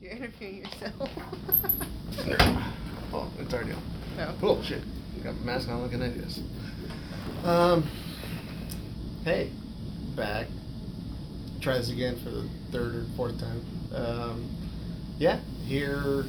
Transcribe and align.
You're 0.00 0.12
interviewing 0.12 0.58
yourself. 0.58 0.94
oh, 3.12 3.30
it's 3.38 3.52
already 3.52 3.72
on. 3.72 3.82
No. 4.16 4.34
Oh 4.42 4.62
shit. 4.62 4.82
Got 5.22 5.36
my 5.40 5.52
mask 5.52 5.68
on 5.68 5.82
looking 5.82 6.02
at 6.02 6.14
this. 6.16 6.40
Um 7.44 7.84
Hey. 9.24 9.50
Back. 10.16 10.46
Try 11.60 11.74
this 11.78 11.90
again 11.90 12.18
for 12.24 12.30
the 12.30 12.48
third 12.72 12.94
or 12.94 13.04
fourth 13.16 13.38
time. 13.38 13.62
Um 13.94 14.56
yeah, 15.18 15.40
here 15.66 16.24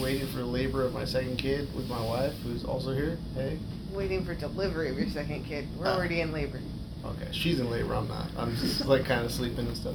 waiting 0.00 0.26
for 0.28 0.38
the 0.38 0.44
labor 0.46 0.82
of 0.84 0.92
my 0.92 1.04
second 1.04 1.36
kid 1.36 1.68
with 1.76 1.86
my 1.88 2.04
wife 2.04 2.34
who's 2.42 2.64
also 2.64 2.92
here. 2.92 3.18
Hey. 3.34 3.58
Waiting 3.92 4.24
for 4.24 4.34
delivery 4.34 4.90
of 4.90 4.98
your 4.98 5.08
second 5.10 5.44
kid. 5.44 5.68
We're 5.78 5.86
Oh. 5.86 5.92
already 5.92 6.20
in 6.22 6.32
labor. 6.32 6.58
Okay, 7.04 7.28
she's 7.32 7.60
in 7.60 7.70
labor. 7.70 7.94
I'm 7.94 8.08
not. 8.08 8.28
I'm 8.36 8.56
just 8.56 8.86
like 8.86 9.04
kind 9.04 9.24
of 9.24 9.30
sleeping 9.32 9.66
and 9.66 9.76
stuff. 9.76 9.94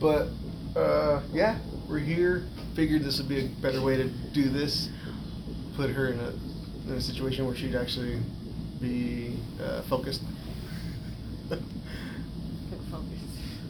But 0.00 0.28
uh, 0.76 1.20
yeah, 1.32 1.58
we're 1.88 1.98
here. 1.98 2.44
Figured 2.74 3.02
this 3.02 3.18
would 3.18 3.28
be 3.28 3.46
a 3.46 3.48
better 3.62 3.80
way 3.82 3.96
to 3.96 4.08
do 4.32 4.48
this. 4.50 4.88
Put 5.76 5.90
her 5.90 6.08
in 6.08 6.20
a 6.20 6.32
in 6.88 6.94
a 6.94 7.00
situation 7.00 7.46
where 7.46 7.56
she'd 7.56 7.74
actually 7.74 8.20
be 8.80 9.36
uh, 9.62 9.82
focused. 9.82 10.22
Good 11.48 11.62
focus. 12.90 13.20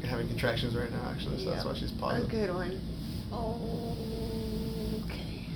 Having 0.04 0.28
contractions 0.28 0.76
right 0.76 0.90
now, 0.90 1.10
actually, 1.10 1.44
so 1.44 1.50
that's 1.50 1.64
why 1.64 1.74
she's 1.74 1.92
pausing. 1.92 2.24
A 2.24 2.28
good 2.28 2.52
one. 2.54 2.80
Oh, 3.32 3.96
okay. 5.04 5.46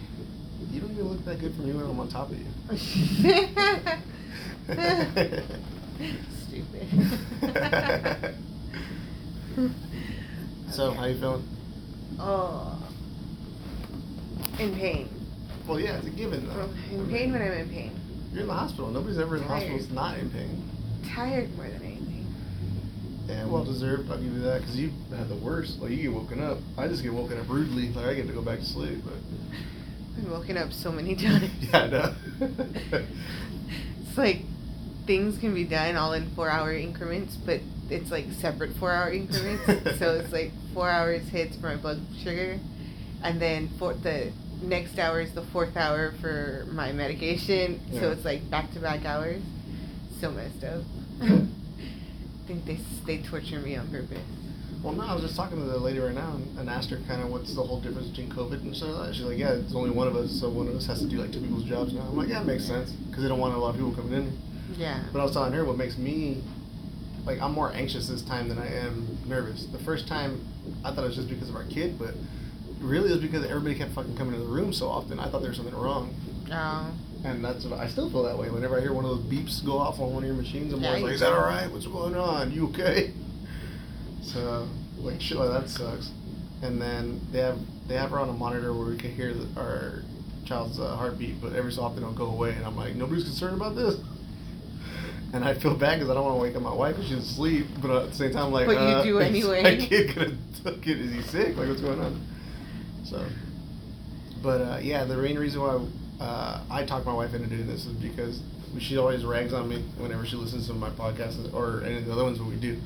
You 0.70 0.80
don't 0.80 0.92
even 0.92 1.08
look 1.08 1.24
that 1.24 1.40
good 1.40 1.54
for 1.54 1.62
me 1.62 1.72
when 1.72 1.86
I'm 1.86 1.98
on 1.98 2.08
top 2.08 2.30
of 2.30 2.38
you. 2.38 2.46
Stupid. 6.46 6.86
so, 10.70 10.92
how 10.92 11.04
you 11.04 11.18
feeling? 11.18 11.44
Oh. 12.18 12.78
In 14.58 14.74
pain. 14.74 15.08
Well, 15.66 15.78
yeah, 15.80 15.96
it's 15.98 16.06
a 16.06 16.10
given 16.10 16.46
though. 16.46 16.68
I 16.90 16.94
In 16.94 17.08
pain 17.08 17.32
when 17.32 17.42
I'm 17.42 17.52
in 17.52 17.68
pain. 17.70 17.98
You're 18.32 18.42
in 18.42 18.48
the 18.48 18.54
hospital. 18.54 18.90
Nobody's 18.90 19.18
ever 19.18 19.36
in 19.36 19.42
the 19.42 19.48
hospital 19.48 19.76
Tired. 19.78 19.82
that's 19.88 19.92
not 19.94 20.18
in 20.18 20.30
pain. 20.30 20.68
Tired 21.14 21.54
more 21.56 21.68
than 21.68 21.82
anything. 21.82 22.26
Yeah, 23.28 23.46
well 23.46 23.64
deserved. 23.64 24.10
I'll 24.10 24.18
give 24.18 24.32
you 24.32 24.40
that 24.40 24.60
because 24.60 24.76
you 24.76 24.90
had 25.16 25.28
the 25.28 25.36
worst. 25.36 25.80
Like 25.80 25.90
you 25.92 25.98
get 26.02 26.12
woken 26.12 26.42
up. 26.42 26.58
I 26.76 26.88
just 26.88 27.02
get 27.02 27.12
woken 27.12 27.38
up 27.38 27.48
rudely. 27.48 27.90
Like 27.90 28.06
I 28.06 28.14
get 28.14 28.26
to 28.26 28.32
go 28.32 28.42
back 28.42 28.58
to 28.58 28.64
sleep. 28.64 28.98
But 29.04 29.14
I've 30.16 30.22
been 30.24 30.30
woken 30.30 30.56
up 30.58 30.72
so 30.72 30.90
many 30.92 31.14
times. 31.16 31.50
yeah, 31.60 31.78
I 31.78 31.86
know. 31.88 32.14
it's 34.06 34.18
like 34.18 34.42
things 35.06 35.38
can 35.38 35.54
be 35.54 35.64
done 35.64 35.96
all 35.96 36.12
in 36.12 36.30
four 36.34 36.48
hour 36.50 36.72
increments, 36.74 37.36
but 37.36 37.60
it's 37.90 38.10
like 38.10 38.26
separate 38.40 38.74
four 38.76 38.92
hour 38.92 39.10
increments. 39.12 39.64
so 39.98 40.14
it's 40.14 40.32
like 40.32 40.50
four 40.74 40.88
hours 40.88 41.28
hits 41.28 41.56
for 41.56 41.66
my 41.66 41.76
blood 41.76 42.00
sugar, 42.22 42.58
and 43.22 43.40
then 43.40 43.70
for 43.78 43.94
the 43.94 44.32
next 44.62 44.98
hour 44.98 45.20
is 45.20 45.32
the 45.34 45.44
fourth 45.52 45.76
hour 45.76 46.12
for 46.20 46.66
my 46.70 46.92
medication. 46.92 47.80
Yeah. 47.90 48.00
So 48.00 48.10
it's 48.12 48.24
like 48.24 48.48
back 48.50 48.72
to 48.72 48.80
back 48.80 49.04
hours. 49.04 49.42
So 50.20 50.30
messed 50.30 50.62
up. 50.64 50.82
I 51.20 51.26
think 52.46 52.64
they 52.64 52.78
they 53.06 53.22
torture 53.22 53.60
me 53.60 53.76
on 53.76 53.90
purpose. 53.90 54.18
well, 54.82 54.92
no, 54.92 55.02
I 55.02 55.14
was 55.14 55.22
just 55.22 55.36
talking 55.36 55.58
to 55.58 55.64
the 55.64 55.78
lady 55.78 55.98
right 55.98 56.14
now 56.14 56.34
and, 56.36 56.58
and 56.58 56.70
asked 56.70 56.90
her 56.90 56.98
kind 57.08 57.22
of 57.22 57.30
what's 57.30 57.54
the 57.54 57.62
whole 57.62 57.80
difference 57.80 58.08
between 58.08 58.30
COVID 58.30 58.62
and 58.62 58.74
stuff 58.76 58.90
like 58.90 59.08
that. 59.08 59.14
She's 59.14 59.24
like, 59.24 59.38
yeah, 59.38 59.52
it's 59.52 59.74
only 59.74 59.90
one 59.90 60.06
of 60.08 60.16
us, 60.16 60.30
so 60.40 60.48
one 60.48 60.68
of 60.68 60.74
us 60.74 60.86
has 60.86 61.00
to 61.00 61.08
do 61.08 61.18
like 61.18 61.32
two 61.32 61.40
people's 61.40 61.64
jobs 61.64 61.92
now. 61.92 62.02
I'm 62.02 62.16
like, 62.16 62.28
yeah, 62.28 62.42
it 62.42 62.46
makes 62.46 62.66
sense 62.66 62.90
because 62.90 63.22
they 63.22 63.28
don't 63.28 63.40
want 63.40 63.54
a 63.54 63.58
lot 63.58 63.70
of 63.70 63.76
people 63.76 63.94
coming 63.94 64.12
in. 64.12 64.38
Yeah. 64.76 65.02
But 65.12 65.20
I 65.20 65.24
was 65.24 65.32
telling 65.32 65.52
her 65.52 65.64
what 65.64 65.76
makes 65.76 65.98
me 65.98 66.42
like 67.24 67.40
I'm 67.40 67.52
more 67.52 67.72
anxious 67.72 68.08
this 68.08 68.22
time 68.22 68.48
than 68.48 68.58
I 68.58 68.66
am 68.66 69.18
nervous. 69.26 69.66
The 69.66 69.78
first 69.84 70.08
time 70.08 70.46
I 70.84 70.94
thought 70.94 71.04
it 71.04 71.08
was 71.08 71.16
just 71.16 71.28
because 71.28 71.48
of 71.48 71.56
our 71.56 71.64
kid, 71.64 71.98
but 71.98 72.14
really 72.80 73.10
it 73.10 73.12
was 73.12 73.20
because 73.20 73.44
everybody 73.44 73.74
kept 73.74 73.92
fucking 73.92 74.16
coming 74.16 74.34
to 74.34 74.40
the 74.40 74.46
room 74.46 74.72
so 74.72 74.88
often. 74.88 75.18
I 75.18 75.30
thought 75.30 75.40
there 75.40 75.50
was 75.50 75.56
something 75.56 75.74
wrong. 75.74 76.14
Oh. 76.50 76.92
And 77.24 77.44
that's 77.44 77.64
what 77.64 77.78
I 77.78 77.88
still 77.88 78.10
feel 78.10 78.24
that 78.24 78.36
way. 78.36 78.50
Whenever 78.50 78.76
I 78.76 78.80
hear 78.80 78.92
one 78.92 79.04
of 79.04 79.10
those 79.10 79.24
beeps 79.24 79.64
go 79.64 79.78
off 79.78 80.00
on 80.00 80.12
one 80.12 80.24
of 80.24 80.26
your 80.26 80.36
machines, 80.36 80.72
I'm 80.72 80.84
always 80.84 81.02
like, 81.02 81.12
"Is 81.12 81.20
that 81.20 81.32
all 81.32 81.40
right? 81.40 81.70
What's 81.70 81.86
going 81.86 82.16
on? 82.16 82.50
You 82.50 82.68
okay?" 82.68 83.12
So 84.22 84.68
like 84.98 85.20
shit 85.20 85.36
like 85.36 85.50
that 85.50 85.68
sucks. 85.68 86.10
And 86.62 86.80
then 86.80 87.20
they 87.30 87.38
have 87.38 87.58
they 87.86 87.94
have 87.94 88.10
her 88.10 88.18
on 88.18 88.28
a 88.28 88.32
monitor 88.32 88.72
where 88.72 88.86
we 88.86 88.96
can 88.96 89.14
hear 89.14 89.34
the, 89.34 89.60
our 89.60 90.02
child's 90.44 90.80
uh, 90.80 90.96
heartbeat, 90.96 91.40
but 91.40 91.54
every 91.54 91.72
so 91.72 91.82
often 91.82 92.02
it'll 92.02 92.14
go 92.14 92.26
away, 92.26 92.52
and 92.52 92.64
I'm 92.64 92.76
like, 92.76 92.96
nobody's 92.96 93.24
concerned 93.24 93.56
about 93.56 93.76
this. 93.76 93.96
And 95.32 95.44
I 95.44 95.54
feel 95.54 95.74
bad 95.74 95.98
because 95.98 96.10
I 96.10 96.14
don't 96.14 96.24
want 96.24 96.36
to 96.36 96.42
wake 96.42 96.56
up 96.56 96.62
my 96.62 96.74
wife 96.74 96.96
if 96.98 97.06
she's 97.06 97.30
asleep, 97.30 97.66
but 97.80 97.90
at 97.90 98.10
the 98.10 98.14
same 98.14 98.32
time, 98.32 98.46
I'm 98.46 98.52
like, 98.52 98.66
But 98.66 98.72
you 98.72 98.78
uh, 98.78 99.02
do 99.02 99.18
is 99.20 99.26
anyway. 99.26 99.62
My 99.62 99.76
kid 99.76 100.14
gonna 100.14 100.36
took 100.64 100.86
it? 100.86 100.98
Is 101.00 101.12
he 101.12 101.22
sick? 101.22 101.56
Like, 101.56 101.68
what's 101.68 101.80
going 101.80 102.00
on? 102.00 102.26
So, 103.04 103.26
but 104.42 104.60
uh, 104.60 104.78
yeah, 104.82 105.04
the 105.04 105.16
main 105.16 105.38
reason 105.38 105.60
why 105.60 105.86
uh, 106.22 106.64
I 106.70 106.84
talked 106.84 107.06
my 107.06 107.14
wife 107.14 107.32
into 107.32 107.48
doing 107.48 107.66
this 107.66 107.86
is 107.86 107.94
because 107.94 108.42
she 108.78 108.96
always 108.98 109.24
rags 109.24 109.52
on 109.52 109.68
me 109.68 109.84
whenever 109.98 110.26
she 110.26 110.36
listens 110.36 110.66
to 110.68 110.74
my 110.74 110.90
podcast 110.90 111.52
or 111.54 111.82
any 111.84 111.98
of 111.98 112.06
the 112.06 112.12
other 112.12 112.24
ones 112.24 112.38
that 112.38 112.44
we 112.44 112.56
do, 112.56 112.78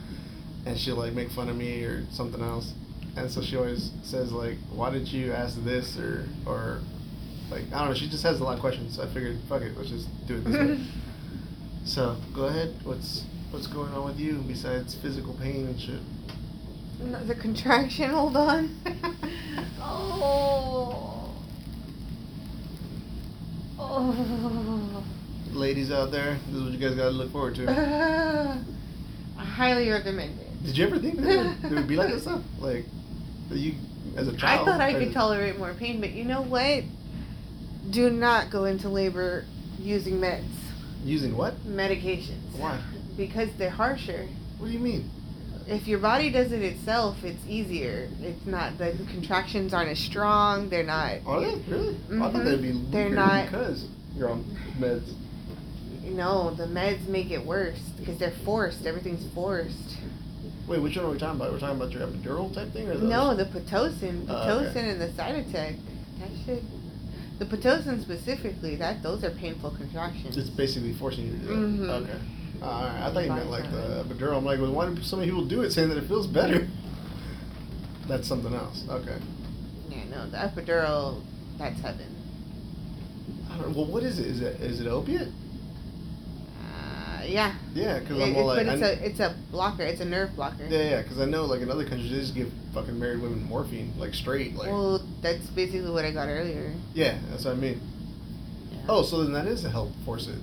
and 0.66 0.78
she'll 0.78 0.96
like 0.96 1.14
make 1.14 1.30
fun 1.30 1.48
of 1.48 1.56
me 1.56 1.82
or 1.82 2.04
something 2.12 2.40
else, 2.40 2.72
and 3.16 3.30
so 3.30 3.42
she 3.42 3.56
always 3.56 3.90
says 4.02 4.30
like, 4.30 4.56
"Why 4.72 4.90
did 4.90 5.08
you 5.08 5.32
ask 5.32 5.62
this?" 5.64 5.98
or 5.98 6.26
or 6.44 6.80
like 7.50 7.64
I 7.72 7.80
don't 7.80 7.88
know. 7.88 7.94
She 7.94 8.08
just 8.08 8.22
has 8.22 8.40
a 8.40 8.44
lot 8.44 8.54
of 8.54 8.60
questions. 8.60 8.96
So 8.96 9.02
I 9.02 9.12
figured, 9.12 9.38
fuck 9.48 9.62
it, 9.62 9.76
let's 9.76 9.90
just 9.90 10.08
do 10.26 10.36
it 10.36 10.44
this 10.44 10.56
way. 10.56 10.86
So 11.86 12.16
go 12.34 12.46
ahead. 12.46 12.74
What's 12.82 13.24
what's 13.52 13.68
going 13.68 13.92
on 13.92 14.04
with 14.04 14.18
you 14.18 14.42
besides 14.46 14.96
physical 14.96 15.34
pain 15.34 15.66
and 15.66 15.80
shit? 15.80 16.00
The 17.28 17.34
contraction, 17.36 18.10
hold 18.10 18.36
on. 18.36 18.76
oh. 19.80 21.32
Oh. 23.78 25.04
Ladies 25.52 25.92
out 25.92 26.10
there, 26.10 26.38
this 26.48 26.56
is 26.56 26.62
what 26.64 26.72
you 26.72 26.78
guys 26.78 26.96
gotta 26.96 27.10
look 27.10 27.30
forward 27.30 27.54
to. 27.54 27.70
I 29.38 29.44
highly 29.44 29.88
recommend 29.88 30.40
it. 30.40 30.64
Did 30.64 30.76
you 30.76 30.86
ever 30.86 30.98
think 30.98 31.18
that 31.18 31.28
it 31.28 31.36
would, 31.38 31.72
it 31.72 31.74
would 31.76 31.88
be 31.88 31.96
like 31.96 32.08
this 32.08 32.22
stuff? 32.22 32.42
Like, 32.58 32.84
that 33.48 33.58
you 33.58 33.74
as 34.16 34.26
a 34.26 34.36
child? 34.36 34.68
I 34.68 34.72
thought 34.72 34.80
I 34.80 34.92
could 34.92 35.12
tolerate 35.12 35.56
more 35.56 35.72
pain, 35.74 36.00
but 36.00 36.10
you 36.10 36.24
know 36.24 36.42
what? 36.42 36.82
Do 37.90 38.10
not 38.10 38.50
go 38.50 38.64
into 38.64 38.88
labor 38.88 39.44
using 39.78 40.14
meds, 40.14 40.55
Using 41.06 41.36
what? 41.36 41.54
medications. 41.64 42.58
Why? 42.58 42.80
Because 43.16 43.48
they're 43.58 43.70
harsher. 43.70 44.26
What 44.58 44.66
do 44.66 44.72
you 44.72 44.80
mean? 44.80 45.08
If 45.68 45.86
your 45.86 46.00
body 46.00 46.30
does 46.30 46.50
it 46.52 46.62
itself, 46.62 47.22
it's 47.22 47.44
easier. 47.46 48.08
It's 48.20 48.44
not 48.44 48.76
the 48.78 48.92
contractions 49.12 49.72
aren't 49.72 49.90
as 49.90 49.98
strong. 50.00 50.68
They're 50.68 50.82
not. 50.82 51.18
Are 51.24 51.40
they 51.40 51.54
really? 51.68 51.96
I 52.12 52.18
thought 52.18 52.32
Mhm. 52.34 52.44
they'd 52.44 52.62
be 52.62 52.72
They're 52.90 53.08
not- 53.10 53.46
because 53.46 53.86
you're 54.16 54.30
on 54.30 54.44
meds. 54.80 55.12
No, 56.04 56.54
the 56.54 56.66
meds 56.66 57.06
make 57.08 57.30
it 57.30 57.44
worse 57.44 57.78
because 57.98 58.18
they're 58.18 58.32
forced. 58.44 58.84
Everything's 58.86 59.26
forced. 59.32 59.96
Wait, 60.68 60.80
which 60.82 60.96
one 60.96 61.06
are 61.06 61.10
we 61.10 61.18
talking 61.18 61.36
about? 61.40 61.52
We're 61.52 61.60
talking 61.60 61.76
about 61.76 61.92
your 61.92 62.06
epidural 62.06 62.52
type 62.52 62.72
thing, 62.72 62.88
or 62.88 62.96
the 62.96 63.06
No, 63.06 63.34
the 63.34 63.44
pitocin, 63.44 64.24
Oh, 64.28 64.34
pitocin, 64.34 64.66
okay. 64.70 64.90
and 64.90 65.00
the 65.00 65.08
cytotec. 65.08 65.76
That 66.20 66.28
shit. 66.44 66.62
The 67.38 67.44
pitocin 67.44 68.00
specifically, 68.02 68.76
that 68.76 69.02
those 69.02 69.22
are 69.22 69.30
painful 69.30 69.70
contractions. 69.70 70.36
It's 70.36 70.48
basically 70.48 70.94
forcing 70.94 71.26
you 71.26 71.32
to 71.32 71.38
do 71.38 71.46
that. 71.46 71.54
Mhm. 71.54 71.88
Okay. 72.02 72.18
Alright. 72.62 73.02
I 73.02 73.12
thought 73.12 73.24
you 73.24 73.32
meant 73.32 73.50
like 73.50 73.70
the 73.70 74.04
epidural. 74.08 74.38
I'm 74.38 74.44
like, 74.44 74.58
well, 74.60 74.72
why 74.72 74.88
do 74.88 75.02
so 75.02 75.16
many 75.16 75.28
people 75.28 75.44
do 75.44 75.62
it, 75.62 75.70
saying 75.72 75.90
that 75.90 75.98
it 75.98 76.08
feels 76.08 76.26
better? 76.26 76.66
That's 78.08 78.26
something 78.26 78.54
else. 78.54 78.84
Okay. 78.88 79.16
Yeah, 79.90 80.04
no, 80.10 80.30
the 80.30 80.36
epidural, 80.38 81.22
that's 81.58 81.80
heaven. 81.80 82.06
I 83.50 83.58
don't, 83.58 83.74
well, 83.74 83.86
what 83.86 84.02
is 84.04 84.18
it? 84.20 84.26
Is 84.26 84.40
it 84.40 84.60
is 84.60 84.80
it 84.80 84.86
opiate? 84.86 85.28
Yeah. 87.28 87.54
Yeah, 87.74 87.98
because 87.98 88.20
I'm 88.22 88.36
all 88.36 88.46
like, 88.46 88.66
but 88.66 88.74
it's 88.74 88.82
I- 88.82 88.86
a 88.88 88.92
it's 89.06 89.20
a 89.20 89.36
blocker. 89.50 89.82
It's 89.82 90.00
a 90.00 90.04
nerve 90.04 90.34
blocker. 90.36 90.66
yeah, 90.68 90.90
yeah, 90.90 91.02
because 91.02 91.18
I 91.20 91.24
know 91.26 91.44
like 91.44 91.60
in 91.60 91.70
other 91.70 91.84
countries 91.84 92.10
they 92.10 92.18
just 92.18 92.34
give 92.34 92.50
fucking 92.74 92.98
married 92.98 93.20
women 93.22 93.42
morphine 93.44 93.92
like 93.98 94.14
straight, 94.14 94.54
like 94.54 94.68
Well, 94.68 95.00
that's 95.22 95.46
basically 95.48 95.90
what 95.90 96.04
I 96.04 96.10
got 96.12 96.28
earlier. 96.28 96.72
yeah, 96.94 97.18
that's 97.30 97.44
what 97.44 97.52
I 97.52 97.56
mean. 97.56 97.80
Yeah. 98.72 98.78
Oh, 98.88 99.02
so 99.02 99.22
then 99.22 99.32
that 99.32 99.46
is 99.46 99.62
to 99.62 99.70
help 99.70 99.90
force 100.04 100.28
it. 100.28 100.38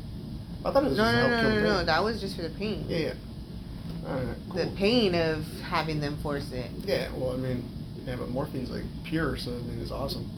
I 0.65 0.71
thought 0.71 0.83
it 0.83 0.89
was 0.89 0.97
no, 0.97 1.03
just 1.03 1.15
no, 1.15 1.21
to 1.24 1.27
no, 1.30 1.30
help 1.30 1.31
no, 1.31 1.41
kill 1.41 1.50
no, 1.50 1.56
pain. 1.69 1.80
no. 1.80 1.85
That 1.85 2.03
was 2.03 2.21
just 2.21 2.35
for 2.35 2.41
the 2.44 2.50
pain. 2.50 2.85
Yeah, 2.88 2.97
yeah. 2.97 3.13
All 4.07 4.15
right, 4.15 4.35
cool. 4.50 4.65
The 4.65 4.71
pain 4.75 5.15
of 5.15 5.45
having 5.62 6.00
them 6.01 6.18
force 6.21 6.51
it. 6.51 6.69
Yeah, 6.85 7.07
well, 7.15 7.33
I 7.33 7.38
mean, 7.38 7.63
yeah, 8.06 8.15
but 8.18 8.30
morphine's 8.30 8.69
like 8.69 8.83
pure, 9.03 9.38
so 9.38 9.51
I 9.51 9.56
mean, 9.56 9.80
it's 9.81 9.91
awesome. 9.91 10.30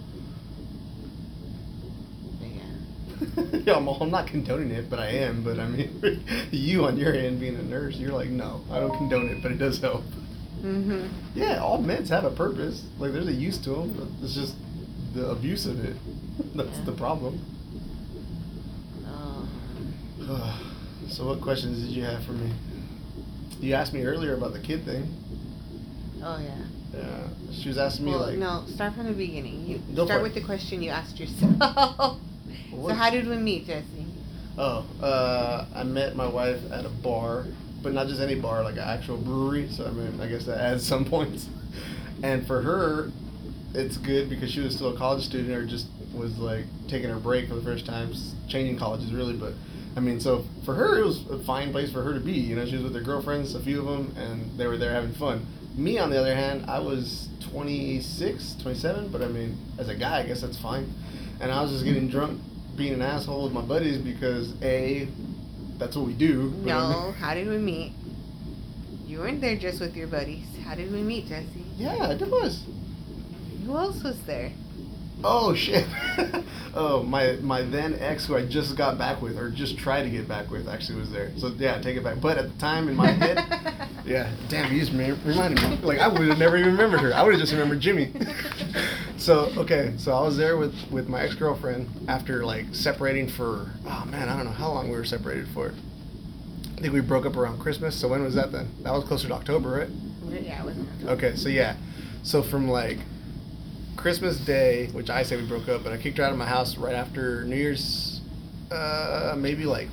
But 3.09 3.14
yeah. 3.65 3.75
I'm, 3.75 3.87
I'm 3.87 4.11
not 4.11 4.27
condoning 4.27 4.71
it, 4.71 4.89
but 4.89 4.99
I 4.99 5.07
am. 5.07 5.43
But 5.43 5.59
I 5.59 5.67
mean, 5.67 6.23
you 6.51 6.85
on 6.85 6.97
your 6.97 7.13
end 7.13 7.39
being 7.39 7.55
a 7.55 7.63
nurse, 7.63 7.95
you're 7.95 8.11
like, 8.11 8.29
no, 8.29 8.61
I 8.71 8.79
don't 8.79 8.95
condone 8.97 9.29
it, 9.29 9.41
but 9.41 9.51
it 9.51 9.57
does 9.57 9.79
help. 9.79 10.03
Mm-hmm. 10.61 11.07
Yeah, 11.35 11.61
all 11.61 11.79
meds 11.81 12.09
have 12.09 12.23
a 12.23 12.31
purpose. 12.31 12.83
Like, 12.97 13.11
there's 13.13 13.27
a 13.27 13.33
use 13.33 13.57
to 13.59 13.69
them. 13.71 14.17
It's 14.23 14.33
just 14.35 14.55
the 15.13 15.29
abuse 15.29 15.65
of 15.65 15.83
it. 15.83 15.95
That's 16.55 16.77
Yeah. 16.79 16.85
the 16.85 16.91
problem. 16.93 17.39
Oh. 19.07 19.47
so, 21.09 21.27
what 21.27 21.41
questions 21.41 21.81
did 21.81 21.91
you 21.91 22.03
have 22.03 22.23
for 22.25 22.31
me? 22.33 22.51
You 23.59 23.73
asked 23.75 23.93
me 23.93 24.03
earlier 24.03 24.33
about 24.35 24.53
the 24.53 24.59
kid 24.59 24.85
thing. 24.85 25.13
Oh 26.23 26.39
yeah. 26.39 26.55
Yeah, 26.93 27.27
she 27.51 27.67
was 27.67 27.77
asking 27.77 28.05
me 28.05 28.11
well, 28.11 28.27
like, 28.27 28.37
no, 28.37 28.63
start 28.67 28.95
from 28.95 29.05
the 29.07 29.11
beginning. 29.13 29.65
You 29.67 29.81
start 29.93 30.09
for 30.09 30.21
with 30.21 30.31
it. 30.35 30.39
the 30.39 30.45
question 30.45 30.81
you 30.81 30.89
asked 30.91 31.19
yourself. 31.19 32.17
So 32.71 32.93
how 32.93 33.09
did 33.09 33.27
we 33.27 33.37
meet, 33.37 33.67
Jesse? 33.67 34.05
Oh, 34.57 34.85
uh, 35.01 35.65
I 35.75 35.83
met 35.83 36.15
my 36.15 36.27
wife 36.27 36.59
at 36.71 36.85
a 36.85 36.89
bar, 36.89 37.45
but 37.81 37.93
not 37.93 38.07
just 38.07 38.21
any 38.21 38.35
bar, 38.35 38.63
like 38.63 38.75
an 38.75 38.79
actual 38.81 39.17
brewery. 39.17 39.67
So 39.69 39.85
I 39.85 39.91
mean, 39.91 40.19
I 40.21 40.27
guess 40.27 40.45
that 40.45 40.59
adds 40.59 40.85
some 40.87 41.05
points. 41.05 41.47
And 42.23 42.47
for 42.47 42.61
her, 42.61 43.11
it's 43.73 43.97
good 43.97 44.29
because 44.29 44.51
she 44.51 44.61
was 44.61 44.75
still 44.75 44.95
a 44.95 44.97
college 44.97 45.25
student 45.25 45.53
or 45.53 45.65
just 45.65 45.87
was 46.13 46.37
like 46.37 46.63
taking 46.87 47.09
her 47.09 47.19
break 47.19 47.49
for 47.49 47.55
the 47.55 47.61
first 47.61 47.85
time, 47.85 48.13
changing 48.47 48.77
colleges 48.77 49.11
really. 49.11 49.33
But 49.33 49.53
I 49.97 49.99
mean, 49.99 50.19
so 50.19 50.45
for 50.63 50.73
her, 50.75 50.99
it 50.99 51.05
was 51.05 51.25
a 51.29 51.39
fine 51.39 51.71
place 51.71 51.91
for 51.91 52.01
her 52.03 52.13
to 52.13 52.19
be. 52.19 52.33
You 52.33 52.55
know, 52.55 52.65
she 52.65 52.75
was 52.75 52.83
with 52.83 52.95
her 52.95 53.01
girlfriends, 53.01 53.55
a 53.55 53.61
few 53.61 53.79
of 53.79 53.85
them, 53.85 54.15
and 54.17 54.57
they 54.57 54.67
were 54.67 54.77
there 54.77 54.93
having 54.93 55.13
fun. 55.13 55.45
Me, 55.75 55.99
on 55.99 56.09
the 56.09 56.17
other 56.19 56.33
hand, 56.33 56.65
I 56.69 56.79
was 56.79 57.27
26, 57.51 58.55
27, 58.61 59.09
but 59.09 59.21
I 59.21 59.27
mean, 59.27 59.57
as 59.77 59.89
a 59.89 59.95
guy, 59.95 60.19
I 60.19 60.23
guess 60.23 60.41
that's 60.41 60.57
fine. 60.57 60.93
And 61.39 61.51
I 61.51 61.61
was 61.61 61.71
just 61.71 61.83
getting 61.83 62.07
drunk, 62.09 62.39
being 62.75 62.93
an 62.93 63.01
asshole 63.01 63.43
with 63.43 63.53
my 63.53 63.61
buddies 63.61 63.97
because 63.97 64.53
A, 64.61 65.07
that's 65.77 65.95
what 65.95 66.05
we 66.07 66.13
do. 66.13 66.53
No, 66.63 67.13
how 67.19 67.33
did 67.33 67.47
we 67.47 67.57
meet? 67.57 67.93
You 69.05 69.19
weren't 69.19 69.41
there 69.41 69.55
just 69.55 69.79
with 69.79 69.95
your 69.95 70.07
buddies. 70.07 70.45
How 70.63 70.75
did 70.75 70.91
we 70.91 71.01
meet, 71.01 71.27
Jesse? 71.27 71.65
Yeah, 71.77 72.11
it 72.11 72.29
was. 72.29 72.65
Who 73.65 73.75
else 73.75 74.03
was 74.03 74.19
there? 74.25 74.51
Oh 75.27 75.55
shit. 75.55 75.87
oh 76.75 77.01
my 77.01 77.33
my 77.41 77.63
then 77.63 77.95
ex 77.99 78.27
who 78.27 78.35
I 78.35 78.45
just 78.45 78.77
got 78.77 78.99
back 78.99 79.23
with 79.23 79.39
or 79.39 79.49
just 79.49 79.75
tried 79.75 80.03
to 80.03 80.09
get 80.11 80.27
back 80.27 80.51
with 80.51 80.67
actually 80.69 80.99
was 80.99 81.11
there. 81.11 81.31
So 81.37 81.47
yeah, 81.57 81.81
take 81.81 81.97
it 81.97 82.03
back. 82.03 82.21
But 82.21 82.37
at 82.37 82.51
the 82.51 82.59
time 82.59 82.87
in 82.87 82.95
my 82.95 83.09
head, 83.09 83.43
yeah, 84.05 84.31
damn, 84.49 84.71
you 84.71 84.79
just 84.79 84.93
me- 84.93 85.17
reminded 85.25 85.67
me. 85.67 85.77
Like 85.77 85.97
I 85.97 86.07
would 86.07 86.27
have 86.27 86.37
never 86.37 86.57
even 86.57 86.73
remembered 86.73 87.01
her. 87.01 87.11
I 87.11 87.23
would 87.23 87.33
have 87.33 87.41
just 87.41 87.53
remembered 87.53 87.79
Jimmy. 87.79 88.13
so 89.17 89.51
okay, 89.57 89.95
so 89.97 90.13
I 90.13 90.21
was 90.21 90.37
there 90.37 90.57
with 90.57 90.75
with 90.91 91.07
my 91.09 91.21
ex 91.21 91.33
girlfriend 91.33 91.89
after 92.07 92.45
like 92.45 92.65
separating 92.73 93.27
for 93.27 93.71
oh 93.87 94.05
man, 94.05 94.29
I 94.29 94.35
don't 94.35 94.45
know 94.45 94.51
how 94.51 94.69
long 94.71 94.89
we 94.89 94.95
were 94.95 95.05
separated 95.05 95.47
for. 95.55 95.73
I 96.77 96.81
think 96.81 96.93
we 96.93 97.01
broke 97.01 97.25
up 97.25 97.35
around 97.35 97.59
Christmas. 97.59 97.95
So 97.95 98.07
when 98.07 98.21
was 98.21 98.35
that 98.35 98.51
then? 98.51 98.69
That 98.83 98.93
was 98.93 99.05
closer 99.05 99.27
to 99.29 99.33
October, 99.33 99.69
right? 99.69 99.89
yeah, 100.43 100.61
I 100.61 100.65
wasn't. 100.65 100.87
Okay, 101.07 101.35
so 101.35 101.49
yeah, 101.49 101.77
so 102.21 102.43
from 102.43 102.67
like 102.67 102.99
Christmas 104.05 104.37
Day, 104.37 104.85
which 104.91 105.09
I 105.09 105.23
say 105.23 105.35
we 105.35 105.47
broke 105.47 105.67
up, 105.67 105.83
but 105.83 105.91
I 105.91 105.97
kicked 105.97 106.19
her 106.19 106.23
out 106.23 106.31
of 106.31 106.37
my 106.37 106.45
house 106.45 106.77
right 106.77 106.93
after 106.93 107.43
New 107.45 107.55
Year's, 107.55 108.21
uh, 108.71 109.33
maybe 109.35 109.65
like 109.65 109.87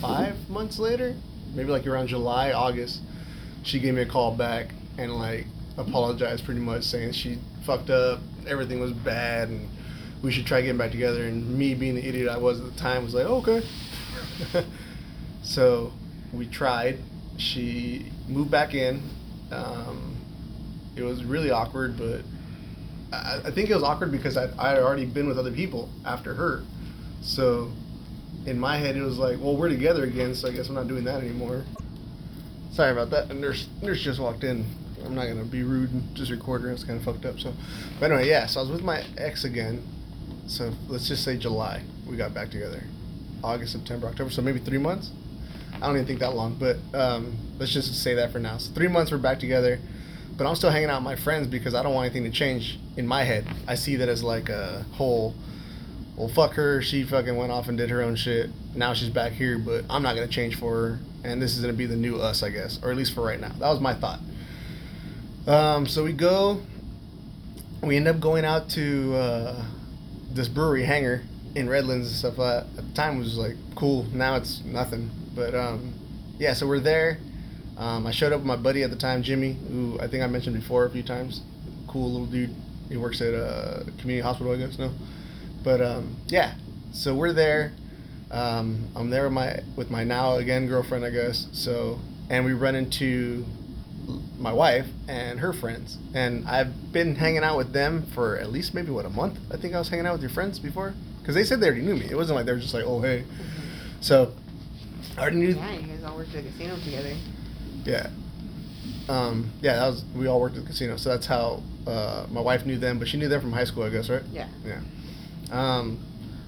five 0.00 0.36
months 0.48 0.78
later, 0.78 1.16
maybe 1.52 1.68
like 1.68 1.84
around 1.84 2.06
July, 2.06 2.52
August. 2.52 3.00
She 3.64 3.80
gave 3.80 3.94
me 3.94 4.02
a 4.02 4.06
call 4.06 4.36
back 4.36 4.68
and 4.98 5.18
like 5.18 5.46
apologized 5.76 6.44
pretty 6.44 6.60
much, 6.60 6.84
saying 6.84 7.10
she 7.10 7.38
fucked 7.66 7.90
up, 7.90 8.20
everything 8.46 8.78
was 8.78 8.92
bad, 8.92 9.48
and 9.48 9.68
we 10.22 10.30
should 10.30 10.46
try 10.46 10.60
getting 10.60 10.78
back 10.78 10.92
together. 10.92 11.24
And 11.24 11.58
me, 11.58 11.74
being 11.74 11.96
the 11.96 12.08
idiot 12.08 12.28
I 12.28 12.38
was 12.38 12.60
at 12.60 12.72
the 12.72 12.78
time, 12.78 13.02
was 13.02 13.14
like, 13.14 13.26
okay. 13.26 13.66
so 15.42 15.92
we 16.32 16.46
tried. 16.46 17.00
She 17.36 18.12
moved 18.28 18.52
back 18.52 18.74
in. 18.74 19.02
Um, 19.50 20.18
it 20.94 21.02
was 21.02 21.24
really 21.24 21.50
awkward, 21.50 21.98
but 21.98 22.20
I, 23.12 23.40
I 23.44 23.50
think 23.50 23.70
it 23.70 23.74
was 23.74 23.82
awkward 23.82 24.12
because 24.12 24.36
I 24.36 24.50
I 24.58 24.70
had 24.70 24.78
already 24.78 25.06
been 25.06 25.28
with 25.28 25.38
other 25.38 25.52
people 25.52 25.88
after 26.04 26.34
her, 26.34 26.62
so 27.22 27.72
in 28.46 28.58
my 28.58 28.76
head 28.76 28.96
it 28.96 29.02
was 29.02 29.18
like, 29.18 29.38
well, 29.40 29.56
we're 29.56 29.68
together 29.68 30.04
again, 30.04 30.34
so 30.34 30.48
I 30.48 30.52
guess 30.52 30.68
I'm 30.68 30.74
not 30.74 30.88
doing 30.88 31.04
that 31.04 31.22
anymore. 31.22 31.64
Sorry 32.72 32.92
about 32.92 33.10
that. 33.10 33.30
A 33.30 33.34
nurse 33.34 33.68
nurse 33.82 34.00
just 34.00 34.20
walked 34.20 34.44
in. 34.44 34.64
I'm 35.04 35.14
not 35.14 35.26
gonna 35.26 35.44
be 35.44 35.62
rude 35.62 35.90
and 35.92 36.14
just 36.14 36.30
record 36.30 36.62
her. 36.62 36.70
It's 36.70 36.84
kind 36.84 36.98
of 36.98 37.04
fucked 37.04 37.24
up. 37.24 37.38
So, 37.40 37.52
but 37.98 38.10
anyway, 38.10 38.28
yeah. 38.28 38.46
So 38.46 38.60
I 38.60 38.62
was 38.62 38.72
with 38.72 38.82
my 38.82 39.04
ex 39.18 39.44
again. 39.44 39.82
So 40.46 40.72
let's 40.88 41.08
just 41.08 41.24
say 41.24 41.36
July 41.36 41.82
we 42.08 42.16
got 42.16 42.34
back 42.34 42.50
together. 42.50 42.82
August, 43.42 43.72
September, 43.72 44.06
October. 44.08 44.30
So 44.30 44.42
maybe 44.42 44.58
three 44.58 44.78
months. 44.78 45.10
I 45.74 45.86
don't 45.86 45.96
even 45.96 46.06
think 46.06 46.20
that 46.20 46.34
long, 46.34 46.56
but 46.58 46.76
um, 46.94 47.36
let's 47.58 47.72
just 47.72 47.94
say 48.02 48.14
that 48.14 48.32
for 48.32 48.38
now. 48.38 48.58
So 48.58 48.72
three 48.74 48.88
months 48.88 49.10
we're 49.10 49.18
back 49.18 49.38
together, 49.38 49.78
but 50.36 50.46
I'm 50.46 50.54
still 50.56 50.70
hanging 50.70 50.90
out 50.90 51.00
with 51.00 51.04
my 51.04 51.16
friends 51.16 51.46
because 51.46 51.74
I 51.74 51.82
don't 51.82 51.94
want 51.94 52.06
anything 52.06 52.30
to 52.30 52.36
change 52.36 52.78
in 52.96 53.06
my 53.06 53.24
head. 53.24 53.46
I 53.66 53.74
see 53.74 53.96
that 53.96 54.08
as 54.08 54.22
like 54.22 54.48
a 54.48 54.84
whole. 54.92 55.34
Well, 56.16 56.28
fuck 56.28 56.52
her. 56.54 56.82
She 56.82 57.04
fucking 57.04 57.36
went 57.36 57.52
off 57.52 57.68
and 57.68 57.78
did 57.78 57.90
her 57.90 58.02
own 58.02 58.16
shit. 58.16 58.50
Now 58.74 58.94
she's 58.94 59.08
back 59.10 59.32
here, 59.32 59.58
but 59.58 59.84
I'm 59.88 60.02
not 60.02 60.14
gonna 60.14 60.28
change 60.28 60.58
for 60.58 60.74
her, 60.74 60.98
and 61.24 61.40
this 61.40 61.56
is 61.56 61.60
gonna 61.60 61.72
be 61.72 61.86
the 61.86 61.96
new 61.96 62.16
us, 62.16 62.42
I 62.42 62.50
guess, 62.50 62.78
or 62.82 62.90
at 62.90 62.96
least 62.96 63.14
for 63.14 63.22
right 63.22 63.40
now. 63.40 63.52
That 63.58 63.68
was 63.68 63.80
my 63.80 63.94
thought. 63.94 64.20
Um, 65.46 65.86
so 65.86 66.04
we 66.04 66.12
go. 66.12 66.60
We 67.82 67.96
end 67.96 68.08
up 68.08 68.20
going 68.20 68.44
out 68.44 68.68
to 68.70 69.14
uh, 69.14 69.64
this 70.32 70.48
brewery 70.48 70.84
hangar 70.84 71.22
in 71.54 71.68
Redlands 71.68 72.08
and 72.08 72.16
stuff. 72.16 72.38
At 72.38 72.76
the 72.76 72.82
time, 72.94 73.16
it 73.16 73.20
was 73.20 73.38
like 73.38 73.56
cool. 73.74 74.04
Now 74.12 74.36
it's 74.36 74.62
nothing. 74.64 75.10
But 75.34 75.54
um, 75.54 75.94
yeah, 76.38 76.52
so 76.52 76.66
we're 76.66 76.80
there. 76.80 77.18
Um, 77.80 78.06
I 78.06 78.10
showed 78.10 78.34
up 78.34 78.40
with 78.40 78.46
my 78.46 78.56
buddy 78.56 78.82
at 78.82 78.90
the 78.90 78.96
time, 78.96 79.22
Jimmy, 79.22 79.54
who 79.54 79.98
I 80.00 80.06
think 80.06 80.22
I 80.22 80.26
mentioned 80.26 80.54
before 80.54 80.84
a 80.84 80.90
few 80.90 81.02
times. 81.02 81.40
Cool 81.88 82.10
little 82.12 82.26
dude. 82.26 82.54
He 82.90 82.98
works 82.98 83.22
at 83.22 83.32
a 83.32 83.86
community 83.98 84.20
hospital, 84.20 84.52
I 84.52 84.56
guess. 84.58 84.78
No, 84.78 84.92
but 85.64 85.80
um, 85.80 86.16
yeah. 86.26 86.54
So 86.92 87.14
we're 87.14 87.32
there. 87.32 87.72
Um, 88.30 88.90
I'm 88.94 89.08
there 89.08 89.24
with 89.24 89.32
my 89.32 89.60
with 89.76 89.90
my 89.90 90.04
now 90.04 90.34
again 90.36 90.66
girlfriend, 90.66 91.06
I 91.06 91.10
guess. 91.10 91.48
So 91.52 91.98
and 92.28 92.44
we 92.44 92.52
run 92.52 92.74
into 92.74 93.46
my 94.38 94.52
wife 94.52 94.86
and 95.08 95.40
her 95.40 95.54
friends, 95.54 95.96
and 96.12 96.46
I've 96.46 96.92
been 96.92 97.16
hanging 97.16 97.44
out 97.44 97.56
with 97.56 97.72
them 97.72 98.04
for 98.14 98.36
at 98.36 98.52
least 98.52 98.74
maybe 98.74 98.90
what 98.90 99.06
a 99.06 99.10
month. 99.10 99.38
I 99.50 99.56
think 99.56 99.74
I 99.74 99.78
was 99.78 99.88
hanging 99.88 100.04
out 100.04 100.12
with 100.12 100.22
your 100.22 100.30
friends 100.30 100.58
before 100.58 100.92
because 101.22 101.34
they 101.34 101.44
said 101.44 101.60
they 101.60 101.68
already 101.68 101.82
knew 101.82 101.96
me. 101.96 102.08
It 102.10 102.16
wasn't 102.16 102.36
like 102.36 102.44
they 102.44 102.52
were 102.52 102.58
just 102.60 102.74
like, 102.74 102.84
oh 102.84 103.00
hey. 103.00 103.24
So 104.02 104.34
I 105.16 105.22
already 105.22 105.36
knew. 105.38 105.54
Yeah, 105.54 105.78
you 105.78 105.86
guys 105.86 106.04
all 106.04 106.18
worked 106.18 106.34
at 106.34 106.44
the 106.44 106.50
casino 106.50 106.76
together. 106.76 107.16
Yeah. 107.84 108.08
Um, 109.08 109.50
yeah, 109.60 109.76
that 109.76 109.86
was 109.88 110.04
we 110.14 110.26
all 110.26 110.40
worked 110.40 110.56
at 110.56 110.62
the 110.62 110.68
casino, 110.68 110.96
so 110.96 111.08
that's 111.08 111.26
how 111.26 111.62
uh, 111.86 112.26
my 112.30 112.40
wife 112.40 112.64
knew 112.64 112.78
them. 112.78 112.98
But 112.98 113.08
she 113.08 113.16
knew 113.16 113.28
them 113.28 113.40
from 113.40 113.52
high 113.52 113.64
school, 113.64 113.82
I 113.82 113.90
guess, 113.90 114.08
right? 114.08 114.22
Yeah. 114.32 114.48
Yeah. 114.64 114.80
Um, 115.50 115.98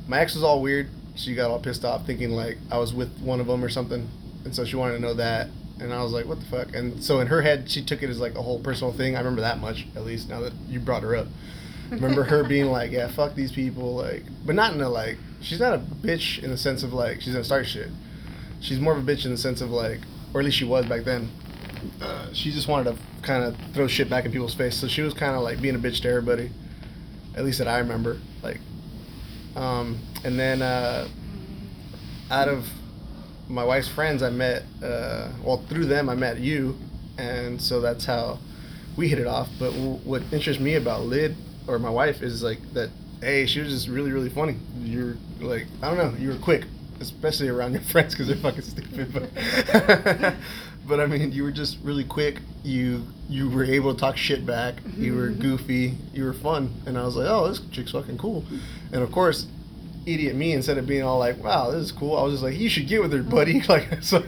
my 0.07 0.21
ex 0.21 0.35
was 0.35 0.45
all 0.45 0.63
weird. 0.63 0.89
She 1.15 1.35
got 1.35 1.51
all 1.51 1.59
pissed 1.59 1.85
off, 1.85 2.07
thinking 2.07 2.31
like 2.31 2.59
I 2.71 2.79
was 2.79 2.95
with 2.95 3.19
one 3.21 3.41
of 3.41 3.47
them 3.47 3.65
or 3.65 3.69
something, 3.69 4.09
and 4.45 4.55
so 4.55 4.65
she 4.65 4.77
wanted 4.77 4.95
to 4.95 5.01
know 5.01 5.15
that. 5.15 5.49
And 5.81 5.93
I 5.93 6.03
was 6.03 6.13
like, 6.13 6.27
"What 6.27 6.39
the 6.39 6.47
fuck?" 6.47 6.75
And 6.75 7.03
so 7.03 7.21
in 7.21 7.27
her 7.27 7.43
head, 7.43 7.69
she 7.69 7.83
took 7.83 8.03
it 8.03 8.11
as 8.11 8.21
like 8.21 8.37
a 8.37 8.43
whole 8.43 8.61
personal 8.61 8.93
thing. 8.93 9.17
I 9.17 9.19
remember 9.19 9.41
that 9.41 9.59
much, 9.59 9.87
at 9.97 10.05
least 10.05 10.29
now 10.29 10.41
that 10.41 10.53
you 10.69 10.79
brought 10.79 11.03
her 11.03 11.17
up. 11.17 11.27
remember 11.91 12.25
her 12.25 12.45
being 12.45 12.67
like, 12.67 12.91
"Yeah, 12.91 13.09
fuck 13.09 13.35
these 13.35 13.53
people," 13.53 13.97
like, 13.97 14.25
but 14.47 14.55
not 14.55 14.73
in 14.73 14.81
a 14.81 14.89
like. 14.89 15.19
She's 15.41 15.61
not 15.61 15.75
a 15.75 15.79
bitch 15.79 16.43
in 16.43 16.51
the 16.51 16.57
sense 16.57 16.83
of 16.83 16.93
like 16.93 17.21
she's 17.21 17.33
gonna 17.33 17.45
start 17.45 17.67
shit. 17.67 17.89
She's 18.61 18.81
more 18.81 18.97
of 18.97 19.07
a 19.07 19.13
bitch 19.13 19.25
in 19.25 19.33
the 19.33 19.37
sense 19.37 19.61
of 19.61 19.71
like, 19.71 20.01
or 20.35 20.41
at 20.41 20.45
least 20.45 20.57
she 20.57 20.65
was 20.65 20.87
back 20.87 21.05
then. 21.05 21.31
Uh, 22.01 22.33
she 22.33 22.51
just 22.51 22.69
wanted 22.69 22.95
to 22.95 23.03
kind 23.23 23.45
of 23.45 23.57
throw 23.73 23.87
shit 23.87 24.09
back 24.09 24.25
in 24.25 24.33
people's 24.33 24.55
face. 24.55 24.77
So 24.77 24.89
she 24.89 25.03
was 25.03 25.15
kind 25.15 25.35
of 25.37 25.43
like 25.43 25.61
being 25.61 25.75
a 25.75 25.79
bitch 25.79 26.01
to 26.03 26.09
everybody. 26.09 26.51
At 27.35 27.45
least 27.45 27.59
that 27.59 27.69
I 27.69 27.79
remember. 27.79 28.19
Like, 28.43 28.61
um, 29.57 29.99
and 30.25 30.39
then 30.39 30.63
uh, 30.63 31.09
out 32.31 32.49
of 32.49 32.69
my 33.49 33.65
wife's 33.65 33.89
friends, 33.89 34.23
I 34.23 34.31
met. 34.31 34.65
Uh, 34.83 35.31
well, 35.45 35.65
through 35.69 35.87
them, 35.87 36.09
I 36.09 36.15
met 36.15 36.39
you, 36.39 36.77
and 37.19 37.61
so 37.61 37.81
that's 37.81 38.05
how 38.05 38.39
we 38.97 39.09
hit 39.09 39.19
it 39.19 39.27
off. 39.27 39.49
But 39.59 39.73
w- 39.73 39.99
what 40.05 40.23
interests 40.33 40.61
me 40.61 40.75
about 40.75 41.03
Lid 41.05 41.37
or 41.67 41.79
my 41.79 41.91
wife 41.91 42.23
is 42.23 42.43
like 42.43 42.59
that. 42.75 42.91
Hey, 43.21 43.47
she 43.47 43.61
was 43.61 43.71
just 43.71 43.89
really, 43.89 44.11
really 44.11 44.31
funny. 44.31 44.57
You're 44.83 45.17
like, 45.41 45.67
I 45.81 45.95
don't 45.95 45.99
know, 45.99 46.19
you 46.19 46.31
were 46.31 46.39
quick, 46.39 46.65
especially 47.03 47.49
around 47.49 47.73
your 47.73 47.83
friends 47.93 48.15
because 48.15 48.29
they're 48.29 48.37
fucking 48.37 48.63
stupid. 48.63 49.13
But, 49.13 50.35
but 50.87 51.01
I 51.01 51.07
mean, 51.07 51.33
you 51.33 51.43
were 51.43 51.53
just 51.53 51.79
really 51.83 52.05
quick. 52.05 52.41
You 52.63 53.05
you 53.29 53.51
were 53.51 53.65
able 53.65 53.95
to 53.95 54.01
talk 54.01 54.17
shit 54.17 54.47
back. 54.47 54.77
You 54.97 55.17
were 55.17 55.29
goofy. 55.29 55.97
You 56.13 56.25
were 56.25 56.33
fun, 56.33 56.73
and 56.87 56.99
I 56.99 57.05
was 57.05 57.17
like, 57.17 57.29
oh, 57.29 57.49
this 57.49 57.61
chick's 57.71 57.93
fucking 57.93 58.19
cool. 58.19 58.45
And 58.93 59.03
of 59.03 59.13
course, 59.13 59.47
idiot 60.07 60.35
me 60.35 60.53
instead 60.53 60.79
of 60.79 60.87
being 60.87 61.03
all 61.03 61.19
like, 61.19 61.43
"Wow, 61.43 61.71
this 61.71 61.83
is 61.83 61.93
cool," 61.93 62.17
I 62.17 62.23
was 62.23 62.35
just 62.35 62.43
like, 62.43 62.59
"You 62.59 62.69
should 62.69 62.89
get 62.89 63.03
with 63.03 63.13
her, 63.13 63.23
buddy." 63.23 63.63
Like, 63.69 64.03
so 64.03 64.23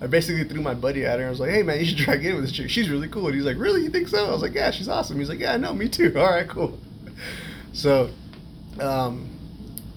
I 0.00 0.06
basically 0.06 0.44
threw 0.44 0.60
my 0.62 0.74
buddy 0.74 1.04
at 1.04 1.20
her. 1.20 1.26
I 1.26 1.30
was 1.30 1.40
like, 1.40 1.50
"Hey, 1.50 1.62
man, 1.62 1.78
you 1.78 1.84
should 1.84 1.98
try 1.98 2.16
getting 2.16 2.36
with 2.36 2.46
this 2.46 2.52
chick. 2.52 2.70
She's 2.70 2.88
really 2.88 3.08
cool." 3.08 3.26
And 3.26 3.34
he's 3.34 3.44
like, 3.44 3.58
"Really? 3.58 3.82
You 3.82 3.90
think 3.90 4.08
so?" 4.08 4.26
I 4.26 4.30
was 4.30 4.42
like, 4.42 4.54
"Yeah, 4.54 4.70
she's 4.70 4.88
awesome." 4.88 5.18
He's 5.18 5.28
like, 5.28 5.38
"Yeah, 5.38 5.52
I 5.52 5.56
know, 5.56 5.72
me 5.72 5.88
too." 5.88 6.12
All 6.16 6.30
right, 6.30 6.48
cool. 6.48 6.78
So, 7.72 8.10
um, 8.80 9.28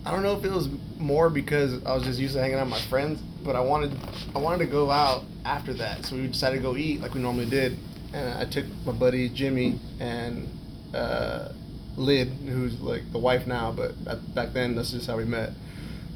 I 0.06 0.12
don't 0.12 0.24
know 0.24 0.38
if 0.38 0.44
it 0.44 0.52
was 0.52 0.68
more 0.98 1.30
because 1.30 1.84
I 1.86 1.94
was 1.94 2.04
just 2.04 2.20
used 2.20 2.34
to 2.36 2.42
hanging 2.42 2.58
out 2.58 2.66
with 2.66 2.72
my 2.72 2.82
friends, 2.82 3.22
but 3.44 3.56
I 3.56 3.62
wanted 3.62 3.98
I 4.36 4.40
wanted 4.40 4.66
to 4.66 4.72
go 4.72 4.92
out 4.92 5.24
after 5.46 5.74
that, 5.76 6.06
so 6.06 6.16
we 6.16 6.28
decided 6.28 6.58
to 6.58 6.62
go 6.62 6.76
eat 6.76 7.02
like 7.02 7.14
we 7.14 7.22
normally 7.22 7.50
did. 7.50 7.78
And 8.14 8.38
I 8.38 8.46
took 8.46 8.66
my 8.86 8.92
buddy 8.92 9.30
Jimmy 9.30 9.80
and 10.00 10.48
uh, 10.94 11.50
Lid, 11.96 12.28
who's 12.48 12.80
like 12.82 13.12
the 13.12 13.18
wife 13.20 13.48
now, 13.48 13.72
but 13.72 13.94
back 14.36 14.54
then 14.54 14.76
that's 14.76 14.92
just 14.92 15.08
how 15.08 15.18
we 15.18 15.26
met. 15.26 15.52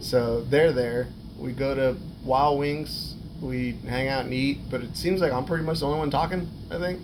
So 0.01 0.44
they're 0.44 0.74
there. 0.74 1.08
We 1.38 1.53
go 1.53 1.74
to 1.75 1.98
Wild 2.24 2.60
Wings. 2.60 3.15
We 3.41 3.74
hang 3.88 4.08
out 4.10 4.25
and 4.25 4.34
eat, 4.34 4.70
but 4.70 4.82
it 4.82 4.98
seems 4.98 5.22
like 5.22 5.32
I'm 5.32 5.46
pretty 5.46 5.63
much 5.63 5.79
the 5.79 5.86
only 5.88 6.00
one 6.00 6.12
talking. 6.12 6.50
I 6.72 6.77
think. 6.79 7.01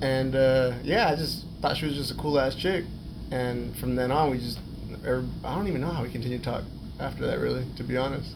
and 0.00 0.34
uh, 0.34 0.74
yeah, 0.82 1.08
I 1.10 1.16
just 1.16 1.46
thought 1.60 1.76
she 1.76 1.86
was 1.86 1.94
just 1.94 2.10
a 2.10 2.14
cool 2.14 2.38
ass 2.38 2.54
chick. 2.54 2.84
And 3.30 3.76
from 3.78 3.96
then 3.96 4.10
on, 4.10 4.30
we 4.30 4.38
just, 4.38 4.58
or 5.06 5.24
I 5.44 5.54
don't 5.54 5.68
even 5.68 5.80
know 5.80 5.90
how 5.90 6.02
we 6.02 6.10
continued 6.10 6.42
to 6.44 6.50
talk 6.50 6.64
after 7.00 7.26
that, 7.26 7.38
really, 7.38 7.64
to 7.76 7.82
be 7.84 7.96
honest. 7.96 8.34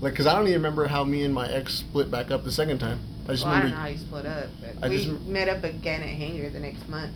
Like, 0.00 0.14
cause 0.14 0.26
I 0.26 0.34
don't 0.34 0.46
even 0.48 0.60
remember 0.60 0.86
how 0.86 1.04
me 1.04 1.24
and 1.24 1.32
my 1.32 1.48
ex 1.50 1.74
split 1.74 2.10
back 2.10 2.30
up 2.30 2.44
the 2.44 2.52
second 2.52 2.78
time. 2.78 3.00
I 3.24 3.32
just 3.32 3.44
well, 3.44 3.54
I 3.54 3.60
don't 3.60 3.70
remember. 3.70 3.76
know 3.76 3.82
how 3.82 3.88
you 3.88 3.98
split 3.98 4.26
up, 4.26 4.46
but 4.60 4.84
I 4.84 4.88
we 4.88 5.04
just 5.04 5.20
met 5.22 5.48
up 5.48 5.64
again 5.64 6.02
at 6.02 6.08
Hangar 6.08 6.50
the 6.50 6.60
next 6.60 6.88
month, 6.88 7.14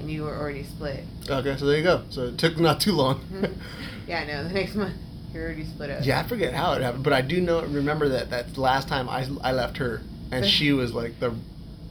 and 0.00 0.10
you 0.10 0.22
were 0.22 0.34
already 0.34 0.64
split. 0.64 1.04
Okay, 1.28 1.56
so 1.56 1.66
there 1.66 1.76
you 1.76 1.82
go. 1.82 2.04
So 2.08 2.22
it 2.28 2.38
took 2.38 2.58
not 2.58 2.80
too 2.80 2.92
long. 2.92 3.20
Mm-hmm. 3.20 3.52
yeah, 4.08 4.24
no, 4.24 4.44
the 4.44 4.54
next 4.54 4.74
month 4.74 4.94
you're 5.34 5.44
already 5.44 5.64
split 5.66 5.90
up. 5.90 6.04
yeah, 6.04 6.20
I 6.20 6.22
forget 6.22 6.54
how 6.54 6.72
it 6.72 6.82
happened, 6.82 7.04
but 7.04 7.12
I 7.12 7.20
do 7.20 7.40
know 7.40 7.60
remember 7.62 8.08
that 8.08 8.30
that 8.30 8.56
last 8.56 8.88
time 8.88 9.08
I 9.08 9.28
I 9.42 9.52
left 9.52 9.76
her 9.76 10.00
and 10.30 10.44
she 10.46 10.72
was 10.72 10.92
like 10.92 11.20
the 11.20 11.34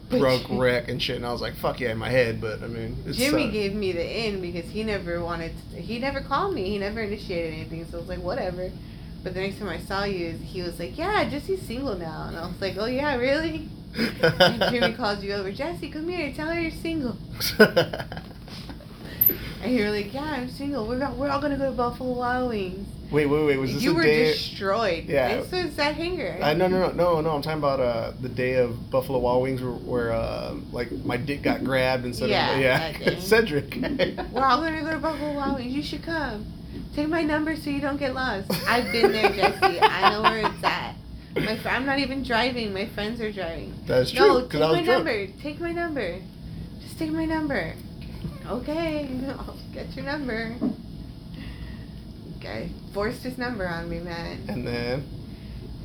broke 0.10 0.44
wreck 0.50 0.88
and 0.90 1.02
shit, 1.02 1.18
and 1.18 1.26
I 1.26 1.32
was 1.32 1.42
like, 1.42 1.56
fuck 1.56 1.80
yeah, 1.80 1.92
in 1.92 1.98
my 1.98 2.10
head. 2.10 2.42
But 2.42 2.64
I 2.64 2.68
mean, 2.68 2.98
it's, 3.06 3.18
Jimmy 3.18 3.48
uh, 3.48 3.52
gave 3.52 3.74
me 3.74 3.92
the 3.92 4.28
in 4.28 4.42
because 4.42 4.70
he 4.70 4.84
never 4.84 5.24
wanted. 5.24 5.54
To, 5.72 5.82
he 5.82 6.00
never 6.00 6.22
called 6.22 6.54
me. 6.54 6.70
He 6.70 6.78
never 6.78 7.02
initiated 7.02 7.54
anything. 7.54 7.86
So 7.86 7.98
I 7.98 8.00
was 8.02 8.10
like, 8.10 8.22
whatever. 8.22 8.72
But 9.24 9.34
the 9.34 9.42
next 9.42 9.60
time 9.60 9.70
I 9.70 9.80
saw 9.80 10.04
you, 10.04 10.32
he 10.32 10.62
was 10.62 10.80
like, 10.80 10.98
"Yeah, 10.98 11.28
Jesse's 11.30 11.62
single 11.62 11.96
now," 11.96 12.26
and 12.28 12.38
I 12.38 12.48
was 12.48 12.62
like, 12.62 12.78
"Oh 12.78 12.86
yeah, 12.86 13.16
really?" 13.16 13.70
And 13.98 14.62
Jimmy 14.72 14.94
calls 14.98 15.24
you 15.24 15.34
over, 15.34 15.52
Jesse, 15.52 15.90
come 15.90 16.08
here, 16.08 16.32
tell 16.34 16.48
her 16.48 16.60
you're 16.60 16.72
single. 16.72 17.18
And 19.64 19.76
you 19.76 19.84
were 19.84 19.92
like, 19.92 20.14
"Yeah, 20.14 20.24
I'm 20.24 20.50
single. 20.50 20.88
We're 20.88 21.04
all, 21.04 21.16
we're 21.16 21.30
all 21.30 21.42
gonna 21.42 21.58
go 21.58 21.66
to 21.66 21.76
Buffalo 21.76 22.14
Wild 22.14 22.50
Wings." 22.50 22.88
Wait, 23.10 23.26
wait, 23.26 23.46
wait. 23.46 23.58
Was 23.58 23.74
this 23.74 23.84
you 23.84 23.92
a 23.92 23.96
were 23.96 24.04
day? 24.04 24.26
destroyed. 24.34 25.06
Yeah. 25.06 25.38
This 25.38 25.52
was 25.52 25.76
that 25.78 25.96
hangar. 25.96 26.38
I 26.42 26.54
no 26.54 26.68
no 26.68 26.80
no 26.80 26.92
no 26.92 27.22
no. 27.22 27.30
I'm 27.32 27.42
talking 27.42 27.60
about 27.60 27.80
uh 27.80 28.12
the 28.22 28.28
day 28.30 28.56
of 28.56 28.90
Buffalo 28.92 29.20
Wild 29.20 29.44
Wings 29.44 29.62
where, 29.62 29.72
where 29.72 30.12
uh 30.12 30.56
like 30.72 30.92
my 31.06 31.16
dick 31.18 31.42
got 31.42 31.64
grabbed 31.64 32.06
instead 32.06 32.30
Yeah, 32.30 32.52
of 32.56 32.62
yeah. 33.02 33.20
Cedric. 33.20 33.76
We're 33.76 34.44
all 34.44 34.58
gonna 34.58 34.82
go 34.82 34.92
to 34.92 34.98
Buffalo 35.00 35.34
Wild 35.36 35.56
Wings. 35.60 35.74
You 35.74 35.82
should 35.84 36.04
come. 36.04 36.46
Take 36.96 37.08
my 37.08 37.24
number 37.24 37.56
so 37.56 37.70
you 37.70 37.80
don't 37.80 37.98
get 37.98 38.14
lost. 38.14 38.52
I've 38.68 38.92
been 38.92 39.12
there, 39.12 39.30
Jesse. 39.36 39.80
I 39.80 40.10
know 40.12 40.22
where 40.24 40.46
it's 40.46 40.64
at. 40.64 40.96
My 41.36 41.56
fr- 41.58 41.70
I'm 41.70 41.86
not 41.86 42.00
even 42.00 42.24
driving. 42.24 42.74
My 42.74 42.88
friends 42.88 43.22
are 43.22 43.32
driving. 43.32 43.74
That's 43.86 44.12
true. 44.12 44.28
No, 44.28 44.42
take 44.48 44.60
my 44.60 44.82
drunk. 44.84 44.88
number. 44.88 45.28
Take 45.42 45.60
my 45.60 45.72
number. 45.72 46.20
Just 46.82 46.98
take 47.00 47.12
my 47.12 47.26
number. 47.26 47.74
Okay, 48.48 49.08
I'll 49.30 49.58
get 49.74 49.96
your 49.96 50.06
number. 50.06 50.56
Okay, 52.38 52.70
forced 52.98 53.22
his 53.22 53.38
number 53.38 53.68
on 53.68 53.88
me, 53.88 54.00
man. 54.00 54.44
And 54.48 54.66
then 54.66 55.08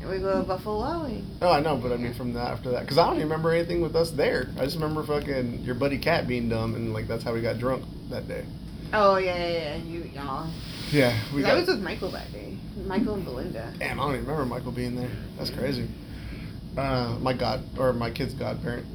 And 0.00 0.11
we 0.11 0.19
go 0.19 0.40
to 0.40 0.49
Buffalo 0.49 0.78
Wild 0.78 1.23
oh 1.42 1.52
I 1.52 1.61
know, 1.61 1.76
but 1.76 1.92
I 1.92 1.99
mean 1.99 2.14
from 2.14 2.33
that 2.33 2.52
after 2.52 2.71
that 2.71 2.81
because 2.81 2.97
I 2.97 3.04
don't 3.04 3.16
even 3.16 3.28
remember 3.28 3.50
anything 3.50 3.83
with 3.83 3.95
us 3.95 4.12
there. 4.12 4.49
I 4.59 4.64
just 4.64 4.76
remember 4.76 5.02
fucking 5.02 5.59
your 5.59 5.75
buddy 5.75 5.99
Cat 5.99 6.26
being 6.26 6.49
dumb 6.49 6.75
and 6.75 6.95
like 6.95 7.09
that's 7.09 7.23
how 7.23 7.35
we 7.35 7.42
got 7.42 7.59
drunk 7.59 7.85
that 8.09 8.28
day. 8.28 8.47
Oh 8.95 9.19
yeah, 9.19 9.37
yeah, 9.37 9.52
yeah. 9.52 9.76
You 9.76 10.11
y'all. 10.14 10.50
Yeah, 10.90 11.14
we 11.35 11.45
I 11.45 11.54
was 11.54 11.66
with 11.66 11.81
Michael 11.81 12.11
that 12.12 12.33
day. 12.33 12.57
Michael 12.87 13.14
and 13.14 13.26
Belinda. 13.26 13.75
Damn, 13.78 14.00
I 14.00 14.04
don't 14.04 14.14
even 14.14 14.26
remember 14.26 14.47
Michael 14.47 14.73
being 14.73 14.97
there. 14.97 15.11
That's 15.37 15.50
crazy. 15.50 15.88
Uh, 16.78 17.19
my 17.21 17.35
god, 17.35 17.62
or 17.78 17.92
my 17.92 18.11
kid's 18.11 18.33
godparent. 18.33 18.87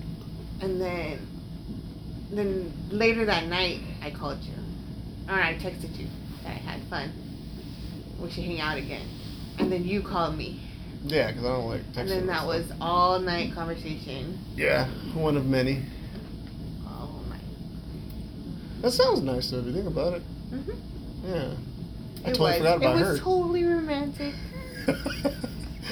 And 0.62 0.82
then, 0.82 1.20
then 2.32 2.74
later 2.90 3.26
that 3.26 3.46
night, 3.46 3.82
I 4.02 4.10
called 4.10 4.40
you, 4.42 4.54
or 5.30 5.36
I 5.40 5.54
texted 5.54 5.96
you 6.00 6.08
that 6.44 6.50
I 6.50 6.56
had 6.56 6.82
fun. 6.90 7.27
We 8.22 8.30
should 8.32 8.44
hang 8.46 8.60
out 8.60 8.78
again. 8.78 9.08
And 9.60 9.72
then 9.72 9.84
you 9.86 10.02
called 10.02 10.38
me, 10.38 10.60
Yeah, 11.06 11.28
because 11.32 11.46
I 11.46 11.50
don't 11.50 11.66
like 11.68 11.82
texting. 11.94 11.98
and 11.98 12.10
then 12.10 12.28
that 12.28 12.46
was 12.46 12.72
all 12.82 13.20
night 13.20 13.54
conversation. 13.54 14.38
Yeah, 14.56 14.88
one 15.14 15.36
of 15.38 15.46
many. 15.46 15.84
All 16.88 17.22
night. 17.30 17.42
That 18.82 18.92
sounds 18.92 19.22
nice 19.22 19.50
though, 19.52 19.60
if 19.60 19.66
you 19.66 19.74
think 19.74 19.88
about 19.88 20.14
it. 20.14 20.22
hmm 20.50 20.72
Yeah. 21.26 21.54
I 22.26 22.30
It 22.30 22.36
totally 22.36 22.50
was. 22.52 22.58
forgot 22.58 22.78
about 22.78 22.96
it 22.98 23.00
her. 23.04 23.12
was 23.14 23.20
totally 23.20 23.64
romantic. 23.64 24.34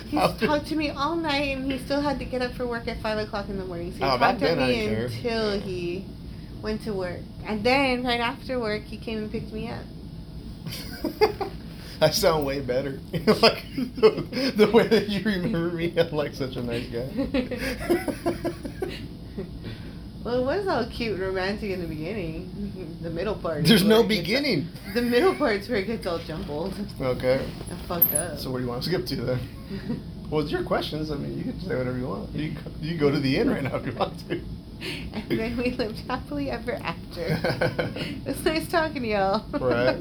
He 0.07 0.17
talked 0.17 0.67
to 0.67 0.75
me 0.75 0.91
all 0.91 1.15
night, 1.15 1.57
and 1.57 1.69
he 1.69 1.77
still 1.79 1.99
had 1.99 2.19
to 2.19 2.25
get 2.25 2.41
up 2.41 2.53
for 2.53 2.65
work 2.67 2.87
at 2.87 3.01
five 3.01 3.17
o'clock 3.17 3.49
in 3.49 3.57
the 3.57 3.65
morning. 3.65 3.91
So 3.91 3.97
he 3.97 4.03
Oh, 4.03 4.17
talked 4.17 4.39
to 4.39 4.55
me 4.55 4.85
until 4.85 5.59
he 5.59 6.05
went 6.61 6.83
to 6.83 6.93
work, 6.93 7.19
and 7.45 7.63
then 7.63 8.03
right 8.03 8.19
after 8.19 8.59
work, 8.59 8.83
he 8.83 8.97
came 8.97 9.17
and 9.17 9.31
picked 9.31 9.51
me 9.51 9.69
up. 9.69 9.83
I 12.01 12.09
sound 12.11 12.45
way 12.45 12.59
better. 12.61 12.99
like 13.13 13.63
the, 13.75 14.53
the 14.55 14.69
way 14.71 14.87
that 14.87 15.09
you 15.09 15.23
remember 15.23 15.71
me, 15.71 15.93
I'm 15.97 16.11
like 16.11 16.33
such 16.33 16.55
a 16.55 16.61
nice 16.63 16.87
guy. 16.87 17.07
Well, 20.25 20.39
it 20.49 20.57
was 20.57 20.67
all 20.67 20.87
cute 20.87 21.13
and 21.13 21.21
romantic 21.21 21.69
in 21.69 21.81
the 21.81 21.87
beginning. 21.87 22.97
The 23.03 23.11
middle 23.11 23.35
part. 23.35 23.65
There's 23.65 23.83
no 23.83 24.01
beginning. 24.01 24.67
The 24.95 25.01
middle 25.03 25.35
part's 25.35 25.69
where 25.69 25.77
it 25.77 25.85
gets 25.85 26.07
all 26.07 26.17
jumbled 26.17 26.73
Okay. 26.99 27.45
and 27.69 27.79
fucked 27.81 28.11
up. 28.15 28.39
So 28.39 28.49
what 28.49 28.57
do 28.57 28.63
you 28.63 28.69
want 28.69 28.81
to 28.81 28.89
skip 28.89 29.05
to 29.05 29.15
then? 29.17 29.39
Well, 30.31 30.41
it's 30.41 30.49
your 30.51 30.63
questions. 30.63 31.11
I 31.11 31.15
mean, 31.17 31.37
you 31.37 31.43
can 31.43 31.59
say 31.61 31.75
whatever 31.75 31.95
you 31.99 32.07
want. 32.07 32.33
You 32.33 32.53
can, 32.53 32.73
you 32.81 32.97
go 32.97 33.11
to 33.11 33.19
the 33.19 33.37
end 33.37 33.51
right 33.51 33.61
now 33.61 33.75
if 33.75 33.85
you 33.85 33.91
want 33.91 34.17
to. 34.27 34.41
and 35.13 35.29
then 35.29 35.55
we 35.57 35.69
lived 35.71 35.99
happily 36.07 36.49
ever 36.49 36.73
after. 36.73 37.39
it's 38.25 38.43
nice 38.43 38.67
talking 38.67 39.03
to 39.03 39.07
y'all. 39.07 39.45
Right. 39.59 39.99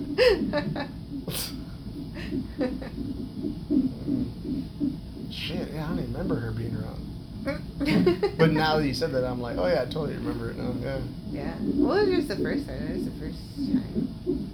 Shit, 5.31 5.69
yeah, 5.73 5.85
I 5.85 5.89
don't 5.89 5.99
even 5.99 6.13
remember 6.13 6.37
her 6.37 6.51
being 6.53 6.77
around. 6.77 7.01
But 8.39 8.53
now 8.53 8.79
that 8.79 8.87
you 8.87 8.95
said 8.95 9.13
that, 9.13 9.25
I'm 9.25 9.41
like, 9.41 9.57
oh 9.59 9.67
yeah, 9.67 9.83
I 9.83 9.85
totally 9.85 10.15
remember 10.15 10.51
it 10.51 10.57
now. 10.57 10.73
Yeah. 10.81 10.99
Yeah. 11.31 11.55
Well, 11.61 11.99
it 11.99 12.07
was 12.09 12.17
just 12.17 12.29
the 12.29 12.37
first 12.37 12.67
time. 12.67 12.83
It 12.89 12.97
was 12.97 13.05
the 13.05 13.11
first 13.21 13.39
time. 13.57 14.51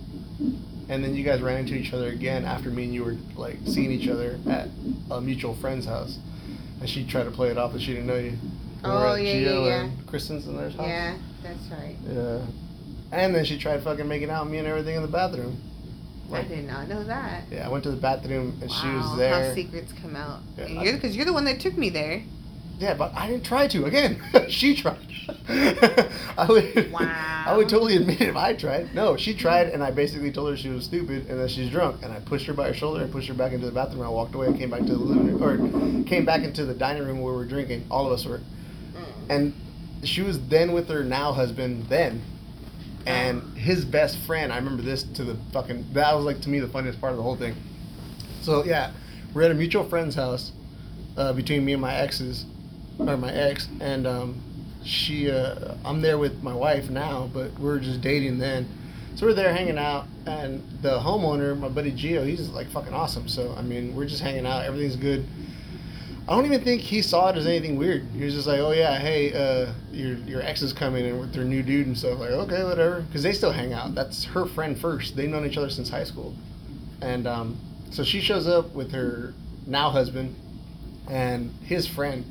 And 0.88 1.04
then 1.04 1.14
you 1.14 1.22
guys 1.22 1.40
ran 1.40 1.58
into 1.58 1.74
each 1.74 1.92
other 1.92 2.08
again 2.08 2.44
after 2.44 2.68
me 2.70 2.84
and 2.84 2.94
you 2.94 3.04
were 3.04 3.16
like 3.36 3.58
seeing 3.66 3.92
each 3.92 4.08
other 4.08 4.38
at 4.48 4.68
a 5.10 5.20
mutual 5.20 5.54
friend's 5.56 5.86
house, 5.86 6.18
and 6.80 6.88
she 6.88 7.06
tried 7.06 7.24
to 7.24 7.30
play 7.30 7.50
it 7.50 7.58
off 7.58 7.72
that 7.74 7.82
she 7.82 7.92
didn't 7.92 8.06
know 8.06 8.16
you. 8.16 8.30
We 8.32 8.38
Oh, 8.90 9.14
yeah, 9.14 9.34
Gio 9.34 9.44
yeah, 9.44 9.60
yeah. 9.66 9.80
and 9.84 10.06
Kristen's 10.08 10.46
and 10.48 10.58
their 10.58 10.70
house. 10.70 10.80
Yeah, 10.80 11.16
that's 11.42 11.68
right. 11.70 11.96
Yeah. 12.08 12.40
And 13.12 13.34
then 13.34 13.44
she 13.44 13.58
tried 13.58 13.82
fucking 13.84 14.08
making 14.08 14.30
out 14.30 14.44
with 14.44 14.52
me 14.52 14.58
and 14.58 14.66
everything 14.66 14.96
in 14.96 15.02
the 15.02 15.08
bathroom. 15.08 15.60
I 16.32 16.42
did 16.42 16.66
not 16.66 16.88
know 16.88 17.04
that. 17.04 17.44
Yeah, 17.50 17.66
I 17.66 17.70
went 17.70 17.84
to 17.84 17.90
the 17.90 17.96
bathroom 17.96 18.58
and 18.62 18.70
she 18.70 18.86
was 18.88 19.16
there. 19.18 19.48
How 19.48 19.54
secrets 19.54 19.92
come 20.00 20.16
out. 20.16 20.40
Yeah, 20.56 20.66
you're 20.68 20.94
because 20.94 21.16
you're 21.16 21.24
the 21.26 21.32
one 21.32 21.44
that 21.44 21.60
took 21.60 21.76
me 21.76 21.90
there. 21.90 22.22
Yeah, 22.78 22.94
but 22.94 23.12
I 23.14 23.28
didn't 23.28 23.44
try 23.44 23.66
to. 23.68 23.84
Again, 23.84 24.22
she 24.48 24.74
tried. 24.74 24.96
I 25.48 26.46
would. 26.48 26.90
Wow. 26.92 27.44
I 27.46 27.54
would 27.56 27.68
totally 27.68 27.96
admit 27.96 28.20
it 28.22 28.28
if 28.30 28.36
I 28.36 28.54
tried. 28.54 28.94
No, 28.94 29.16
she 29.16 29.34
tried, 29.34 29.68
and 29.68 29.82
I 29.82 29.90
basically 29.90 30.32
told 30.32 30.48
her 30.50 30.56
she 30.56 30.70
was 30.70 30.84
stupid 30.84 31.28
and 31.28 31.38
that 31.38 31.50
she's 31.50 31.70
drunk, 31.70 32.02
and 32.02 32.12
I 32.12 32.20
pushed 32.20 32.46
her 32.46 32.54
by 32.54 32.68
her 32.68 32.74
shoulder 32.74 33.02
and 33.02 33.12
pushed 33.12 33.28
her 33.28 33.34
back 33.34 33.52
into 33.52 33.66
the 33.66 33.72
bathroom. 33.72 34.00
And 34.00 34.06
I 34.06 34.10
walked 34.10 34.34
away 34.34 34.46
and 34.46 34.56
came 34.58 34.70
back 34.70 34.80
to 34.80 34.92
the 34.92 34.96
living 34.98 35.38
room, 35.38 36.00
or 36.02 36.04
came 36.04 36.24
back 36.24 36.42
into 36.42 36.64
the 36.64 36.74
dining 36.74 37.04
room 37.04 37.20
where 37.20 37.32
we 37.34 37.38
were 37.40 37.44
drinking. 37.44 37.84
All 37.90 38.06
of 38.06 38.12
us 38.12 38.24
were, 38.24 38.38
Mm. 38.38 39.04
and 39.28 39.52
she 40.02 40.22
was 40.22 40.40
then 40.48 40.72
with 40.72 40.88
her 40.88 41.04
now 41.04 41.32
husband 41.32 41.86
then, 41.90 42.22
and 43.06 43.56
his 43.56 43.84
best 43.84 44.18
friend. 44.18 44.52
I 44.52 44.56
remember 44.56 44.82
this 44.82 45.02
to 45.02 45.24
the 45.24 45.36
fucking. 45.52 45.92
That 45.92 46.14
was 46.14 46.24
like 46.24 46.40
to 46.42 46.48
me 46.48 46.60
the 46.60 46.68
funniest 46.68 47.00
part 47.00 47.12
of 47.12 47.16
the 47.16 47.22
whole 47.22 47.36
thing. 47.36 47.54
So 48.42 48.64
yeah, 48.64 48.92
we're 49.34 49.42
at 49.42 49.50
a 49.50 49.54
mutual 49.54 49.88
friend's 49.88 50.14
house 50.14 50.52
uh, 51.16 51.32
between 51.32 51.64
me 51.64 51.72
and 51.72 51.82
my 51.82 51.94
exes, 51.94 52.46
or 52.98 53.16
my 53.16 53.32
ex, 53.32 53.68
and 53.80 54.06
um, 54.06 54.40
she. 54.84 55.30
Uh, 55.30 55.74
I'm 55.84 56.00
there 56.00 56.18
with 56.18 56.42
my 56.42 56.54
wife 56.54 56.90
now, 56.90 57.30
but 57.32 57.58
we're 57.58 57.78
just 57.78 58.00
dating 58.00 58.38
then. 58.38 58.68
So 59.16 59.26
we're 59.26 59.34
there 59.34 59.52
hanging 59.52 59.78
out, 59.78 60.06
and 60.26 60.62
the 60.82 60.98
homeowner, 60.98 61.58
my 61.58 61.68
buddy 61.68 61.92
Gio, 61.92 62.24
he's 62.26 62.48
like 62.50 62.70
fucking 62.70 62.94
awesome. 62.94 63.28
So 63.28 63.54
I 63.56 63.62
mean, 63.62 63.94
we're 63.94 64.06
just 64.06 64.22
hanging 64.22 64.46
out, 64.46 64.64
everything's 64.64 64.96
good. 64.96 65.26
I 66.30 66.36
don't 66.36 66.46
even 66.46 66.62
think 66.62 66.80
he 66.80 67.02
saw 67.02 67.30
it 67.30 67.36
as 67.36 67.44
anything 67.44 67.76
weird. 67.76 68.06
He 68.14 68.24
was 68.24 68.34
just 68.34 68.46
like, 68.46 68.60
"Oh 68.60 68.70
yeah, 68.70 69.00
hey, 69.00 69.32
uh, 69.32 69.72
your 69.90 70.14
your 70.18 70.40
ex 70.42 70.62
is 70.62 70.72
coming 70.72 71.04
and 71.04 71.18
with 71.18 71.32
their 71.34 71.42
new 71.42 71.60
dude 71.60 71.88
and 71.88 71.98
stuff." 71.98 72.20
Like, 72.20 72.30
okay, 72.30 72.62
whatever, 72.62 73.00
because 73.00 73.24
they 73.24 73.32
still 73.32 73.50
hang 73.50 73.72
out. 73.72 73.96
That's 73.96 74.22
her 74.26 74.46
friend 74.46 74.78
first. 74.78 75.16
They've 75.16 75.28
known 75.28 75.44
each 75.44 75.56
other 75.56 75.68
since 75.68 75.90
high 75.90 76.04
school, 76.04 76.36
and 77.02 77.26
um, 77.26 77.58
so 77.90 78.04
she 78.04 78.20
shows 78.20 78.46
up 78.46 78.72
with 78.76 78.92
her 78.92 79.34
now 79.66 79.90
husband 79.90 80.36
and 81.08 81.52
his 81.64 81.88
friend, 81.88 82.24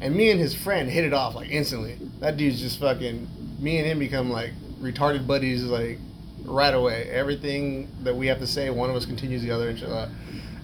and 0.00 0.14
me 0.14 0.30
and 0.30 0.38
his 0.38 0.54
friend 0.54 0.88
hit 0.88 1.04
it 1.04 1.12
off 1.12 1.34
like 1.34 1.50
instantly. 1.50 1.98
That 2.20 2.36
dude's 2.36 2.60
just 2.60 2.78
fucking. 2.78 3.28
Me 3.58 3.78
and 3.78 3.86
him 3.88 3.98
become 3.98 4.30
like 4.30 4.52
retarded 4.80 5.26
buddies 5.26 5.64
like 5.64 5.98
right 6.44 6.74
away. 6.74 7.10
Everything 7.10 7.90
that 8.04 8.14
we 8.14 8.28
have 8.28 8.38
to 8.38 8.46
say, 8.46 8.70
one 8.70 8.88
of 8.88 8.94
us 8.94 9.04
continues 9.04 9.42
the 9.42 9.50
other 9.50 9.68
and 9.68 9.80
shit. 9.80 9.88
like. 9.88 10.10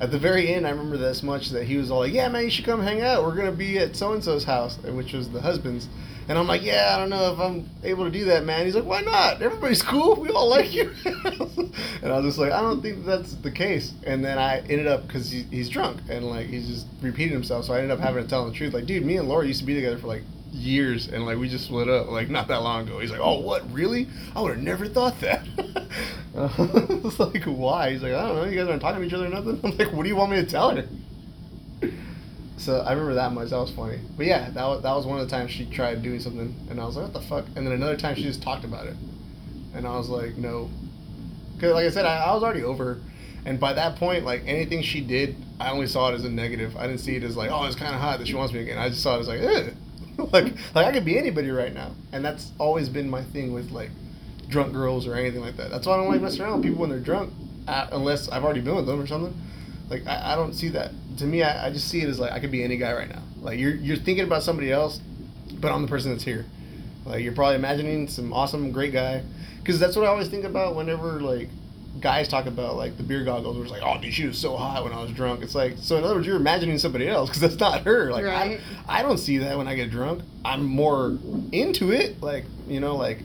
At 0.01 0.13
the 0.13 0.19
very 0.19 0.55
end, 0.55 0.67
I 0.67 0.71
remember 0.71 0.97
this 0.97 1.25
much 1.25 1.51
that 1.51 1.65
he 1.65 1.77
was 1.77 1.91
all 1.91 2.01
like, 2.01 2.13
"Yeah, 2.13 2.29
man, 2.29 2.45
you 2.45 2.51
should 2.51 2.65
come 2.65 2.81
hang 2.81 3.01
out. 3.01 3.25
We're 3.25 3.35
gonna 3.35 3.51
be 3.51 3.79
at 3.79 3.97
so 3.97 4.13
and 4.13 4.23
so's 4.23 4.45
house," 4.45 4.79
which 4.85 5.13
was 5.13 5.29
the 5.29 5.41
husband's. 5.41 5.89
And 6.29 6.39
I'm 6.39 6.47
like, 6.47 6.63
"Yeah, 6.63 6.93
I 6.95 6.99
don't 6.99 7.11
know 7.11 7.33
if 7.33 7.41
I'm 7.41 7.69
able 7.83 8.05
to 8.05 8.11
do 8.11 8.27
that, 8.27 8.45
man." 8.45 8.65
He's 8.65 8.77
like, 8.77 8.85
"Why 8.85 9.01
not? 9.01 9.43
Everybody's 9.43 9.83
cool. 9.83 10.15
We 10.15 10.29
all 10.29 10.49
like 10.49 10.73
you." 10.73 10.93
and 11.05 12.13
I 12.13 12.17
was 12.17 12.27
just 12.27 12.39
like, 12.39 12.53
"I 12.53 12.61
don't 12.61 12.81
think 12.81 13.05
that's 13.05 13.35
the 13.35 13.51
case." 13.51 13.93
And 14.05 14.25
then 14.25 14.39
I 14.39 14.59
ended 14.61 14.87
up 14.87 15.07
because 15.07 15.31
he, 15.31 15.43
he's 15.51 15.69
drunk 15.69 16.01
and 16.09 16.27
like 16.27 16.47
he's 16.47 16.69
just 16.69 16.87
repeating 17.03 17.33
himself. 17.33 17.65
So 17.65 17.75
I 17.75 17.79
ended 17.79 17.91
up 17.91 17.99
having 17.99 18.23
to 18.23 18.29
tell 18.29 18.45
him 18.45 18.51
the 18.51 18.55
truth. 18.55 18.75
Like, 18.75 18.87
dude, 18.87 19.05
me 19.05 19.17
and 19.17 19.29
Laura 19.29 19.47
used 19.47 19.61
to 19.61 19.67
be 19.67 19.75
together 19.75 19.99
for 19.99 20.07
like 20.07 20.23
years, 20.53 21.09
and 21.09 21.25
like 21.25 21.39
we 21.39 21.49
just 21.49 21.67
split 21.67 21.89
up 21.89 22.09
like 22.09 22.29
not 22.29 22.49
that 22.49 22.63
long 22.63 22.87
ago. 22.87 22.99
He's 22.99 23.11
like, 23.11 23.21
"Oh, 23.21 23.41
what? 23.41 23.71
Really? 23.73 24.09
I 24.35 24.41
would 24.41 24.57
have 24.57 24.63
never 24.63 24.87
thought 24.87 25.21
that." 25.21 25.47
it's 26.35 27.21
like, 27.21 27.45
why? 27.45 27.93
He's 27.93 28.03
like, 28.03 28.13
"I 28.13 28.27
don't 28.27 28.37
know. 28.37 28.45
You 28.45 28.59
guys 28.59 28.69
aren't 28.69 28.83
talking 28.83 29.01
to 29.01 29.07
each 29.07 29.13
other 29.13 29.27
or 29.27 29.31
nothing." 29.31 29.61
I'm 29.65 29.77
like, 29.77 29.93
"What 29.93 30.03
do 30.03 30.09
you 30.09 30.17
want 30.17 30.31
me 30.31 30.37
to 30.37 30.47
tell 30.47 30.75
her?" 30.77 30.87
So 32.57 32.81
I 32.81 32.91
remember 32.91 33.15
that 33.15 33.33
much. 33.33 33.51
That 33.51 33.59
was 33.59 33.71
funny. 33.71 34.01
But 34.17 34.27
yeah, 34.27 34.51
that 34.51 34.65
was 34.65 34.83
that 34.83 34.93
was 34.93 35.07
one 35.07 35.21
of 35.21 35.25
the 35.25 35.31
times 35.31 35.53
she 35.53 35.65
tried 35.67 36.03
doing 36.03 36.19
something, 36.19 36.55
and 36.69 36.81
I 36.81 36.87
was 36.87 36.97
like, 36.97 37.05
"What 37.05 37.13
the 37.13 37.21
fuck?" 37.21 37.47
And 37.55 37.65
then 37.65 37.73
another 37.73 37.97
time 37.97 38.17
she 38.17 38.25
just 38.25 38.43
talked 38.43 38.65
about 38.65 38.89
it, 38.89 38.97
and 39.75 39.87
I 39.87 39.97
was 39.97 40.09
like, 40.09 40.37
"No," 40.37 40.69
because 41.55 41.73
like 41.73 41.87
I 41.87 41.91
said, 41.91 42.05
I, 42.05 42.17
I 42.17 42.35
was 42.35 42.43
already 42.43 42.65
over. 42.65 42.95
her. 42.95 43.01
And 43.45 43.59
by 43.59 43.73
that 43.75 43.97
point, 43.97 44.25
like 44.25 44.43
anything 44.47 44.83
she 44.83 45.01
did, 45.01 45.37
I 45.61 45.71
only 45.71 45.87
saw 45.87 46.11
it 46.11 46.15
as 46.15 46.25
a 46.25 46.31
negative. 46.31 46.77
I 46.77 46.87
didn't 46.87 47.01
see 47.01 47.17
it 47.17 47.23
as 47.23 47.37
like, 47.37 47.51
oh, 47.51 47.65
it's 47.65 47.77
kind 47.77 47.95
of 47.95 48.01
hot 48.01 48.19
that 48.19 48.29
she 48.29 48.35
wants 48.35 48.53
me 48.53 48.61
again. 48.61 48.77
I 48.77 48.89
just 48.89 49.03
saw 49.03 49.17
it 49.17 49.21
as 49.21 49.29
like, 49.29 49.41
eh. 49.41 49.71
like, 50.33 50.55
like 50.75 50.87
I 50.87 50.93
could 50.93 51.05
be 51.05 51.17
anybody 51.17 51.51
right 51.51 51.73
now, 51.73 51.93
and 52.13 52.25
that's 52.25 52.51
always 52.59 52.89
been 52.89 53.09
my 53.09 53.23
thing 53.23 53.53
with 53.53 53.71
like 53.71 53.91
drunk 54.49 54.73
girls 54.73 55.07
or 55.07 55.15
anything 55.15 55.41
like 55.41 55.57
that. 55.59 55.71
That's 55.71 55.87
why 55.87 55.95
I 55.95 55.97
don't 55.99 56.09
like 56.09 56.21
messing 56.21 56.43
around 56.43 56.55
with 56.55 56.65
people 56.65 56.81
when 56.81 56.91
they're 56.91 56.99
drunk, 56.99 57.33
unless 57.67 58.29
I've 58.29 58.45
already 58.45 58.61
been 58.61 58.75
with 58.75 58.87
them 58.87 59.01
or 59.01 59.07
something. 59.07 59.35
Like 59.89 60.07
I, 60.07 60.33
I 60.33 60.37
don't 60.37 60.55
see 60.55 60.71
that. 60.71 60.91
To 61.19 61.25
me, 61.25 61.43
I, 61.43 61.67
I 61.67 61.71
just 61.71 61.89
see 61.89 62.03
it 62.03 62.09
as 62.09 62.19
like 62.19 62.33
I 62.33 62.41
could 62.41 62.51
be 62.51 62.65
any 62.65 62.77
guy 62.77 62.93
right 62.95 63.09
now. 63.09 63.23
Like 63.41 63.59
you're 63.59 63.75
you're 63.75 63.97
thinking 63.97 64.25
about 64.25 64.43
somebody 64.43 64.73
else, 64.73 65.01
but 65.61 65.71
I'm 65.71 65.83
the 65.83 65.89
person 65.89 66.11
that's 66.11 66.25
here. 66.25 66.47
Like 67.07 67.23
you're 67.23 67.33
probably 67.33 67.57
imagining 67.57 68.09
some 68.09 68.33
awesome, 68.33 68.73
great 68.73 68.93
guy, 68.93 69.23
because 69.59 69.79
that's 69.79 69.97
what 69.97 70.05
I 70.05 70.09
always 70.09 70.29
think 70.29 70.45
about 70.45 70.75
whenever 70.75 71.21
like 71.21 71.49
guys 72.01 72.29
talk 72.29 72.47
about 72.47 72.77
like 72.77 72.97
the 72.97 73.03
beer 73.03 73.25
goggles. 73.25 73.57
Where 73.57 73.65
it's 73.65 73.73
like, 73.73 73.83
oh, 73.85 74.01
dude, 74.01 74.13
she 74.15 74.27
was 74.27 74.39
so 74.39 74.57
hot 74.57 74.85
when 74.85 74.93
I 74.93 75.03
was 75.03 75.13
drunk. 75.13 75.43
It's 75.43 75.55
like, 75.55 75.75
so 75.79 75.97
in 75.97 76.05
other 76.05 76.15
words, 76.15 76.27
you're 76.27 76.37
imagining 76.37 76.79
somebody 76.79 77.09
else 77.09 77.29
because 77.29 77.41
that's 77.41 77.61
not 77.61 77.83
her. 77.83 78.11
Like 78.11 78.25
Right. 78.25 78.61
I, 78.87 79.01
I 79.01 79.03
don't 79.03 79.19
see 79.19 79.39
that 79.39 79.57
when 79.57 79.69
I 79.69 79.75
get 79.75 79.91
drunk. 79.91 80.23
I'm 80.45 80.65
more 80.65 81.19
into 81.53 81.93
it. 81.93 82.23
Like 82.23 82.45
you 82.67 82.81
know, 82.81 82.97
like 82.97 83.19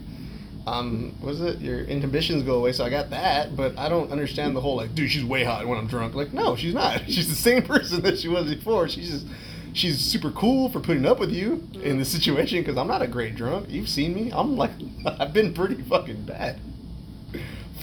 um, 0.66 1.14
was 1.20 1.40
it 1.40 1.60
your 1.60 1.80
inhibitions 1.84 2.42
go 2.42 2.54
away? 2.54 2.72
So 2.72 2.84
I 2.84 2.90
got 2.90 3.10
that, 3.10 3.56
but 3.56 3.78
I 3.78 3.88
don't 3.88 4.10
understand 4.10 4.56
the 4.56 4.60
whole 4.60 4.76
like, 4.76 4.94
dude, 4.94 5.10
she's 5.10 5.24
way 5.24 5.44
hot 5.44 5.66
when 5.66 5.78
I'm 5.78 5.86
drunk. 5.86 6.14
Like, 6.14 6.32
no, 6.32 6.56
she's 6.56 6.74
not. 6.74 7.02
She's 7.06 7.28
the 7.28 7.34
same 7.34 7.62
person 7.62 8.02
that 8.02 8.18
she 8.18 8.28
was 8.28 8.52
before. 8.52 8.88
She's 8.88 9.10
just. 9.10 9.26
She's 9.72 9.98
super 9.98 10.30
cool 10.30 10.68
for 10.68 10.78
putting 10.78 11.04
up 11.04 11.18
with 11.18 11.32
you 11.32 11.68
in 11.82 11.98
this 11.98 12.08
situation 12.08 12.60
because 12.60 12.76
I'm 12.78 12.86
not 12.86 13.02
a 13.02 13.08
great 13.08 13.34
drunk. 13.34 13.66
You've 13.68 13.88
seen 13.88 14.14
me. 14.14 14.30
I'm 14.32 14.56
like, 14.56 14.70
I've 15.18 15.32
been 15.32 15.52
pretty 15.52 15.82
fucking 15.82 16.22
bad. 16.26 16.60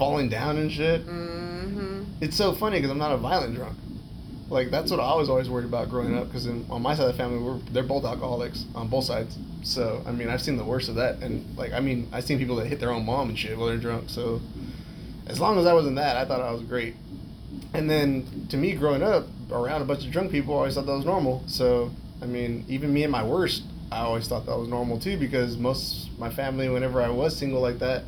Falling 0.02 0.30
down 0.30 0.58
and 0.58 0.72
shit. 0.72 1.06
Mm-hmm. 1.06 2.06
It's 2.22 2.36
so 2.36 2.54
funny 2.54 2.78
because 2.78 2.90
I'm 2.90 2.98
not 2.98 3.12
a 3.12 3.18
violent 3.18 3.54
drunk. 3.54 3.78
Like 4.50 4.72
that's 4.72 4.90
what 4.90 5.00
I 5.00 5.14
was 5.14 5.30
always 5.30 5.48
worried 5.48 5.66
about 5.66 5.92
growing 5.92 6.18
up. 6.18 6.26
Because 6.26 6.48
on 6.48 6.82
my 6.82 6.96
side 6.96 7.04
of 7.04 7.12
the 7.12 7.18
family, 7.20 7.38
we're 7.38 7.60
they're 7.72 7.84
both 7.84 8.04
alcoholics 8.04 8.66
on 8.74 8.88
both 8.88 9.04
sides. 9.04 9.38
So 9.62 10.02
I 10.08 10.12
mean, 10.12 10.28
I've 10.28 10.42
seen 10.42 10.58
the 10.58 10.64
worst 10.64 10.90
of 10.90 10.96
that. 10.96 11.22
And 11.22 11.56
like 11.56 11.72
I 11.74 11.82
mean, 11.82 12.10
I've 12.12 12.24
seen 12.24 12.40
people 12.40 12.56
that 12.56 12.66
hit 12.66 12.80
their 12.80 12.90
own 12.90 13.06
mom 13.06 13.30
and 13.30 13.38
shit 13.38 13.56
while 13.56 13.68
they're 13.68 13.78
drunk. 13.78 14.10
So 14.10 14.42
as 15.28 15.40
long 15.40 15.60
as 15.60 15.68
I 15.68 15.74
wasn't 15.74 15.98
that, 15.98 16.18
I 16.18 16.26
thought 16.26 16.42
I 16.42 16.52
was 16.52 16.64
great. 16.64 16.96
And 17.76 17.88
then 17.88 18.48
to 18.50 18.58
me, 18.58 18.74
growing 18.74 19.04
up 19.04 19.28
around 19.52 19.84
a 19.84 19.86
bunch 19.86 20.04
of 20.04 20.12
drunk 20.12 20.32
people, 20.32 20.56
I 20.56 20.58
always 20.58 20.74
thought 20.74 20.88
that 20.88 20.98
was 20.98 21.06
normal. 21.06 21.44
So 21.46 21.92
I 22.24 22.26
mean, 22.26 22.66
even 22.68 22.92
me 22.92 23.04
at 23.04 23.12
my 23.12 23.24
worst, 23.24 23.66
I 23.92 24.00
always 24.00 24.28
thought 24.28 24.48
that 24.48 24.58
was 24.58 24.68
normal 24.68 25.00
too. 25.00 25.20
Because 25.20 25.58
most 25.58 26.10
my 26.18 26.32
family, 26.32 26.70
whenever 26.70 27.04
I 27.04 27.10
was 27.10 27.38
single 27.38 27.62
like 27.62 27.78
that, 27.78 28.04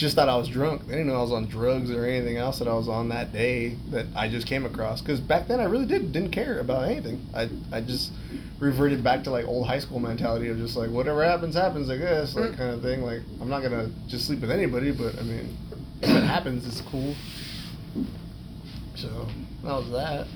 just 0.00 0.16
thought 0.16 0.28
I 0.30 0.36
was 0.36 0.48
drunk. 0.48 0.86
They 0.86 0.92
didn't 0.94 1.08
know 1.08 1.16
I 1.16 1.22
was 1.22 1.30
on 1.32 1.46
drugs 1.46 1.90
or 1.90 2.06
anything 2.06 2.38
else 2.38 2.58
that 2.58 2.66
I 2.68 2.72
was 2.72 2.88
on 2.88 3.10
that 3.10 3.32
day 3.32 3.76
that 3.90 4.06
I 4.16 4.28
just 4.28 4.46
came 4.46 4.64
across. 4.64 5.00
Because 5.02 5.20
back 5.20 5.46
then 5.46 5.60
I 5.60 5.64
really 5.64 5.84
did 5.84 6.10
didn't 6.12 6.30
care 6.30 6.58
about 6.58 6.84
anything. 6.88 7.24
I 7.34 7.50
I 7.70 7.82
just 7.82 8.10
reverted 8.58 9.04
back 9.04 9.24
to 9.24 9.30
like 9.30 9.46
old 9.46 9.66
high 9.66 9.78
school 9.78 10.00
mentality 10.00 10.48
of 10.48 10.56
just 10.56 10.76
like 10.76 10.90
whatever 10.90 11.22
happens 11.24 11.54
happens 11.54 11.88
I 11.90 11.96
guess 11.98 12.34
like 12.34 12.52
Mm. 12.52 12.56
kind 12.56 12.70
of 12.70 12.82
thing. 12.82 13.02
Like 13.02 13.20
I'm 13.42 13.48
not 13.50 13.62
gonna 13.62 13.90
just 14.08 14.26
sleep 14.26 14.40
with 14.40 14.50
anybody, 14.50 14.90
but 14.90 15.18
I 15.18 15.22
mean 15.22 15.56
if 16.00 16.08
it 16.08 16.24
happens, 16.24 16.66
it's 16.66 16.80
cool. 16.80 17.14
So 18.94 19.26
that 19.64 19.72
was 19.74 19.90
that. 19.90 20.26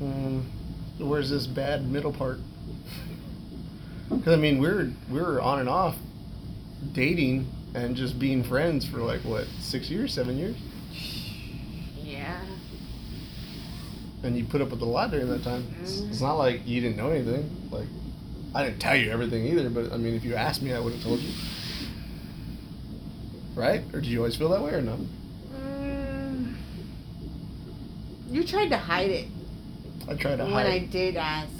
Um, 0.00 0.50
where's 0.98 1.28
this 1.28 1.46
bad 1.46 1.86
middle 1.86 2.12
part? 2.12 2.38
Because 4.08 4.32
I 4.32 4.36
mean, 4.36 4.58
we're 4.58 4.90
we're 5.10 5.38
on 5.40 5.58
and 5.60 5.68
off 5.68 5.96
dating 6.92 7.46
and 7.76 7.94
just 7.94 8.18
being 8.18 8.42
friends 8.42 8.84
for 8.86 8.98
like 8.98 9.20
what 9.20 9.46
six 9.60 9.88
years, 9.90 10.12
seven 10.12 10.36
years, 10.38 10.56
Yeah. 12.02 12.40
and 14.22 14.36
you 14.36 14.44
put 14.44 14.60
up 14.62 14.70
with 14.70 14.80
a 14.80 14.84
lot 14.86 15.10
during 15.10 15.28
that 15.28 15.44
time. 15.44 15.64
It's, 15.82 16.00
Mhm. 16.00 16.10
it's 16.10 16.20
not 16.20 16.34
like 16.38 16.66
you 16.66 16.80
didn't 16.80 16.96
know 16.96 17.10
anything. 17.10 17.48
Like 17.70 17.86
I 18.54 18.64
didn't 18.64 18.80
tell 18.80 18.96
you 18.96 19.10
everything 19.10 19.46
either, 19.46 19.68
but 19.68 19.92
I 19.92 19.98
mean, 19.98 20.14
if 20.14 20.24
you 20.24 20.34
asked 20.34 20.62
me, 20.62 20.72
I 20.72 20.80
would 20.80 20.94
have 20.94 21.02
told 21.02 21.20
you. 21.20 21.30
Right? 23.54 23.82
Or 23.92 24.00
did 24.00 24.06
you 24.06 24.18
always 24.18 24.36
feel 24.36 24.48
that 24.50 24.62
way 24.62 24.72
or 24.72 24.82
no? 24.82 24.98
Mm, 25.54 26.54
you 28.30 28.44
tried 28.44 28.68
to 28.70 28.76
hide 28.76 29.10
it 29.10 29.28
I 30.08 30.14
tried 30.14 30.36
to 30.36 30.44
hide. 30.44 30.54
when. 30.54 30.66
I 30.66 30.78
did 30.78 31.16
ask. 31.16 31.50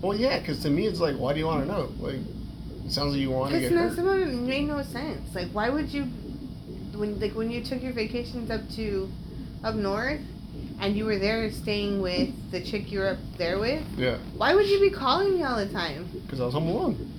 Well, 0.00 0.16
yeah, 0.18 0.38
because 0.38 0.60
to 0.60 0.70
me, 0.70 0.86
it's 0.86 1.00
like, 1.00 1.16
why 1.16 1.32
do 1.32 1.38
you 1.38 1.46
want 1.46 1.62
to 1.66 1.72
know? 1.72 1.88
Like, 1.98 2.16
it 2.84 2.90
sounds 2.92 3.12
like 3.12 3.20
you 3.20 3.30
want 3.30 3.52
to 3.52 3.60
get 3.60 3.72
hurt. 3.72 3.94
some 3.96 4.06
of 4.06 4.20
it 4.20 4.26
made 4.28 4.66
no 4.68 4.82
sense. 4.82 5.34
Like, 5.34 5.48
why 5.52 5.70
would 5.70 5.88
you, 5.92 6.04
when 6.94 7.18
like 7.20 7.32
when 7.34 7.50
you 7.50 7.62
took 7.62 7.82
your 7.82 7.92
vacations 7.92 8.50
up 8.50 8.60
to, 8.76 9.08
up 9.62 9.74
north, 9.74 10.20
and 10.80 10.96
you 10.96 11.04
were 11.04 11.18
there 11.18 11.50
staying 11.50 12.00
with 12.00 12.28
the 12.50 12.62
chick 12.62 12.90
you 12.92 12.98
were 13.00 13.08
up 13.10 13.18
there 13.38 13.58
with? 13.58 13.82
Yeah, 13.96 14.18
Why 14.36 14.54
would 14.54 14.66
you 14.66 14.80
be 14.80 14.90
calling 14.90 15.34
me 15.34 15.42
all 15.42 15.56
the 15.56 15.72
time? 15.72 16.08
because 16.24 16.40
I 16.40 16.44
was 16.44 16.54
home 16.54 16.68
alone. 16.68 17.12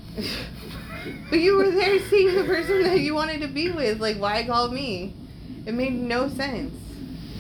but 1.30 1.39
you 1.39 1.58
were 1.58 1.71
there 1.71 1.99
seeing 2.10 2.36
the 2.36 2.43
person 2.43 2.84
that 2.84 2.99
you 2.99 3.13
wanted 3.15 3.41
to 3.41 3.47
be 3.47 3.71
with. 3.71 3.99
Like, 3.99 4.17
why 4.17 4.45
call 4.45 4.69
me? 4.69 5.13
It 5.65 5.73
made 5.73 5.93
no 5.93 6.30
sense. 6.30 6.73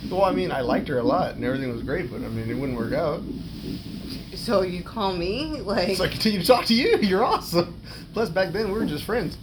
Well, 0.09 0.23
I 0.23 0.31
mean, 0.31 0.51
I 0.51 0.61
liked 0.61 0.87
her 0.89 0.99
a 0.99 1.03
lot, 1.03 1.35
and 1.35 1.43
everything 1.43 1.71
was 1.71 1.83
great, 1.83 2.11
but 2.11 2.17
I 2.17 2.27
mean, 2.27 2.49
it 2.49 2.55
wouldn't 2.55 2.77
work 2.77 2.93
out. 2.93 3.21
So 4.45 4.61
you 4.61 4.83
call 4.83 5.15
me 5.15 5.59
like, 5.61 5.97
So 5.97 6.03
I 6.03 6.07
continue 6.15 6.39
to 6.39 6.45
talk 6.45 6.65
to 6.65 6.75
you. 6.75 6.99
You're 6.99 7.23
awesome. 7.23 7.81
Plus, 8.13 8.29
back 8.29 8.53
then 8.53 8.67
we 8.67 8.77
were 8.77 8.85
just 8.85 9.03
friends. 9.03 9.37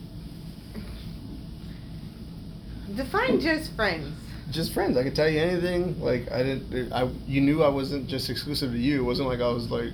define 2.95 3.41
just 3.41 3.75
friends. 3.75 4.17
Just 4.51 4.73
friends. 4.73 4.97
I 4.97 5.03
could 5.03 5.17
tell 5.17 5.29
you 5.29 5.41
anything. 5.41 6.01
Like 6.01 6.31
I 6.31 6.45
didn't. 6.45 6.93
I 6.93 7.11
you 7.27 7.41
knew 7.41 7.65
I 7.65 7.69
wasn't 7.69 8.07
just 8.07 8.31
exclusive 8.31 8.71
to 8.71 8.79
you. 8.79 9.01
It 9.01 9.05
wasn't 9.05 9.29
like 9.29 9.41
I 9.41 9.49
was 9.49 9.71
like 9.71 9.91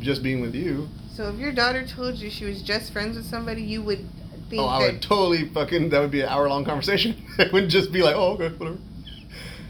just 0.00 0.22
being 0.22 0.40
with 0.40 0.54
you. 0.54 0.88
So 1.14 1.28
if 1.28 1.36
your 1.36 1.52
daughter 1.52 1.86
told 1.86 2.16
you 2.16 2.28
she 2.28 2.44
was 2.44 2.60
just 2.62 2.92
friends 2.92 3.16
with 3.16 3.26
somebody, 3.26 3.62
you 3.62 3.82
would 3.82 4.04
think 4.48 4.62
Oh, 4.62 4.66
I 4.66 4.78
would 4.80 5.00
totally 5.00 5.48
fucking. 5.50 5.90
That 5.90 6.00
would 6.00 6.10
be 6.10 6.22
an 6.22 6.28
hour 6.28 6.48
long 6.48 6.64
conversation. 6.64 7.22
it 7.38 7.52
wouldn't 7.52 7.70
just 7.70 7.92
be 7.92 8.02
like, 8.02 8.16
oh, 8.16 8.32
okay, 8.32 8.48
whatever. 8.56 8.78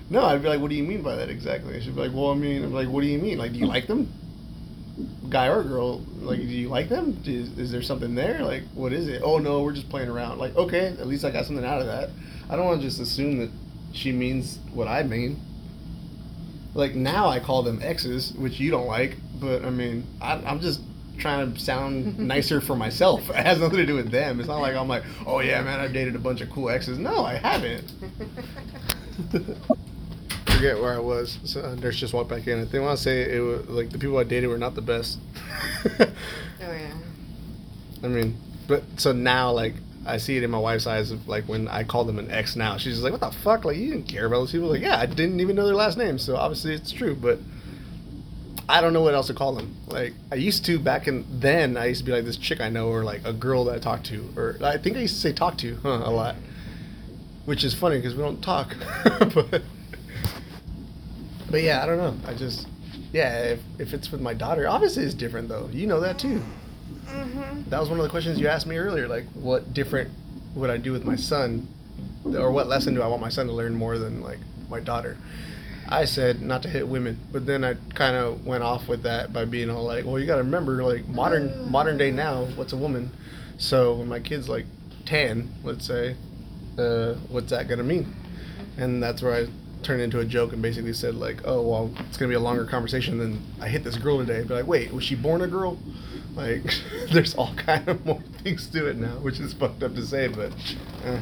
No, 0.08 0.24
I'd 0.24 0.42
be 0.42 0.48
like, 0.48 0.60
what 0.60 0.70
do 0.70 0.76
you 0.76 0.84
mean 0.84 1.02
by 1.02 1.16
that 1.16 1.28
exactly? 1.28 1.80
She'd 1.80 1.94
be 1.94 2.00
like, 2.00 2.12
well, 2.14 2.30
I 2.30 2.34
mean, 2.34 2.64
I'm 2.64 2.72
like, 2.72 2.88
what 2.88 3.02
do 3.02 3.06
you 3.08 3.18
mean? 3.18 3.38
Like, 3.38 3.52
do 3.52 3.58
you 3.58 3.66
like 3.66 3.86
them? 3.86 4.12
Guy 5.28 5.48
or 5.48 5.62
girl? 5.62 6.00
Like, 6.20 6.38
do 6.38 6.46
you 6.46 6.68
like 6.68 6.88
them? 6.88 7.20
Is, 7.24 7.56
is 7.58 7.70
there 7.70 7.82
something 7.82 8.14
there? 8.14 8.42
Like, 8.44 8.62
what 8.74 8.92
is 8.92 9.08
it? 9.08 9.22
Oh 9.24 9.38
no, 9.38 9.62
we're 9.62 9.72
just 9.72 9.88
playing 9.88 10.08
around. 10.08 10.38
Like, 10.38 10.56
okay, 10.56 10.86
at 10.86 11.06
least 11.06 11.24
I 11.24 11.30
got 11.30 11.46
something 11.46 11.64
out 11.64 11.80
of 11.80 11.86
that. 11.86 12.10
I 12.48 12.56
don't 12.56 12.66
want 12.66 12.80
to 12.80 12.86
just 12.86 13.00
assume 13.00 13.38
that 13.38 13.50
she 13.92 14.12
means 14.12 14.58
what 14.72 14.88
I 14.88 15.02
mean. 15.02 15.40
Like 16.74 16.94
now, 16.94 17.28
I 17.28 17.40
call 17.40 17.62
them 17.62 17.80
exes, 17.82 18.32
which 18.32 18.60
you 18.60 18.70
don't 18.70 18.86
like, 18.86 19.16
but 19.40 19.64
I 19.64 19.70
mean, 19.70 20.04
I, 20.20 20.34
I'm 20.34 20.60
just 20.60 20.80
trying 21.18 21.52
to 21.52 21.60
sound 21.60 22.18
nicer 22.28 22.60
for 22.60 22.76
myself. 22.76 23.28
It 23.30 23.36
has 23.36 23.58
nothing 23.60 23.78
to 23.78 23.86
do 23.86 23.94
with 23.96 24.10
them. 24.10 24.40
It's 24.40 24.48
not 24.48 24.60
like 24.60 24.74
I'm 24.74 24.88
like, 24.88 25.04
oh 25.26 25.40
yeah, 25.40 25.62
man, 25.62 25.80
I've 25.80 25.92
dated 25.92 26.14
a 26.16 26.18
bunch 26.18 26.40
of 26.40 26.50
cool 26.50 26.70
exes. 26.70 26.98
No, 26.98 27.24
I 27.24 27.34
haven't. 27.34 27.92
Forget 30.60 30.78
where 30.78 30.94
I 30.94 30.98
was. 30.98 31.38
So 31.44 31.62
uh, 31.62 31.74
nurse 31.74 31.96
just 31.96 32.12
walked 32.12 32.28
back 32.28 32.46
in. 32.46 32.58
If 32.58 32.70
they 32.70 32.80
want 32.80 32.98
to 32.98 33.02
say 33.02 33.22
it 33.34 33.40
was 33.40 33.66
like 33.66 33.88
the 33.88 33.98
people 33.98 34.18
I 34.18 34.24
dated 34.24 34.50
were 34.50 34.58
not 34.58 34.74
the 34.74 34.82
best. 34.82 35.18
oh 35.98 36.06
yeah. 36.60 36.92
I 38.04 38.08
mean, 38.08 38.36
but 38.68 38.82
so 38.98 39.12
now 39.12 39.52
like 39.52 39.72
I 40.04 40.18
see 40.18 40.36
it 40.36 40.42
in 40.42 40.50
my 40.50 40.58
wife's 40.58 40.86
eyes 40.86 41.12
of 41.12 41.26
like 41.26 41.44
when 41.48 41.66
I 41.66 41.84
call 41.84 42.04
them 42.04 42.18
an 42.18 42.30
ex 42.30 42.56
now. 42.56 42.76
She's 42.76 42.92
just 42.92 43.02
like, 43.02 43.10
what 43.10 43.22
the 43.22 43.30
fuck? 43.38 43.64
Like 43.64 43.78
you 43.78 43.90
didn't 43.90 44.06
care 44.06 44.26
about 44.26 44.40
those 44.40 44.52
people? 44.52 44.68
Like 44.68 44.82
yeah, 44.82 45.00
I 45.00 45.06
didn't 45.06 45.40
even 45.40 45.56
know 45.56 45.64
their 45.64 45.74
last 45.74 45.96
name. 45.96 46.18
So 46.18 46.36
obviously 46.36 46.74
it's 46.74 46.92
true, 46.92 47.16
but 47.16 47.38
I 48.68 48.82
don't 48.82 48.92
know 48.92 49.00
what 49.00 49.14
else 49.14 49.28
to 49.28 49.34
call 49.34 49.54
them. 49.54 49.74
Like 49.86 50.12
I 50.30 50.34
used 50.34 50.66
to 50.66 50.78
back 50.78 51.08
in 51.08 51.24
then. 51.40 51.78
I 51.78 51.86
used 51.86 52.00
to 52.00 52.04
be 52.04 52.12
like 52.12 52.26
this 52.26 52.36
chick 52.36 52.60
I 52.60 52.68
know 52.68 52.88
or 52.88 53.02
like 53.02 53.22
a 53.24 53.32
girl 53.32 53.64
that 53.64 53.76
I 53.76 53.78
talk 53.78 54.02
to 54.04 54.28
or 54.36 54.58
I 54.62 54.76
think 54.76 54.98
I 54.98 55.00
used 55.00 55.14
to 55.14 55.20
say 55.22 55.32
talk 55.32 55.56
to 55.58 55.76
huh, 55.76 56.02
a 56.04 56.10
lot, 56.10 56.36
which 57.46 57.64
is 57.64 57.72
funny 57.72 57.96
because 57.96 58.14
we 58.14 58.22
don't 58.22 58.42
talk. 58.42 58.76
but 59.34 59.62
but 61.50 61.62
yeah, 61.62 61.82
I 61.82 61.86
don't 61.86 61.98
know. 61.98 62.16
I 62.26 62.34
just 62.34 62.66
yeah, 63.12 63.42
if, 63.42 63.60
if 63.78 63.92
it's 63.92 64.12
with 64.12 64.20
my 64.20 64.34
daughter, 64.34 64.68
obviously 64.68 65.04
it's 65.04 65.14
different 65.14 65.48
though. 65.48 65.68
You 65.72 65.86
know 65.86 66.00
that 66.00 66.18
too. 66.18 66.42
Mm-hmm. 67.06 67.68
That 67.70 67.80
was 67.80 67.88
one 67.88 67.98
of 67.98 68.04
the 68.04 68.10
questions 68.10 68.38
you 68.38 68.46
asked 68.48 68.66
me 68.66 68.76
earlier. 68.76 69.08
Like, 69.08 69.24
what 69.32 69.74
different 69.74 70.10
would 70.54 70.70
I 70.70 70.76
do 70.76 70.92
with 70.92 71.04
my 71.04 71.16
son, 71.16 71.66
or 72.24 72.50
what 72.50 72.68
lesson 72.68 72.94
do 72.94 73.02
I 73.02 73.08
want 73.08 73.20
my 73.20 73.28
son 73.28 73.46
to 73.46 73.52
learn 73.52 73.74
more 73.74 73.98
than 73.98 74.22
like 74.22 74.38
my 74.68 74.80
daughter? 74.80 75.16
I 75.88 76.04
said 76.04 76.40
not 76.40 76.62
to 76.62 76.68
hit 76.68 76.86
women, 76.86 77.18
but 77.32 77.46
then 77.46 77.64
I 77.64 77.74
kind 77.94 78.14
of 78.14 78.46
went 78.46 78.62
off 78.62 78.86
with 78.86 79.02
that 79.02 79.32
by 79.32 79.44
being 79.44 79.70
all 79.70 79.84
like, 79.84 80.04
"Well, 80.04 80.20
you 80.20 80.26
got 80.26 80.36
to 80.36 80.44
remember, 80.44 80.84
like 80.84 81.08
modern 81.08 81.70
modern 81.70 81.98
day 81.98 82.12
now, 82.12 82.44
what's 82.54 82.72
a 82.72 82.76
woman?" 82.76 83.10
So 83.58 83.94
when 83.94 84.08
my 84.08 84.20
kid's 84.20 84.48
like 84.48 84.66
ten, 85.04 85.52
let's 85.64 85.86
say, 85.86 86.14
uh, 86.78 87.14
what's 87.28 87.50
that 87.50 87.66
gonna 87.68 87.82
mean? 87.82 88.14
And 88.76 89.02
that's 89.02 89.20
where 89.20 89.34
I 89.34 89.46
turned 89.82 90.02
into 90.02 90.20
a 90.20 90.24
joke 90.24 90.52
and 90.52 90.62
basically 90.62 90.92
said 90.92 91.14
like, 91.14 91.40
"Oh, 91.44 91.62
well, 91.62 91.90
it's 92.00 92.16
gonna 92.16 92.28
be 92.28 92.34
a 92.34 92.40
longer 92.40 92.64
conversation 92.64 93.18
than 93.18 93.42
I 93.60 93.68
hit 93.68 93.84
this 93.84 93.96
girl 93.96 94.18
today." 94.18 94.42
Be 94.42 94.54
like, 94.54 94.66
wait, 94.66 94.92
was 94.92 95.04
she 95.04 95.14
born 95.14 95.40
a 95.42 95.46
girl? 95.46 95.78
Like, 96.34 96.62
there's 97.12 97.34
all 97.34 97.54
kind 97.54 97.86
of 97.88 98.04
more 98.04 98.22
things 98.42 98.68
to 98.68 98.86
it 98.86 98.96
now, 98.96 99.18
which 99.18 99.40
is 99.40 99.52
fucked 99.52 99.82
up 99.82 99.94
to 99.94 100.06
say, 100.06 100.28
but, 100.28 100.52
eh. 101.04 101.20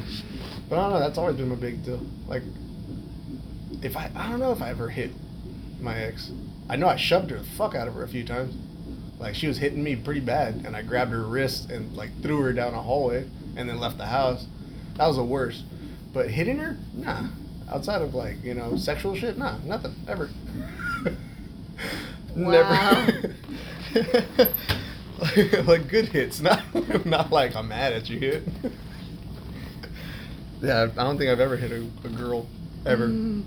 but 0.69 0.77
I 0.77 0.81
don't 0.83 0.93
know. 0.93 0.99
That's 0.99 1.17
always 1.17 1.35
been 1.35 1.49
my 1.49 1.55
big 1.55 1.83
deal. 1.83 2.05
Like, 2.27 2.43
if 3.81 3.97
I, 3.97 4.11
I 4.15 4.29
don't 4.29 4.39
know 4.39 4.51
if 4.51 4.61
I 4.61 4.69
ever 4.69 4.89
hit 4.89 5.11
my 5.81 5.97
ex. 5.97 6.31
I 6.69 6.75
know 6.75 6.87
I 6.87 6.97
shoved 6.97 7.31
her 7.31 7.37
the 7.37 7.43
fuck 7.43 7.75
out 7.75 7.87
of 7.87 7.93
her 7.95 8.03
a 8.03 8.07
few 8.07 8.23
times. 8.23 8.55
Like 9.19 9.35
she 9.35 9.47
was 9.47 9.57
hitting 9.57 9.83
me 9.83 9.95
pretty 9.95 10.21
bad, 10.21 10.61
and 10.65 10.75
I 10.75 10.81
grabbed 10.81 11.11
her 11.11 11.23
wrist 11.23 11.69
and 11.69 11.95
like 11.95 12.21
threw 12.21 12.41
her 12.41 12.53
down 12.53 12.73
a 12.73 12.81
hallway, 12.81 13.27
and 13.55 13.67
then 13.67 13.79
left 13.79 13.97
the 13.97 14.05
house. 14.05 14.47
That 14.95 15.07
was 15.07 15.17
the 15.17 15.23
worst. 15.23 15.63
But 16.13 16.31
hitting 16.31 16.57
her, 16.57 16.77
nah. 16.93 17.27
Outside 17.71 18.01
of 18.01 18.15
like 18.15 18.43
you 18.43 18.53
know 18.53 18.75
sexual 18.77 19.15
shit, 19.15 19.37
nah, 19.37 19.57
nothing 19.65 19.93
ever. 20.07 20.29
Never. 22.35 23.33
like, 25.19 25.67
like 25.67 25.87
good 25.87 26.05
hits, 26.09 26.39
not 26.41 26.63
not 27.05 27.31
like 27.31 27.55
I'm 27.55 27.67
mad 27.67 27.93
at 27.93 28.09
you 28.09 28.19
hit. 28.19 28.43
yeah, 30.61 30.87
I 30.97 31.03
don't 31.03 31.17
think 31.17 31.29
I've 31.29 31.39
ever 31.39 31.57
hit 31.57 31.71
a, 31.71 31.85
a 32.05 32.09
girl 32.09 32.47
ever. 32.85 33.07
Mm. 33.07 33.43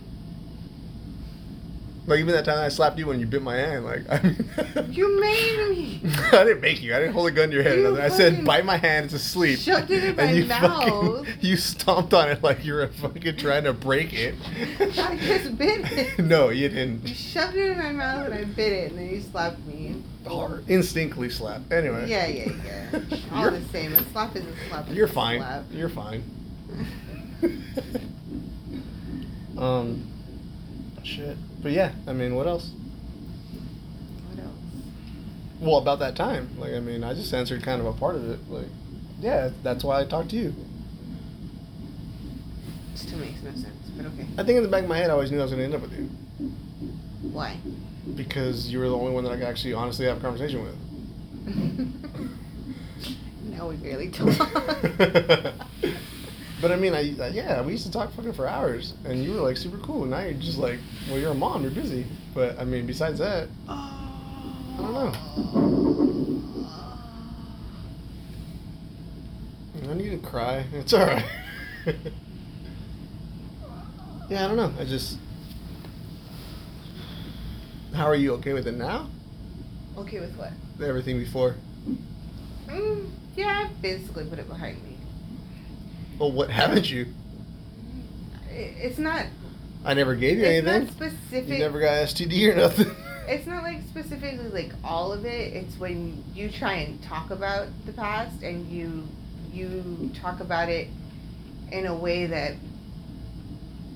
Like 2.05 2.19
even 2.19 2.33
that 2.35 2.45
time 2.45 2.59
I 2.59 2.69
slapped 2.69 2.99
you 2.99 3.07
when 3.07 3.21
you 3.21 3.27
bit 3.27 3.43
my 3.43 3.55
hand. 3.57 3.85
Like 3.85 4.03
I 4.11 4.21
mean, 4.23 4.45
You 4.93 5.21
made 5.21 5.69
me. 5.71 6.01
I 6.33 6.43
didn't 6.45 6.61
make 6.61 6.83
you. 6.83 6.95
I 6.95 6.99
didn't 6.99 7.13
hold 7.15 7.29
a 7.29 7.31
gun 7.31 7.49
to 7.51 7.55
your 7.55 7.63
head. 7.63 7.79
You. 7.79 8.01
I 8.01 8.09
said 8.09 8.45
bite 8.45 8.65
my 8.65 8.77
hand. 8.77 9.05
It's 9.07 9.15
asleep. 9.15 9.61
shoved 9.61 9.89
it 9.91 10.03
in 10.03 10.17
my 10.17 10.23
and 10.25 10.37
you 10.37 10.45
mouth. 10.47 11.19
Fucking, 11.27 11.35
you 11.41 11.57
stomped 11.57 12.13
on 12.13 12.29
it 12.29 12.43
like 12.43 12.65
you 12.65 12.75
were 12.75 12.89
fucking 12.89 13.37
trying 13.37 13.65
to 13.65 13.73
break 13.73 14.13
it. 14.13 14.35
I 14.81 15.17
just 15.17 15.57
bit 15.57 15.93
it. 15.93 16.19
no, 16.19 16.49
you 16.49 16.69
didn't. 16.69 17.07
You 17.07 17.15
shoved 17.15 17.55
it 17.55 17.71
in 17.71 17.79
my 17.79 17.93
mouth 17.93 18.27
and 18.27 18.35
I 18.35 18.45
bit 18.45 18.73
it, 18.73 18.91
and 18.91 18.99
then 18.99 19.09
you 19.09 19.21
slapped 19.21 19.65
me. 19.67 20.03
Hard. 20.27 20.69
Instinctly 20.69 21.31
slap. 21.31 21.71
Anyway. 21.71 22.09
Yeah, 22.09 22.27
yeah, 22.27 22.53
yeah. 22.67 23.01
All 23.33 23.43
You're- 23.45 23.59
the 23.61 23.69
same. 23.69 23.93
A 23.93 24.03
slap 24.11 24.35
is 24.35 24.45
a 24.45 24.69
slap. 24.69 24.89
is 24.89 24.97
You're 24.97 25.07
fine. 25.09 25.39
slap. 25.39 25.65
You're 25.71 25.89
fine. 25.89 26.25
um. 29.57 30.09
Shit. 31.05 31.37
But 31.63 31.73
yeah, 31.73 31.93
I 32.09 32.13
mean, 32.13 32.35
what 32.35 32.47
else? 32.47 32.71
What 34.29 34.45
else? 34.45 34.55
Well, 35.61 35.77
about 35.79 36.01
that 36.01 36.17
time, 36.17 36.49
like 36.59 36.73
I 36.73 36.81
mean, 36.81 37.05
I 37.05 37.15
just 37.15 37.33
answered 37.33 37.63
kind 37.63 37.81
of 37.81 37.87
a 37.87 37.93
part 37.93 38.17
of 38.17 38.29
it. 38.29 38.41
Like, 38.51 38.67
yeah, 39.21 39.51
that's 39.63 39.85
why 39.85 40.01
I 40.01 40.05
talked 40.05 40.31
to 40.31 40.37
you. 40.37 40.55
Still 42.97 43.19
makes 43.19 43.41
no 43.43 43.53
sense, 43.53 43.91
but 43.97 44.07
okay. 44.07 44.27
I 44.37 44.43
think 44.43 44.57
in 44.57 44.63
the 44.65 44.69
back 44.69 44.83
of 44.83 44.89
my 44.89 44.97
head, 44.97 45.11
I 45.11 45.13
always 45.13 45.31
knew 45.31 45.39
I 45.39 45.43
was 45.43 45.53
gonna 45.53 45.63
end 45.63 45.75
up 45.75 45.83
with 45.83 45.93
you 45.93 46.11
Why? 47.31 47.57
because 48.17 48.69
you 48.71 48.81
were 48.81 48.89
the 48.89 48.97
only 48.97 49.13
one 49.13 49.23
that 49.25 49.31
I 49.31 49.37
could 49.37 49.47
actually 49.47 49.75
honestly 49.75 50.07
have 50.07 50.19
a 50.19 50.21
conversation 50.21 50.63
with. 50.63 50.77
now 53.51 53.69
we 53.69 53.77
barely 53.77 54.11
talk. 54.11 54.37
but 56.63 56.71
I 56.71 56.77
mean, 56.77 56.95
I, 56.95 57.15
I 57.21 57.29
yeah, 57.29 57.61
we 57.61 57.73
used 57.73 57.85
to 57.87 57.91
talk 57.93 58.13
fucking 58.13 58.35
for 58.35 58.47
hours, 58.47 58.95
and 59.05 59.23
you 59.23 59.33
were 59.33 59.41
like 59.41 59.57
super 59.57 59.79
cool. 59.79 60.03
And 60.03 60.13
now 60.13 60.21
you're 60.21 60.35
just 60.35 60.59
like, 60.59 60.79
well, 61.11 61.19
you're 61.19 61.33
a 61.33 61.35
mom, 61.35 61.63
you're 61.63 61.73
busy. 61.73 62.07
But 62.35 62.59
I 62.59 62.65
mean, 62.65 62.87
besides 62.87 63.19
that, 63.19 63.49
I 63.69 64.77
don't 64.79 64.93
know. 64.93 65.13
I 69.91 69.95
need 69.95 70.11
to 70.11 70.19
cry. 70.19 70.65
It's 70.73 70.93
all 70.93 71.05
right. 71.05 71.25
yeah, 74.31 74.45
I 74.45 74.49
don't 74.49 74.57
know. 74.57 74.73
I 74.79 74.85
just. 74.85 75.19
How 77.93 78.07
are 78.07 78.15
you 78.15 78.35
okay 78.35 78.53
with 78.53 78.69
it 78.69 78.77
now? 78.77 79.09
Okay 79.99 80.21
with 80.21 80.35
what? 80.37 80.53
Everything 80.81 81.19
before. 81.19 81.57
Mm, 82.69 83.11
yeah, 83.37 83.69
I 83.69 83.73
basically 83.83 84.25
put 84.27 84.39
it 84.39 84.49
behind 84.49 84.81
me. 84.85 84.92
Well, 86.23 86.31
what 86.31 86.51
haven't 86.51 86.89
you? 86.89 87.07
It's 88.49 88.97
not. 88.97 89.27
I 89.85 89.93
never 89.95 90.15
gave 90.15 90.39
you 90.39 90.45
It's 90.45 90.65
anything. 90.69 90.85
not 90.85 91.11
specific. 91.11 91.49
You 91.49 91.59
never 91.59 91.81
got 91.81 91.95
STD 92.07 92.53
or 92.53 92.55
nothing. 92.55 92.95
It's 93.27 93.45
not 93.45 93.65
like 93.65 93.81
specifically 93.89 94.49
like 94.51 94.73
all 94.85 95.13
of 95.13 95.25
it. 95.25 95.53
It's 95.53 95.77
when 95.81 96.23
you 96.33 96.49
try 96.49 96.75
and 96.75 97.03
talk 97.03 97.31
about 97.33 97.67
the 97.87 97.93
past 97.93 98.41
and 98.45 98.71
you 98.71 99.09
you 99.53 100.13
talk 100.15 100.39
about 100.39 100.69
it 100.69 100.87
in 101.73 101.87
a 101.87 101.95
way 101.97 102.27
that 102.27 102.55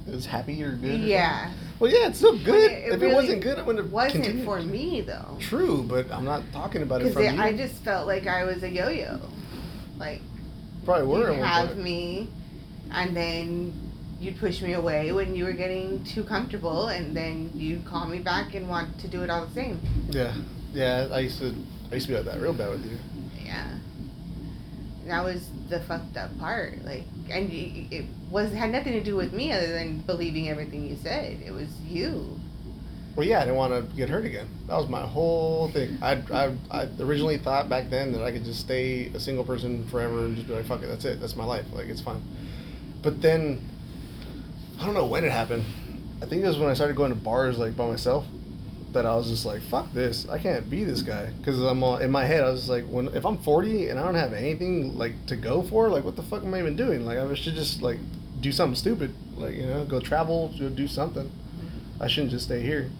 was 0.08 0.26
happy 0.26 0.60
or 0.64 0.72
good. 0.72 1.00
yeah? 1.02 1.52
Well, 1.78 1.92
yeah, 1.92 2.08
it's 2.08 2.18
still 2.18 2.36
good. 2.38 2.72
it 2.72 2.92
if 2.92 3.00
really 3.00 3.12
it 3.12 3.14
wasn't 3.14 3.42
good, 3.42 3.58
I 3.58 3.62
wouldn't 3.62 3.84
have 3.84 3.92
wasn't 3.92 4.24
continued. 4.24 4.44
for 4.46 4.60
me 4.62 5.00
though. 5.00 5.36
True, 5.38 5.84
but 5.84 6.10
I'm 6.10 6.24
not 6.24 6.42
talking 6.52 6.82
about 6.82 7.02
it 7.02 7.12
from 7.12 7.22
you. 7.22 7.40
I 7.40 7.52
just 7.56 7.84
felt 7.84 8.08
like 8.08 8.26
I 8.26 8.42
was 8.42 8.64
a 8.64 8.68
yo-yo. 8.68 9.20
Like 9.96 10.22
probably 10.86 11.06
were. 11.06 11.30
you'd 11.32 11.44
have 11.44 11.76
me, 11.76 12.28
and 12.90 13.14
then 13.14 13.74
you'd 14.18 14.38
push 14.38 14.62
me 14.62 14.72
away 14.72 15.12
when 15.12 15.34
you 15.34 15.44
were 15.44 15.52
getting 15.52 16.02
too 16.04 16.24
comfortable, 16.24 16.88
and 16.88 17.14
then 17.14 17.50
you'd 17.54 17.84
call 17.84 18.06
me 18.06 18.20
back 18.20 18.54
and 18.54 18.66
want 18.68 18.98
to 19.00 19.08
do 19.08 19.22
it 19.22 19.28
all 19.28 19.44
the 19.44 19.52
same. 19.52 19.78
Yeah, 20.08 20.34
yeah. 20.72 21.08
I 21.12 21.18
used 21.20 21.38
to. 21.40 21.54
I 21.90 21.94
used 21.96 22.06
to 22.06 22.12
be 22.12 22.16
like 22.16 22.26
that 22.26 22.40
real 22.40 22.54
bad 22.54 22.70
with 22.70 22.84
you. 22.84 22.96
Yeah. 23.44 23.78
That 25.06 25.22
was 25.22 25.48
the 25.68 25.80
fucked 25.80 26.16
up 26.16 26.36
part. 26.40 26.84
Like, 26.84 27.04
and 27.30 27.50
it 27.52 28.06
was 28.30 28.52
had 28.52 28.70
nothing 28.70 28.92
to 28.94 29.02
do 29.02 29.14
with 29.14 29.32
me 29.32 29.52
other 29.52 29.68
than 29.72 29.98
believing 29.98 30.48
everything 30.48 30.88
you 30.88 30.96
said. 30.96 31.40
It 31.44 31.52
was 31.52 31.68
you. 31.82 32.40
Well, 33.16 33.26
yeah, 33.26 33.38
I 33.38 33.46
didn't 33.46 33.56
want 33.56 33.72
to 33.72 33.96
get 33.96 34.10
hurt 34.10 34.26
again. 34.26 34.46
That 34.66 34.76
was 34.76 34.90
my 34.90 35.00
whole 35.00 35.70
thing. 35.70 35.96
I, 36.02 36.22
I, 36.30 36.52
I 36.70 36.88
originally 37.00 37.38
thought 37.38 37.66
back 37.66 37.88
then 37.88 38.12
that 38.12 38.22
I 38.22 38.30
could 38.30 38.44
just 38.44 38.60
stay 38.60 39.06
a 39.06 39.18
single 39.18 39.42
person 39.42 39.88
forever 39.88 40.26
and 40.26 40.36
just 40.36 40.46
be 40.46 40.52
like, 40.52 40.66
fuck 40.66 40.82
it, 40.82 40.86
that's 40.86 41.06
it, 41.06 41.18
that's 41.18 41.34
my 41.34 41.44
life, 41.44 41.64
like 41.72 41.86
it's 41.86 42.02
fine. 42.02 42.22
But 43.02 43.22
then, 43.22 43.66
I 44.78 44.84
don't 44.84 44.92
know 44.92 45.06
when 45.06 45.24
it 45.24 45.32
happened. 45.32 45.64
I 46.20 46.26
think 46.26 46.44
it 46.44 46.46
was 46.46 46.58
when 46.58 46.68
I 46.68 46.74
started 46.74 46.94
going 46.94 47.08
to 47.08 47.16
bars 47.16 47.56
like 47.56 47.74
by 47.74 47.86
myself. 47.86 48.26
That 48.92 49.04
I 49.04 49.14
was 49.14 49.28
just 49.28 49.44
like, 49.44 49.62
fuck 49.62 49.92
this, 49.92 50.28
I 50.28 50.38
can't 50.38 50.68
be 50.68 50.84
this 50.84 51.02
guy. 51.02 51.26
Because 51.38 51.58
I'm 51.60 51.82
all, 51.82 51.96
in 51.98 52.10
my 52.10 52.24
head, 52.24 52.44
I 52.44 52.50
was 52.50 52.68
like, 52.68 52.84
when 52.84 53.08
if 53.08 53.24
I'm 53.24 53.38
40 53.38 53.88
and 53.88 53.98
I 53.98 54.04
don't 54.04 54.14
have 54.14 54.34
anything 54.34 54.96
like 54.96 55.26
to 55.26 55.36
go 55.36 55.62
for, 55.62 55.88
like 55.88 56.04
what 56.04 56.16
the 56.16 56.22
fuck 56.22 56.44
am 56.44 56.52
I 56.52 56.58
even 56.58 56.76
doing? 56.76 57.06
Like 57.06 57.18
I 57.18 57.34
should 57.34 57.54
just 57.54 57.80
like 57.80 57.98
do 58.40 58.52
something 58.52 58.76
stupid, 58.76 59.14
like 59.36 59.54
you 59.54 59.66
know, 59.66 59.86
go 59.86 60.00
travel, 60.00 60.54
go 60.58 60.68
do 60.68 60.86
something. 60.86 61.30
I 61.98 62.08
shouldn't 62.08 62.30
just 62.30 62.44
stay 62.44 62.60
here. 62.60 62.90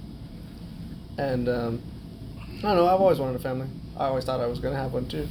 And 1.19 1.49
um, 1.49 1.83
I 2.59 2.63
don't 2.63 2.77
know. 2.77 2.87
I've 2.87 3.01
always 3.01 3.19
wanted 3.19 3.37
a 3.37 3.43
family. 3.43 3.69
I 3.97 4.07
always 4.07 4.25
thought 4.25 4.41
I 4.41 4.47
was 4.47 4.59
gonna 4.59 4.77
have 4.77 4.93
one 4.93 5.07
too. 5.09 5.27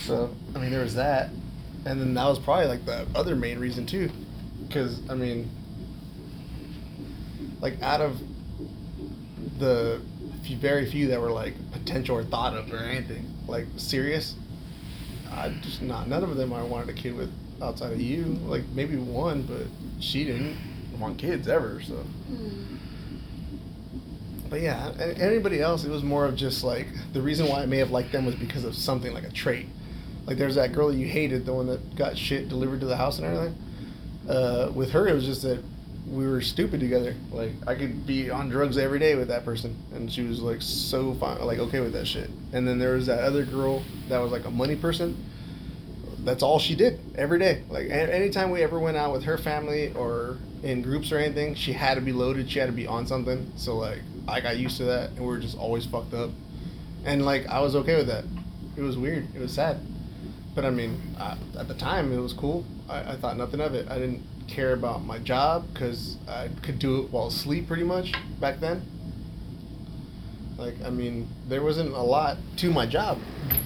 So 0.00 0.34
I 0.54 0.58
mean, 0.58 0.70
there 0.70 0.82
was 0.82 0.94
that, 0.94 1.30
and 1.84 2.00
then 2.00 2.14
that 2.14 2.26
was 2.26 2.38
probably 2.38 2.66
like 2.66 2.86
the 2.86 3.06
other 3.14 3.36
main 3.36 3.58
reason 3.58 3.86
too, 3.86 4.10
because 4.66 5.00
I 5.10 5.14
mean, 5.14 5.50
like 7.60 7.80
out 7.82 8.00
of 8.00 8.20
the 9.58 10.00
few, 10.44 10.56
very 10.56 10.90
few 10.90 11.08
that 11.08 11.20
were 11.20 11.32
like 11.32 11.54
potential 11.72 12.16
or 12.16 12.24
thought 12.24 12.54
of 12.54 12.72
or 12.72 12.78
anything 12.78 13.34
like 13.46 13.66
serious, 13.76 14.34
I 15.30 15.50
just 15.60 15.82
not 15.82 16.08
none 16.08 16.22
of 16.22 16.36
them 16.36 16.52
I 16.52 16.62
wanted 16.62 16.88
a 16.88 16.94
kid 16.94 17.16
with 17.16 17.32
outside 17.60 17.92
of 17.92 18.00
you. 18.00 18.24
Like 18.46 18.66
maybe 18.74 18.96
one, 18.96 19.42
but 19.42 19.66
she 20.00 20.24
didn't 20.24 20.56
want 20.98 21.18
kids 21.18 21.48
ever. 21.48 21.82
So. 21.82 22.04
But 24.56 24.62
yeah, 24.62 24.90
anybody 25.20 25.60
else, 25.60 25.84
it 25.84 25.90
was 25.90 26.02
more 26.02 26.24
of 26.24 26.34
just 26.34 26.64
like 26.64 26.86
the 27.12 27.20
reason 27.20 27.46
why 27.46 27.60
I 27.60 27.66
may 27.66 27.76
have 27.76 27.90
liked 27.90 28.10
them 28.10 28.24
was 28.24 28.34
because 28.36 28.64
of 28.64 28.74
something 28.74 29.12
like 29.12 29.24
a 29.24 29.30
trait. 29.30 29.66
Like 30.24 30.38
there's 30.38 30.54
that 30.54 30.72
girl 30.72 30.90
you 30.90 31.06
hated, 31.06 31.44
the 31.44 31.52
one 31.52 31.66
that 31.66 31.94
got 31.94 32.16
shit 32.16 32.48
delivered 32.48 32.80
to 32.80 32.86
the 32.86 32.96
house 32.96 33.18
and 33.18 33.26
everything. 33.26 33.54
Uh, 34.26 34.72
with 34.74 34.92
her, 34.92 35.08
it 35.08 35.12
was 35.12 35.26
just 35.26 35.42
that 35.42 35.62
we 36.08 36.26
were 36.26 36.40
stupid 36.40 36.80
together. 36.80 37.14
Like 37.30 37.50
I 37.66 37.74
could 37.74 38.06
be 38.06 38.30
on 38.30 38.48
drugs 38.48 38.78
every 38.78 38.98
day 38.98 39.14
with 39.14 39.28
that 39.28 39.44
person, 39.44 39.76
and 39.94 40.10
she 40.10 40.22
was 40.22 40.40
like 40.40 40.62
so 40.62 41.12
fine, 41.12 41.38
like 41.44 41.58
okay 41.58 41.80
with 41.80 41.92
that 41.92 42.06
shit. 42.06 42.30
And 42.54 42.66
then 42.66 42.78
there 42.78 42.94
was 42.94 43.04
that 43.08 43.24
other 43.24 43.44
girl 43.44 43.82
that 44.08 44.20
was 44.20 44.32
like 44.32 44.46
a 44.46 44.50
money 44.50 44.74
person. 44.74 45.22
That's 46.20 46.42
all 46.42 46.58
she 46.58 46.74
did 46.74 46.98
every 47.14 47.38
day. 47.38 47.62
Like 47.68 47.90
anytime 47.90 48.50
we 48.52 48.62
ever 48.62 48.78
went 48.78 48.96
out 48.96 49.12
with 49.12 49.24
her 49.24 49.36
family 49.36 49.92
or 49.92 50.38
in 50.62 50.80
groups 50.80 51.12
or 51.12 51.18
anything, 51.18 51.54
she 51.54 51.74
had 51.74 51.96
to 51.96 52.00
be 52.00 52.12
loaded. 52.12 52.50
She 52.50 52.58
had 52.58 52.66
to 52.66 52.72
be 52.72 52.86
on 52.86 53.06
something. 53.06 53.52
So 53.56 53.76
like 53.76 54.00
I 54.28 54.40
got 54.40 54.58
used 54.58 54.76
to 54.78 54.84
that, 54.84 55.10
and 55.10 55.20
we 55.20 55.26
were 55.26 55.38
just 55.38 55.56
always 55.56 55.86
fucked 55.86 56.14
up. 56.14 56.30
And 57.04 57.24
like 57.24 57.46
I 57.46 57.60
was 57.60 57.76
okay 57.76 57.96
with 57.96 58.08
that. 58.08 58.24
It 58.76 58.82
was 58.82 58.96
weird. 58.96 59.34
It 59.34 59.40
was 59.40 59.52
sad. 59.52 59.80
But 60.54 60.64
I 60.64 60.70
mean, 60.70 61.00
I, 61.18 61.36
at 61.58 61.68
the 61.68 61.74
time 61.74 62.12
it 62.12 62.18
was 62.18 62.32
cool. 62.32 62.64
I, 62.88 63.12
I 63.12 63.16
thought 63.16 63.36
nothing 63.36 63.60
of 63.60 63.74
it. 63.74 63.88
I 63.88 63.98
didn't 63.98 64.22
care 64.48 64.72
about 64.72 65.04
my 65.04 65.18
job 65.18 65.66
because 65.72 66.16
I 66.28 66.48
could 66.62 66.78
do 66.78 67.02
it 67.02 67.10
while 67.10 67.28
asleep 67.28 67.68
pretty 67.68 67.84
much 67.84 68.12
back 68.40 68.60
then. 68.60 68.82
Like, 70.56 70.74
I 70.84 70.88
mean, 70.88 71.28
there 71.48 71.62
wasn't 71.62 71.92
a 71.92 72.00
lot 72.00 72.38
to 72.58 72.70
my 72.70 72.86
job 72.86 73.18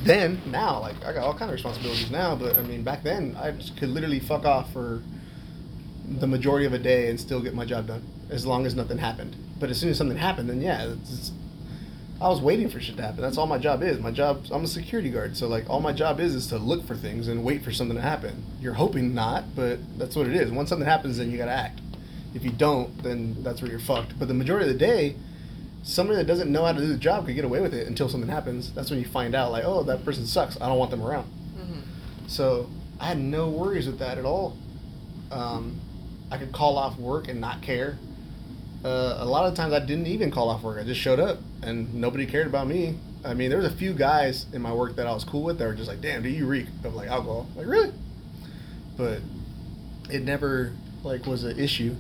then. 0.03 0.42
Now, 0.46 0.81
like, 0.81 0.96
I 1.05 1.12
got 1.12 1.23
all 1.23 1.33
kind 1.33 1.49
of 1.49 1.55
responsibilities 1.55 2.11
now, 2.11 2.35
but 2.35 2.59
I 2.59 2.62
mean, 2.62 2.83
back 2.83 3.05
then, 3.05 3.37
I 3.40 3.53
just 3.53 3.77
could 3.77 3.90
literally 3.90 4.18
fuck 4.18 4.44
off 4.44 4.73
for 4.73 5.01
the 6.09 6.27
majority 6.27 6.66
of 6.66 6.73
a 6.73 6.79
day 6.79 7.09
and 7.09 7.20
still 7.20 7.40
get 7.40 7.55
my 7.55 7.64
job 7.64 7.87
done 7.87 8.03
as 8.31 8.47
long 8.47 8.66
as 8.66 8.75
nothing 8.75 8.99
happened. 8.99 9.37
But 9.59 9.71
as 9.71 9.79
soon 9.79 9.90
as 9.90 9.99
something 9.99 10.16
happened, 10.16 10.49
then 10.49 10.61
yeah, 10.62 10.95
I 12.21 12.29
was 12.29 12.40
waiting 12.40 12.69
for 12.69 12.81
shit 12.81 12.97
to 12.97 13.03
happen. 13.03 13.23
That's 13.23 13.38
all 13.38 13.47
my 13.47 13.59
job 13.59 13.83
is. 13.83 13.99
My 13.99 14.11
job, 14.11 14.45
I'm 14.51 14.64
a 14.64 14.69
security 14.69 15.11
guard, 15.11 15.37
so 15.37 15.49
like 15.49 15.69
all 15.71 15.81
my 15.81 15.93
job 15.93 16.21
is 16.21 16.35
is 16.35 16.47
to 16.49 16.59
look 16.59 16.87
for 16.87 16.95
things 16.95 17.29
and 17.29 17.43
wait 17.45 17.62
for 17.64 17.73
something 17.73 17.97
to 17.97 18.03
happen. 18.03 18.45
You're 18.61 18.75
hoping 18.75 19.14
not, 19.14 19.55
but 19.57 19.79
that's 19.99 20.16
what 20.16 20.27
it 20.27 20.35
is. 20.35 20.51
Once 20.51 20.69
something 20.69 20.87
happens, 20.87 21.16
then 21.19 21.31
you 21.31 21.38
gotta 21.38 21.53
act. 21.53 21.81
If 22.35 22.45
you 22.45 22.51
don't, 22.51 23.03
then 23.03 23.43
that's 23.43 23.61
where 23.62 23.71
you're 23.71 23.81
fucked. 23.81 24.19
But 24.19 24.29
the 24.29 24.35
majority 24.35 24.69
of 24.69 24.73
the 24.73 24.79
day, 24.79 25.16
somebody 25.83 26.16
that 26.19 26.27
doesn't 26.27 26.53
know 26.53 26.64
how 26.64 26.73
to 26.73 26.79
do 26.79 26.87
the 26.87 26.97
job 26.99 27.27
could 27.27 27.35
get 27.35 27.45
away 27.45 27.61
with 27.61 27.75
it 27.75 27.88
until 27.88 28.09
something 28.09 28.31
happens. 28.31 28.73
That's 28.73 28.90
when 28.90 28.99
you 29.01 29.07
find 29.07 29.35
out, 29.35 29.51
like, 29.51 29.64
oh, 29.64 29.83
that 29.85 30.05
person 30.05 30.27
sucks. 30.27 30.61
I 30.61 30.69
don't 30.69 30.79
want 30.79 30.90
them 30.90 31.03
around. 31.03 31.27
Mhm. 31.59 31.83
So 32.29 32.69
I 33.01 33.07
had 33.07 33.19
no 33.19 33.49
worries 33.49 33.87
with 33.87 33.99
that 33.99 34.19
at 34.19 34.25
all. 34.25 34.57
Um, 35.33 35.81
I 36.31 36.37
could 36.37 36.53
call 36.53 36.77
off 36.77 36.99
work 36.99 37.29
and 37.29 37.40
not 37.40 37.62
care. 37.62 37.99
Uh, 38.85 39.19
a 39.19 39.27
lot 39.27 39.47
of 39.47 39.55
times 39.55 39.75
I 39.75 39.81
didn't 39.81 40.07
even 40.07 40.31
call 40.31 40.49
off 40.49 40.62
work. 40.62 40.81
I 40.81 40.85
just 40.85 41.01
showed 41.01 41.21
up 41.21 41.38
and 41.62 41.95
nobody 41.95 42.25
cared 42.25 42.47
about 42.47 42.66
me. 42.66 42.99
I 43.25 43.35
mean, 43.35 43.51
there 43.51 43.59
was 43.59 43.71
a 43.71 43.77
few 43.77 43.93
guys 43.93 44.47
in 44.55 44.62
my 44.62 44.73
work 44.73 44.97
that 44.97 45.07
I 45.07 45.12
was 45.12 45.25
cool 45.25 45.43
with 45.43 45.59
that 45.59 45.66
were 45.66 45.75
just 45.75 45.88
like, 45.88 46.01
"Damn, 46.01 46.23
do 46.23 46.31
you 46.31 46.47
reek 46.47 46.66
of 46.85 46.95
like 46.95 47.09
alcohol?" 47.09 47.47
Like, 47.55 47.66
really? 47.66 47.93
But 48.97 49.21
it 50.09 50.23
never 50.23 50.73
like 51.05 51.27
was 51.27 51.45
an 51.45 51.59
issue. 51.59 51.95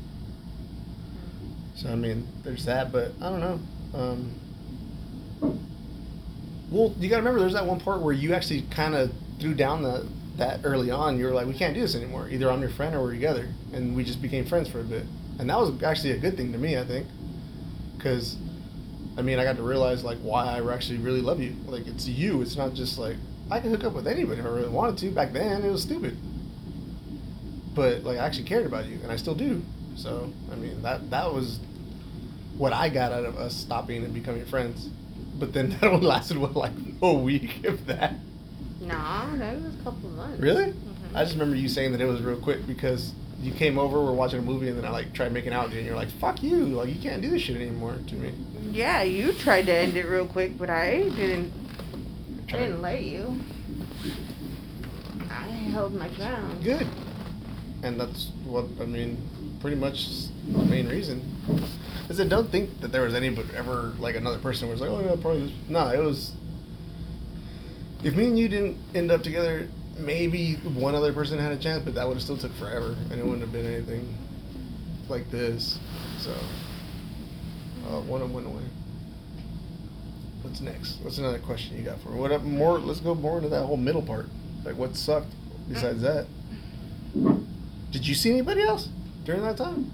So 1.74 1.90
I 1.90 1.96
mean, 1.96 2.26
there's 2.42 2.64
that. 2.64 2.92
But 2.92 3.12
I 3.20 3.28
don't 3.28 3.40
know. 3.40 3.60
Um, 3.92 4.34
well, 6.70 6.94
you 6.98 7.10
gotta 7.10 7.20
remember, 7.20 7.40
there's 7.40 7.54
that 7.54 7.66
one 7.66 7.80
part 7.80 8.00
where 8.00 8.14
you 8.14 8.32
actually 8.32 8.62
kind 8.70 8.94
of 8.94 9.12
threw 9.38 9.54
down 9.54 9.82
the 9.82 10.06
that 10.36 10.60
early 10.64 10.90
on. 10.90 11.18
You 11.18 11.26
were 11.26 11.34
like, 11.34 11.46
"We 11.46 11.54
can't 11.54 11.74
do 11.74 11.80
this 11.80 11.94
anymore. 11.94 12.30
Either 12.30 12.50
I'm 12.50 12.62
your 12.62 12.70
friend 12.70 12.94
or 12.94 13.02
we're 13.02 13.12
together," 13.12 13.48
and 13.74 13.94
we 13.94 14.04
just 14.04 14.22
became 14.22 14.46
friends 14.46 14.70
for 14.70 14.80
a 14.80 14.84
bit. 14.84 15.04
And 15.40 15.48
that 15.48 15.58
was 15.58 15.82
actually 15.82 16.10
a 16.10 16.18
good 16.18 16.36
thing 16.36 16.52
to 16.52 16.58
me, 16.58 16.76
I 16.76 16.84
think, 16.84 17.06
because 17.96 18.36
I 19.16 19.22
mean, 19.22 19.38
I 19.38 19.44
got 19.44 19.56
to 19.56 19.62
realize 19.62 20.04
like 20.04 20.18
why 20.18 20.44
I 20.44 20.72
actually 20.74 20.98
really 20.98 21.22
love 21.22 21.40
you. 21.40 21.56
Like 21.66 21.86
it's 21.86 22.06
you. 22.06 22.42
It's 22.42 22.56
not 22.56 22.74
just 22.74 22.98
like 22.98 23.16
I 23.50 23.58
can 23.58 23.70
hook 23.70 23.82
up 23.84 23.94
with 23.94 24.06
anybody 24.06 24.38
if 24.38 24.44
I 24.44 24.50
really 24.50 24.68
wanted 24.68 24.98
to. 24.98 25.10
Back 25.12 25.32
then, 25.32 25.62
it 25.62 25.70
was 25.70 25.80
stupid. 25.82 26.18
But 27.74 28.04
like 28.04 28.18
I 28.18 28.26
actually 28.26 28.44
cared 28.44 28.66
about 28.66 28.84
you, 28.84 28.98
and 29.02 29.10
I 29.10 29.16
still 29.16 29.34
do. 29.34 29.62
So 29.96 30.30
I 30.52 30.56
mean, 30.56 30.82
that 30.82 31.08
that 31.10 31.32
was 31.32 31.58
what 32.58 32.74
I 32.74 32.90
got 32.90 33.10
out 33.10 33.24
of 33.24 33.38
us 33.38 33.56
stopping 33.56 34.04
and 34.04 34.12
becoming 34.12 34.44
friends. 34.44 34.90
But 35.38 35.54
then 35.54 35.70
that 35.80 35.84
only 35.84 36.06
lasted 36.06 36.36
what 36.36 36.54
like 36.54 36.72
a 37.00 37.14
week, 37.14 37.64
if 37.64 37.86
that. 37.86 38.12
No, 38.78 39.36
that 39.38 39.56
was 39.62 39.74
a 39.74 39.78
couple 39.84 40.10
months. 40.10 40.38
Really? 40.38 40.66
Mhm. 40.66 41.14
I 41.14 41.24
just 41.24 41.32
remember 41.32 41.56
you 41.56 41.68
saying 41.70 41.92
that 41.92 42.02
it 42.02 42.06
was 42.06 42.20
real 42.20 42.36
quick 42.36 42.66
because 42.66 43.14
you 43.42 43.52
came 43.52 43.78
over, 43.78 44.02
we're 44.02 44.12
watching 44.12 44.38
a 44.38 44.42
movie, 44.42 44.68
and 44.68 44.76
then 44.78 44.84
I 44.84 44.90
like 44.90 45.12
tried 45.14 45.32
making 45.32 45.52
out 45.52 45.64
with 45.64 45.72
you, 45.74 45.78
and 45.78 45.86
you're 45.86 45.96
like, 45.96 46.10
"Fuck 46.20 46.42
you! 46.42 46.66
Like 46.66 46.88
you 46.88 47.00
can't 47.00 47.22
do 47.22 47.30
this 47.30 47.42
shit 47.42 47.56
anymore." 47.56 47.96
To 48.06 48.14
me, 48.14 48.32
Yeah, 48.70 49.02
you 49.02 49.32
tried 49.32 49.66
to 49.66 49.72
end 49.74 49.96
it 49.96 50.06
real 50.06 50.26
quick, 50.26 50.58
but 50.58 50.68
I 50.70 51.08
didn't. 51.16 51.52
I 52.48 52.52
didn't 52.52 52.82
let 52.82 53.02
you. 53.04 53.40
I 55.30 55.46
held 55.72 55.94
my 55.94 56.08
ground. 56.08 56.62
good. 56.64 56.86
And 57.82 57.98
that's 57.98 58.28
what 58.44 58.66
I 58.80 58.84
mean. 58.84 59.16
Pretty 59.60 59.76
much 59.76 60.08
the 60.48 60.58
main 60.64 60.88
reason. 60.88 61.22
Is 62.08 62.20
I 62.20 62.24
don't 62.26 62.50
think 62.50 62.80
that 62.80 62.92
there 62.92 63.02
was 63.02 63.14
any 63.14 63.30
but 63.30 63.46
ever 63.54 63.92
like 63.98 64.16
another 64.16 64.38
person 64.38 64.68
was 64.68 64.80
like, 64.80 64.90
"Oh 64.90 65.00
yeah, 65.00 65.16
probably." 65.20 65.54
No, 65.68 65.88
it 65.88 65.98
was. 66.02 66.32
If 68.02 68.16
me 68.16 68.26
and 68.26 68.38
you 68.38 68.48
didn't 68.48 68.78
end 68.94 69.10
up 69.10 69.22
together, 69.22 69.68
maybe 70.00 70.54
one 70.54 70.94
other 70.94 71.12
person 71.12 71.38
had 71.38 71.52
a 71.52 71.56
chance, 71.56 71.84
but 71.84 71.94
that 71.94 72.06
would 72.06 72.14
have 72.14 72.22
still 72.22 72.36
took 72.36 72.54
forever, 72.54 72.96
and 73.10 73.20
it 73.20 73.24
wouldn't 73.24 73.42
have 73.42 73.52
been 73.52 73.66
anything 73.66 74.14
like 75.08 75.30
this. 75.30 75.78
So, 76.18 76.32
uh, 77.88 78.00
one 78.02 78.20
of 78.22 78.28
them 78.28 78.34
went 78.34 78.46
away. 78.46 78.64
What's 80.42 80.60
next? 80.60 81.00
What's 81.02 81.18
another 81.18 81.38
question 81.38 81.76
you 81.76 81.84
got 81.84 82.00
for 82.00 82.10
me? 82.10 82.18
What 82.18 82.32
up 82.32 82.42
more? 82.42 82.78
Let's 82.78 83.00
go 83.00 83.14
more 83.14 83.36
into 83.38 83.50
that 83.50 83.64
whole 83.64 83.76
middle 83.76 84.02
part. 84.02 84.26
Like, 84.64 84.76
what 84.76 84.96
sucked 84.96 85.32
besides 85.68 86.02
that? 86.02 86.26
Did 87.90 88.06
you 88.06 88.14
see 88.14 88.30
anybody 88.30 88.62
else 88.62 88.88
during 89.24 89.42
that 89.42 89.56
time? 89.56 89.92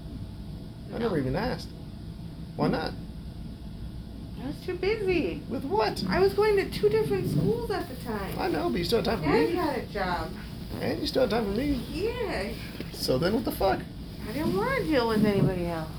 I 0.93 0.99
never 0.99 1.17
even 1.17 1.35
asked. 1.35 1.69
Why 2.55 2.69
not? 2.69 2.93
I 4.43 4.47
was 4.47 4.55
too 4.65 4.75
busy. 4.75 5.41
With 5.49 5.63
what? 5.65 6.03
I 6.09 6.19
was 6.19 6.33
going 6.33 6.55
to 6.57 6.69
two 6.69 6.89
different 6.89 7.29
schools 7.31 7.71
at 7.71 7.87
the 7.89 7.95
time. 8.05 8.37
I 8.39 8.47
know, 8.47 8.69
but 8.69 8.77
you 8.77 8.83
still 8.85 8.99
have 9.03 9.05
time 9.05 9.19
for 9.19 9.25
Dad 9.25 9.49
me. 9.49 9.55
had 9.55 9.77
a 9.79 9.85
job. 9.87 10.29
And 10.81 10.99
you 10.99 11.07
still 11.07 11.21
have 11.23 11.31
time 11.31 11.45
for 11.45 11.57
me. 11.57 11.81
Yeah, 11.91 12.49
So 12.93 13.17
then 13.17 13.33
what 13.33 13.45
the 13.45 13.51
fuck? 13.51 13.79
I 14.29 14.33
didn't 14.33 14.55
want 14.55 14.77
to 14.77 14.83
deal 14.83 15.07
with 15.07 15.25
anybody 15.25 15.65
else. 15.67 15.89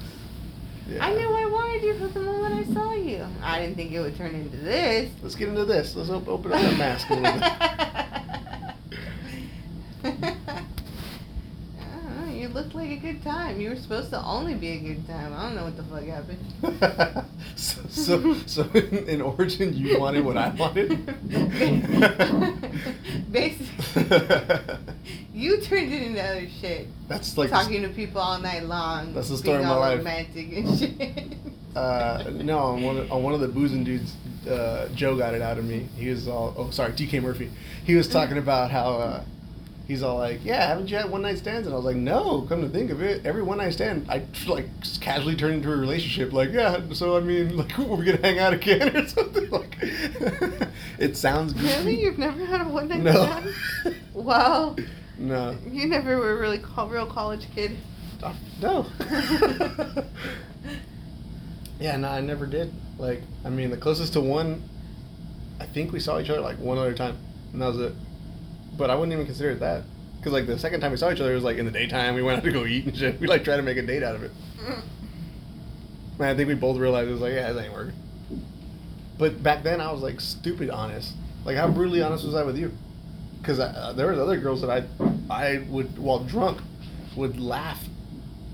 Yeah. 0.89 1.05
I 1.05 1.15
knew 1.15 1.29
I 1.31 1.45
wanted 1.47 1.83
you 1.83 1.95
from 1.99 2.13
the 2.15 2.21
moment 2.21 2.55
I 2.55 2.73
saw 2.73 2.95
you. 2.95 3.27
I 3.43 3.59
didn't 3.61 3.77
think 3.77 3.93
it 3.93 4.01
would 4.01 4.17
turn 4.17 4.35
into 4.35 4.57
this. 4.57 5.11
Let's 5.23 5.35
get 5.35 5.49
into 5.49 5.65
this. 5.65 5.95
Let's 5.97 6.11
op- 6.11 6.29
open 6.29 6.53
up 6.53 6.61
that 6.61 6.79
mask 6.79 7.11
a 7.11 7.15
little 7.15 7.33
bit. 7.33 7.43
I 10.05 10.35
don't 12.05 12.27
know, 12.27 12.33
you 12.33 12.49
looked 12.49 12.75
like 12.75 12.91
a 12.91 12.97
good 13.19 13.31
time. 13.31 13.61
You 13.61 13.71
were 13.71 13.77
supposed 13.77 14.11
to 14.11 14.23
only 14.23 14.55
be 14.55 14.69
a 14.71 14.79
good 14.79 15.05
time. 15.07 15.33
I 15.35 15.43
don't 15.43 15.57
know 15.57 15.65
what 15.65 15.77
the 15.77 15.83
fuck 15.85 16.05
happened. 16.05 16.39
so, 17.57 17.81
so, 17.89 18.35
so 18.47 18.63
in, 18.75 19.09
in 19.09 19.23
origin, 19.23 19.75
you 19.75 19.99
wanted 19.99 20.25
what 20.25 20.37
I 20.37 20.51
wanted. 20.51 20.89
Basically, 23.33 24.79
you 25.33 25.61
turned 25.61 25.93
it 25.93 26.03
into 26.03 26.23
other 26.23 26.49
shit. 26.61 26.87
That's 27.09 27.37
like 27.37 27.51
talking 27.51 27.83
to 27.83 27.89
people 27.89 28.21
all 28.21 28.39
night 28.39 28.65
long. 28.65 29.15
That's 29.15 29.29
the 29.29 29.39
story 29.39 29.59
of 29.59 29.65
my 29.65 29.71
all 29.71 29.81
life. 29.81 29.99
Romantic 29.99 30.57
and 30.57 30.79
shit. 30.79 31.35
Uh, 31.77 32.25
no, 32.43 32.59
on 32.59 32.83
one 32.83 32.97
of, 32.97 33.13
on 33.13 33.23
one 33.23 33.35
of 33.35 33.41
the 33.41 33.49
boozing 33.49 33.85
dudes, 33.85 34.15
uh, 34.49 34.89
Joe 34.95 35.17
got 35.17 35.35
it 35.35 35.43
out 35.43 35.59
of 35.59 35.65
me. 35.65 35.87
He 35.97 36.09
was 36.09 36.27
all, 36.27 36.55
oh, 36.57 36.71
sorry, 36.71 36.93
DK 36.93 37.23
Murphy. 37.23 37.51
He 37.85 37.95
was 37.95 38.09
talking 38.09 38.39
about 38.39 38.71
how 38.71 38.95
uh, 38.95 39.25
he's 39.89 40.03
all 40.03 40.17
like, 40.19 40.45
yeah, 40.45 40.69
haven't 40.69 40.89
you 40.91 40.97
had 40.97 41.11
one 41.11 41.23
night 41.23 41.39
stands? 41.39 41.67
And 41.67 41.75
I 41.75 41.77
was 41.77 41.85
like, 41.87 41.97
no. 41.97 42.43
Come 42.43 42.61
to 42.63 42.69
think 42.69 42.91
of 42.93 43.03
it, 43.03 43.27
every 43.27 43.43
one 43.43 43.59
night 43.59 43.73
stand, 43.73 44.07
I 44.09 44.23
like 44.47 44.67
casually 45.01 45.35
turn 45.35 45.55
into 45.55 45.73
a 45.73 45.77
relationship. 45.77 46.33
Like, 46.33 46.53
yeah. 46.53 46.81
So 46.93 47.17
I 47.17 47.21
mean, 47.21 47.57
like, 47.57 47.77
we're 47.79 48.05
gonna 48.05 48.19
hang 48.23 48.39
out 48.39 48.53
again 48.53 48.97
or 48.97 49.07
something. 49.09 49.51
Like, 49.51 49.77
it 50.99 51.17
sounds 51.17 51.53
goofy. 51.55 51.67
really? 51.67 52.01
You've 52.03 52.19
never 52.19 52.45
had 52.45 52.61
a 52.61 52.69
one 52.69 52.87
night 52.89 53.01
No. 53.01 53.13
stand? 53.13 53.97
Wow. 54.15 54.77
no. 55.19 55.57
You 55.71 55.87
never 55.87 56.19
were 56.19 56.33
a 56.37 56.41
really 56.41 56.59
co- 56.59 56.87
real 56.87 57.07
college 57.07 57.47
kid. 57.55 57.77
Uh, 58.23 58.35
No. 58.61 58.87
yeah, 61.81 61.97
no, 61.97 62.09
I 62.09 62.21
never 62.21 62.47
did. 62.47 62.73
Like, 62.99 63.23
I 63.45 63.49
mean, 63.51 63.71
the 63.71 63.77
closest 63.77 64.15
to 64.15 64.21
one, 64.21 64.63
I 65.61 65.67
think 65.67 65.93
we 65.93 66.01
saw 66.01 66.19
each 66.19 66.29
other 66.31 66.41
like 66.41 66.59
one 66.59 66.79
other 66.79 66.95
time, 66.95 67.17
and 67.53 67.63
that 67.63 67.69
was 67.69 67.81
it. 67.81 67.93
But 68.79 68.91
I 68.91 68.95
wouldn't 68.95 69.13
even 69.13 69.27
consider 69.27 69.51
it 69.51 69.61
that, 69.61 69.83
because 70.17 70.33
like 70.33 70.47
the 70.47 70.59
second 70.59 70.81
time 70.81 70.93
we 70.93 70.97
saw 70.97 71.11
each 71.11 71.21
other 71.21 71.33
it 71.33 71.35
was 71.35 71.45
like 71.45 71.59
in 71.59 71.67
the 71.67 71.73
daytime. 71.73 72.15
We 72.15 72.23
went 72.29 72.39
out 72.39 72.45
to 72.45 72.53
go 72.53 72.65
eat 72.65 72.87
and 72.87 72.97
shit. 72.97 73.21
We 73.21 73.27
like 73.27 73.45
tried 73.45 73.57
to 73.57 73.63
make 73.63 73.77
a 73.77 73.83
date 73.83 74.05
out 74.05 74.15
of 74.15 74.23
it. 74.23 74.31
Man, 76.19 76.31
I 76.31 76.37
think 76.37 76.49
we 76.49 76.55
both 76.55 76.79
realized 76.79 77.09
it 77.09 77.13
was 77.13 77.21
like, 77.21 77.35
yeah, 77.35 77.53
this 77.53 77.65
ain't 77.65 77.73
working. 77.73 77.95
But 79.19 79.43
back 79.43 79.65
then, 79.65 79.81
I 79.81 79.91
was 79.91 80.01
like 80.01 80.21
stupid 80.21 80.71
honest. 80.71 81.13
Like, 81.45 81.57
how 81.57 81.69
brutally 81.69 82.03
honest 82.03 82.25
was 82.25 82.35
I 82.35 82.45
with 82.45 82.57
you? 82.57 82.73
Because 83.41 83.59
uh, 83.59 83.93
there 83.97 84.09
was 84.09 84.19
other 84.19 84.37
girls 84.39 84.61
that 84.63 84.71
I, 84.71 84.85
I 85.31 85.59
would 85.69 85.99
while 85.99 86.21
drunk, 86.21 86.61
would 87.17 87.41
laugh. 87.41 87.85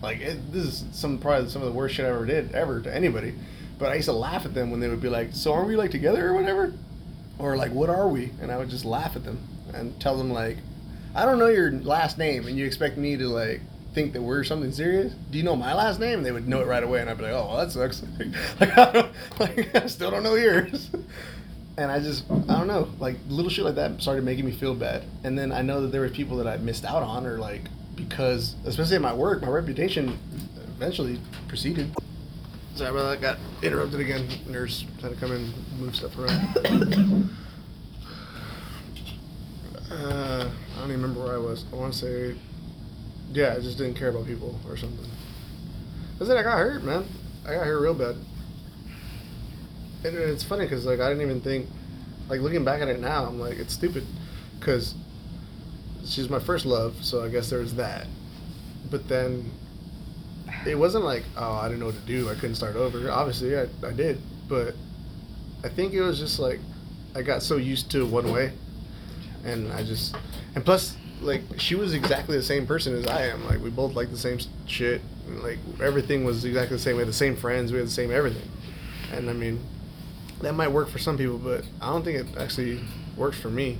Like 0.02 0.20
it, 0.20 0.52
this 0.52 0.64
is 0.64 0.84
some 0.92 1.18
probably 1.18 1.50
some 1.50 1.62
of 1.62 1.66
the 1.66 1.74
worst 1.74 1.94
shit 1.94 2.06
I 2.06 2.08
ever 2.08 2.24
did 2.24 2.52
ever 2.52 2.80
to 2.80 2.94
anybody. 2.94 3.34
But 3.78 3.92
I 3.92 3.96
used 3.96 4.08
to 4.08 4.12
laugh 4.12 4.46
at 4.46 4.54
them 4.54 4.70
when 4.70 4.80
they 4.80 4.88
would 4.88 5.02
be 5.02 5.08
like, 5.08 5.30
"So 5.32 5.52
aren't 5.52 5.68
we 5.68 5.76
like 5.76 5.90
together 5.90 6.28
or 6.28 6.34
whatever?" 6.34 6.72
Or 7.38 7.56
like, 7.56 7.72
"What 7.72 7.90
are 7.90 8.08
we?" 8.08 8.30
And 8.40 8.50
I 8.50 8.56
would 8.56 8.70
just 8.70 8.84
laugh 8.84 9.16
at 9.16 9.24
them 9.24 9.38
and 9.74 9.98
tell 10.00 10.16
them 10.16 10.30
like, 10.32 10.58
"I 11.14 11.24
don't 11.24 11.38
know 11.38 11.48
your 11.48 11.72
last 11.72 12.18
name, 12.18 12.46
and 12.46 12.56
you 12.56 12.66
expect 12.66 12.96
me 12.96 13.16
to 13.16 13.28
like." 13.28 13.60
think 13.94 14.12
that 14.12 14.22
we're 14.22 14.42
something 14.42 14.72
serious? 14.72 15.14
Do 15.30 15.38
you 15.38 15.44
know 15.44 15.54
my 15.54 15.72
last 15.72 16.00
name? 16.00 16.18
And 16.18 16.26
they 16.26 16.32
would 16.32 16.48
know 16.48 16.60
it 16.60 16.66
right 16.66 16.82
away, 16.82 17.00
and 17.00 17.08
I'd 17.08 17.16
be 17.16 17.22
like, 17.22 17.32
"Oh, 17.32 17.46
well, 17.46 17.58
that 17.58 17.70
sucks." 17.70 18.02
like, 18.60 18.76
I 18.76 18.90
don't, 18.90 19.12
like, 19.38 19.76
I 19.82 19.86
still 19.86 20.10
don't 20.10 20.24
know 20.24 20.34
yours. 20.34 20.90
and 21.76 21.90
I 21.90 22.00
just, 22.00 22.24
I 22.30 22.58
don't 22.58 22.66
know, 22.66 22.88
like 22.98 23.16
little 23.28 23.50
shit 23.50 23.64
like 23.64 23.76
that 23.76 24.02
started 24.02 24.24
making 24.24 24.46
me 24.46 24.52
feel 24.52 24.74
bad. 24.74 25.04
And 25.22 25.38
then 25.38 25.52
I 25.52 25.62
know 25.62 25.82
that 25.82 25.92
there 25.92 26.00
were 26.00 26.08
people 26.08 26.36
that 26.38 26.46
I 26.46 26.56
missed 26.56 26.84
out 26.84 27.02
on, 27.02 27.26
or 27.26 27.38
like 27.38 27.62
because, 27.94 28.56
especially 28.64 28.96
at 28.96 29.02
my 29.02 29.14
work, 29.14 29.42
my 29.42 29.48
reputation 29.48 30.18
eventually 30.76 31.20
proceeded. 31.48 31.94
Sorry 32.74 32.90
about 32.90 33.04
that. 33.04 33.18
I 33.18 33.20
got 33.20 33.38
interrupted 33.62 34.00
again. 34.00 34.28
Nurse 34.48 34.84
had 35.00 35.12
to 35.12 35.16
come 35.16 35.30
in, 35.30 35.42
and 35.42 35.78
move 35.78 35.94
stuff 35.94 36.18
around. 36.18 36.56
uh, 39.90 40.50
I 40.73 40.73
don't 40.84 40.92
even 40.92 41.02
remember 41.02 41.24
where 41.24 41.34
I 41.34 41.38
was. 41.38 41.64
I 41.72 41.76
want 41.76 41.94
to 41.94 41.98
say 41.98 42.34
yeah, 43.32 43.54
I 43.56 43.60
just 43.60 43.78
didn't 43.78 43.94
care 43.94 44.10
about 44.10 44.26
people 44.26 44.60
or 44.68 44.76
something. 44.76 45.10
That's 46.18 46.30
it. 46.30 46.36
I 46.36 46.42
got 46.42 46.58
hurt, 46.58 46.84
man. 46.84 47.06
I 47.44 47.54
got 47.54 47.66
hurt 47.66 47.80
real 47.80 47.94
bad. 47.94 48.16
And 50.04 50.16
it's 50.16 50.44
funny 50.44 50.66
because 50.66 50.84
like 50.84 51.00
I 51.00 51.08
didn't 51.08 51.22
even 51.22 51.40
think, 51.40 51.68
like 52.28 52.40
looking 52.40 52.64
back 52.64 52.82
at 52.82 52.88
it 52.88 53.00
now, 53.00 53.24
I'm 53.24 53.40
like 53.40 53.58
it's 53.58 53.72
stupid, 53.72 54.06
because 54.58 54.94
she's 56.04 56.28
my 56.28 56.38
first 56.38 56.66
love, 56.66 57.02
so 57.02 57.24
I 57.24 57.28
guess 57.28 57.48
there's 57.48 57.74
that. 57.74 58.06
But 58.90 59.08
then 59.08 59.50
it 60.66 60.74
wasn't 60.74 61.04
like 61.04 61.24
oh 61.36 61.54
I 61.54 61.68
didn't 61.68 61.80
know 61.80 61.86
what 61.86 61.96
to 61.96 62.06
do. 62.06 62.28
I 62.28 62.34
couldn't 62.34 62.56
start 62.56 62.76
over. 62.76 63.10
Obviously 63.10 63.58
I 63.58 63.66
I 63.82 63.92
did, 63.92 64.20
but 64.48 64.74
I 65.64 65.70
think 65.70 65.94
it 65.94 66.02
was 66.02 66.18
just 66.18 66.38
like 66.38 66.60
I 67.16 67.22
got 67.22 67.42
so 67.42 67.56
used 67.56 67.90
to 67.92 68.04
one 68.04 68.30
way, 68.30 68.52
and 69.44 69.72
I 69.72 69.82
just 69.82 70.14
and 70.54 70.64
plus 70.64 70.96
like 71.20 71.42
she 71.56 71.74
was 71.74 71.94
exactly 71.94 72.36
the 72.36 72.42
same 72.42 72.66
person 72.66 72.94
as 72.94 73.06
I 73.06 73.26
am. 73.26 73.46
Like 73.46 73.60
we 73.60 73.70
both 73.70 73.94
like 73.94 74.10
the 74.10 74.18
same 74.18 74.38
shit. 74.66 75.00
And, 75.26 75.42
like 75.42 75.58
everything 75.82 76.24
was 76.24 76.44
exactly 76.44 76.76
the 76.76 76.82
same. 76.82 76.96
We 76.96 77.00
had 77.00 77.08
the 77.08 77.12
same 77.12 77.36
friends. 77.36 77.72
We 77.72 77.78
had 77.78 77.86
the 77.86 77.92
same 77.92 78.10
everything. 78.10 78.48
And 79.12 79.30
I 79.30 79.32
mean, 79.32 79.60
that 80.40 80.54
might 80.54 80.68
work 80.68 80.88
for 80.88 80.98
some 80.98 81.16
people, 81.16 81.38
but 81.38 81.64
I 81.80 81.86
don't 81.86 82.04
think 82.04 82.18
it 82.18 82.38
actually 82.38 82.80
works 83.16 83.38
for 83.38 83.50
me. 83.50 83.78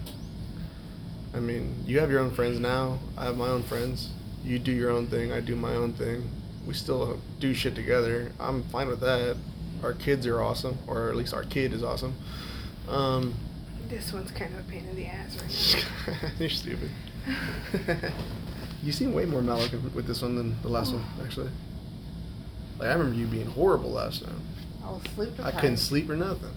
I 1.35 1.41
mean, 1.41 1.75
you 1.85 1.99
have 1.99 2.11
your 2.11 2.21
own 2.21 2.31
friends 2.31 2.61
now. 2.61 2.99
I 3.17 3.25
have 3.25 3.37
my 3.37 3.49
own 3.49 3.63
friends. 3.65 4.11
You 4.45 4.59
do 4.59 4.73
your 4.73 4.91
own 4.91 5.09
thing. 5.09 5.33
I 5.33 5.41
do 5.41 5.57
my 5.57 5.75
own 5.75 5.93
thing. 5.93 6.29
We 6.67 6.75
still 6.75 7.21
do 7.41 7.53
shit 7.55 7.75
together. 7.75 8.33
I'm 8.39 8.63
fine 8.65 8.89
with 8.89 9.01
that. 9.01 9.37
Our 9.83 9.95
kids 9.95 10.27
are 10.27 10.41
awesome, 10.41 10.79
or 10.87 11.09
at 11.09 11.17
least 11.17 11.35
our 11.35 11.43
kid 11.43 11.73
is 11.73 11.83
awesome. 11.83 12.15
Um, 12.89 13.35
This 13.89 14.13
one's 14.13 14.31
kind 14.31 14.55
of 14.55 14.61
a 14.61 14.71
pain 14.71 14.87
in 14.89 14.97
the 14.97 15.07
ass 15.07 15.37
right 15.37 16.23
now. 16.23 16.29
You're 16.39 16.49
stupid. 16.49 16.91
you 18.83 18.93
seem 18.93 19.13
way 19.13 19.25
more 19.25 19.43
mellow 19.43 19.67
with 19.95 20.07
this 20.07 20.23
one 20.23 20.37
than 20.37 20.61
the 20.63 20.69
last 20.69 20.93
one, 20.93 21.05
oh. 21.05 21.25
actually. 21.25 21.51
Like 22.79 22.89
I 22.89 22.93
remember 22.93 23.17
you 23.17 23.27
being 23.27 23.47
horrible 23.47 23.91
last 23.91 24.25
time. 24.25 24.41
I 24.85 24.91
was 24.91 25.03
sleep 25.15 25.31
I 25.43 25.51
couldn't 25.51 25.79
sleep 25.79 26.11
or 26.11 26.17
nothing, 26.17 26.51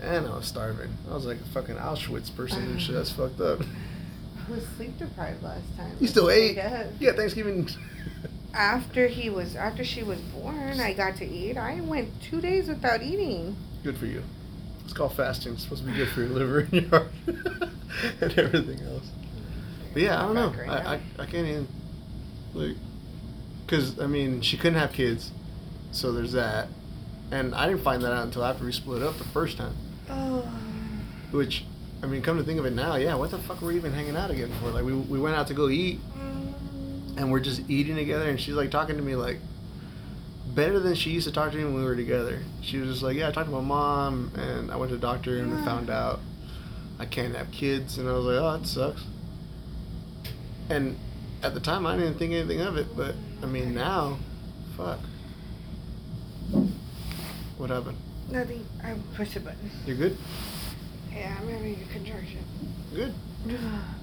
and 0.00 0.26
I 0.26 0.36
was 0.36 0.46
starving. 0.46 0.90
I 1.10 1.14
was 1.14 1.26
like 1.26 1.40
a 1.40 1.44
fucking 1.46 1.76
Auschwitz 1.76 2.34
person 2.34 2.62
and 2.62 2.80
shit. 2.80 2.94
That's 2.94 3.12
fucked 3.12 3.40
up. 3.40 3.60
I 3.60 4.50
was 4.50 4.64
sleep 4.76 4.98
deprived 4.98 5.42
last 5.42 5.76
time. 5.76 5.96
You 6.00 6.08
still 6.08 6.30
ate? 6.30 6.56
Yeah. 6.56 6.86
Yeah, 6.98 7.12
Thanksgiving. 7.12 7.68
After 8.54 9.06
he 9.06 9.30
was, 9.30 9.56
after 9.56 9.84
she 9.84 10.02
was 10.02 10.20
born, 10.20 10.80
I 10.80 10.92
got 10.92 11.16
to 11.16 11.26
eat. 11.26 11.56
I 11.56 11.80
went 11.80 12.20
two 12.22 12.40
days 12.40 12.68
without 12.68 13.02
eating. 13.02 13.56
Good 13.82 13.96
for 13.96 14.06
you. 14.06 14.22
It's 14.92 14.98
called 14.98 15.16
fasting. 15.16 15.54
It's 15.54 15.62
supposed 15.62 15.86
to 15.86 15.90
be 15.90 15.96
good 15.96 16.10
for 16.10 16.20
your 16.20 16.28
liver 16.28 16.58
and 16.58 16.72
your 16.74 16.90
heart 16.90 17.06
and 18.20 18.38
everything 18.38 18.78
else. 18.86 19.08
But 19.94 20.02
yeah, 20.02 20.22
I 20.22 20.26
don't 20.26 20.34
know. 20.34 20.52
I, 20.70 20.96
I. 20.96 21.00
I 21.18 21.24
can't 21.24 21.48
even 21.48 21.66
like, 22.52 22.76
cause 23.68 23.98
I 23.98 24.06
mean 24.06 24.42
she 24.42 24.58
couldn't 24.58 24.78
have 24.78 24.92
kids, 24.92 25.30
so 25.92 26.12
there's 26.12 26.32
that, 26.32 26.68
and 27.30 27.54
I 27.54 27.68
didn't 27.68 27.82
find 27.82 28.02
that 28.02 28.12
out 28.12 28.24
until 28.24 28.44
after 28.44 28.66
we 28.66 28.72
split 28.72 29.02
up 29.02 29.16
the 29.16 29.24
first 29.24 29.56
time. 29.56 29.74
Oh. 30.10 30.42
Which, 31.30 31.64
I 32.02 32.06
mean, 32.06 32.20
come 32.20 32.36
to 32.36 32.44
think 32.44 32.60
of 32.60 32.66
it 32.66 32.74
now, 32.74 32.96
yeah, 32.96 33.14
what 33.14 33.30
the 33.30 33.38
fuck 33.38 33.62
were 33.62 33.68
we 33.68 33.76
even 33.76 33.94
hanging 33.94 34.14
out 34.14 34.30
again 34.30 34.52
for? 34.60 34.68
Like 34.68 34.84
we 34.84 34.92
we 34.92 35.18
went 35.18 35.36
out 35.36 35.46
to 35.46 35.54
go 35.54 35.70
eat, 35.70 36.00
and 37.16 37.32
we're 37.32 37.40
just 37.40 37.62
eating 37.70 37.96
together, 37.96 38.28
and 38.28 38.38
she's 38.38 38.56
like 38.56 38.70
talking 38.70 38.96
to 38.98 39.02
me 39.02 39.16
like 39.16 39.38
better 40.46 40.78
than 40.80 40.94
she 40.94 41.10
used 41.10 41.26
to 41.26 41.32
talk 41.32 41.52
to 41.52 41.56
me 41.56 41.64
when 41.64 41.74
we 41.74 41.84
were 41.84 41.96
together. 41.96 42.42
She 42.60 42.78
was 42.78 42.90
just 42.90 43.02
like, 43.02 43.16
yeah, 43.16 43.28
I 43.28 43.32
talked 43.32 43.48
to 43.48 43.52
my 43.54 43.60
mom, 43.60 44.32
and 44.36 44.70
I 44.70 44.76
went 44.76 44.90
to 44.90 44.96
the 44.96 45.00
doctor, 45.00 45.38
and 45.38 45.56
we 45.56 45.62
found 45.64 45.90
out 45.90 46.20
I 46.98 47.06
can't 47.06 47.34
have 47.34 47.50
kids, 47.50 47.98
and 47.98 48.08
I 48.08 48.12
was 48.12 48.24
like, 48.24 48.36
oh, 48.36 48.58
that 48.58 48.66
sucks. 48.66 49.04
And 50.68 50.98
at 51.42 51.54
the 51.54 51.60
time, 51.60 51.86
I 51.86 51.96
didn't 51.96 52.18
think 52.18 52.32
anything 52.32 52.60
of 52.60 52.76
it, 52.76 52.96
but 52.96 53.14
I 53.42 53.46
mean, 53.46 53.74
now, 53.74 54.18
fuck. 54.76 54.98
What 57.58 57.70
happened? 57.70 57.96
Nothing. 58.30 58.64
I 58.82 58.94
pushed 59.14 59.36
a 59.36 59.40
button. 59.40 59.70
You're 59.86 59.96
good. 59.96 60.16
Yeah, 61.12 61.36
I'm 61.40 61.48
having 61.48 61.80
a 61.82 61.92
contraction. 61.92 62.44
Good. 62.94 63.14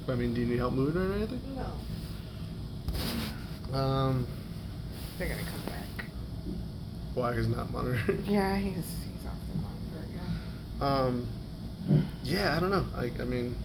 I 0.08 0.16
mean, 0.16 0.34
do 0.34 0.42
you 0.42 0.48
need 0.48 0.58
help 0.58 0.74
moving 0.74 1.02
or 1.02 1.14
anything? 1.16 1.42
no. 1.56 3.78
Um, 3.78 4.28
They're 5.18 5.30
gonna 5.30 5.42
come 5.42 5.62
back. 5.68 5.79
Why 7.14 7.32
is 7.32 7.48
not 7.48 7.72
monitoring? 7.72 8.24
Yeah, 8.28 8.56
he's 8.58 8.76
he's 8.76 9.26
off 9.28 9.38
the 9.52 9.62
monitor. 9.62 10.08
Yeah. 10.80 10.86
Um, 10.86 11.28
yeah, 12.24 12.56
I 12.56 12.60
don't 12.60 12.70
know. 12.72 12.86
Like, 12.96 13.20
I 13.20 13.24
mean, 13.26 13.56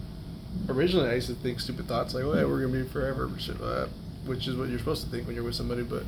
originally 0.69 1.09
I 1.09 1.15
used 1.15 1.27
to 1.27 1.35
think 1.35 1.59
stupid 1.59 1.87
thoughts 1.87 2.13
like, 2.13 2.23
"Oh, 2.23 2.33
yeah, 2.33 2.45
we're 2.45 2.61
gonna 2.65 2.83
be 2.83 2.89
forever," 2.89 3.25
or 3.25 3.39
shit 3.39 3.59
like 3.59 3.75
that, 3.75 3.89
which 4.25 4.47
is 4.47 4.55
what 4.55 4.69
you're 4.69 4.79
supposed 4.79 5.03
to 5.05 5.09
think 5.09 5.27
when 5.27 5.35
you're 5.35 5.43
with 5.45 5.55
somebody. 5.55 5.83
But 5.83 6.03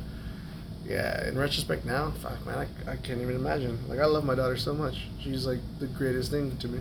yeah, 0.86 1.28
in 1.28 1.38
retrospect 1.38 1.84
now, 1.84 2.12
fuck, 2.22 2.44
man, 2.46 2.66
I, 2.86 2.92
I 2.92 2.96
can't 2.96 3.20
even 3.20 3.36
imagine. 3.36 3.78
Like, 3.88 4.00
I 4.00 4.06
love 4.06 4.24
my 4.24 4.34
daughter 4.34 4.56
so 4.56 4.74
much. 4.74 5.06
She's 5.20 5.46
like 5.46 5.60
the 5.78 5.86
greatest 5.86 6.30
thing 6.30 6.56
to 6.58 6.68
me. 6.68 6.80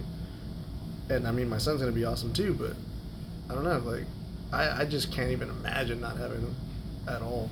And 1.09 1.27
I 1.27 1.31
mean, 1.31 1.49
my 1.49 1.57
son's 1.57 1.79
gonna 1.79 1.91
be 1.91 2.05
awesome 2.05 2.33
too. 2.33 2.53
But 2.53 2.73
I 3.49 3.53
don't 3.55 3.63
know. 3.63 3.77
Like, 3.79 4.05
I 4.51 4.81
I 4.81 4.85
just 4.85 5.11
can't 5.11 5.31
even 5.31 5.49
imagine 5.49 6.01
not 6.01 6.17
having 6.17 6.41
him 6.41 6.55
at 7.07 7.21
all. 7.21 7.49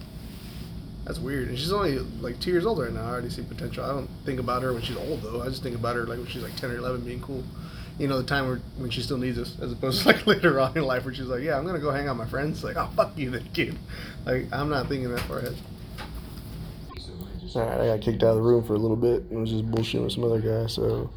That's 1.05 1.19
weird. 1.19 1.49
And 1.49 1.57
she's 1.57 1.71
only 1.71 1.99
like 2.19 2.39
two 2.39 2.51
years 2.51 2.65
old 2.65 2.79
right 2.79 2.91
now. 2.91 3.03
I 3.03 3.09
already 3.09 3.29
see 3.29 3.43
potential. 3.43 3.85
I 3.85 3.89
don't 3.89 4.09
think 4.25 4.39
about 4.39 4.63
her 4.63 4.73
when 4.73 4.81
she's 4.81 4.97
old 4.97 5.21
though. 5.21 5.41
I 5.41 5.49
just 5.49 5.61
think 5.61 5.75
about 5.75 5.95
her 5.95 6.05
like 6.05 6.17
when 6.17 6.27
she's 6.27 6.41
like 6.41 6.55
ten 6.55 6.71
or 6.71 6.77
eleven, 6.77 7.01
being 7.01 7.21
cool. 7.21 7.43
You 7.99 8.07
know, 8.07 8.17
the 8.17 8.27
time 8.27 8.47
where 8.47 8.57
when 8.77 8.89
she 8.89 9.01
still 9.01 9.19
needs 9.19 9.37
us, 9.37 9.57
as 9.61 9.71
opposed 9.71 10.01
to 10.01 10.07
like 10.09 10.25
later 10.25 10.59
on 10.59 10.75
in 10.75 10.83
life 10.83 11.05
where 11.05 11.13
she's 11.13 11.27
like, 11.27 11.43
"Yeah, 11.43 11.57
I'm 11.57 11.65
gonna 11.65 11.79
go 11.79 11.91
hang 11.91 12.07
out 12.07 12.17
with 12.17 12.25
my 12.25 12.31
friends." 12.31 12.63
Like, 12.63 12.75
"Oh, 12.75 12.89
fuck 12.95 13.15
you, 13.15 13.29
then, 13.29 13.47
kid." 13.53 13.77
Like, 14.25 14.47
I'm 14.51 14.69
not 14.69 14.87
thinking 14.87 15.11
that 15.11 15.21
far 15.21 15.39
ahead. 15.39 15.55
All 17.53 17.61
right, 17.61 17.79
I 17.79 17.87
got 17.95 18.01
kicked 18.01 18.21
out 18.21 18.31
of 18.31 18.35
the 18.35 18.41
room 18.41 18.65
for 18.65 18.73
a 18.73 18.77
little 18.77 18.97
bit 18.97 19.23
and 19.29 19.39
was 19.39 19.51
just 19.51 19.65
bullshitting 19.71 20.03
with 20.03 20.11
some 20.11 20.25
other 20.25 20.41
guy, 20.41 20.67
so 20.67 21.09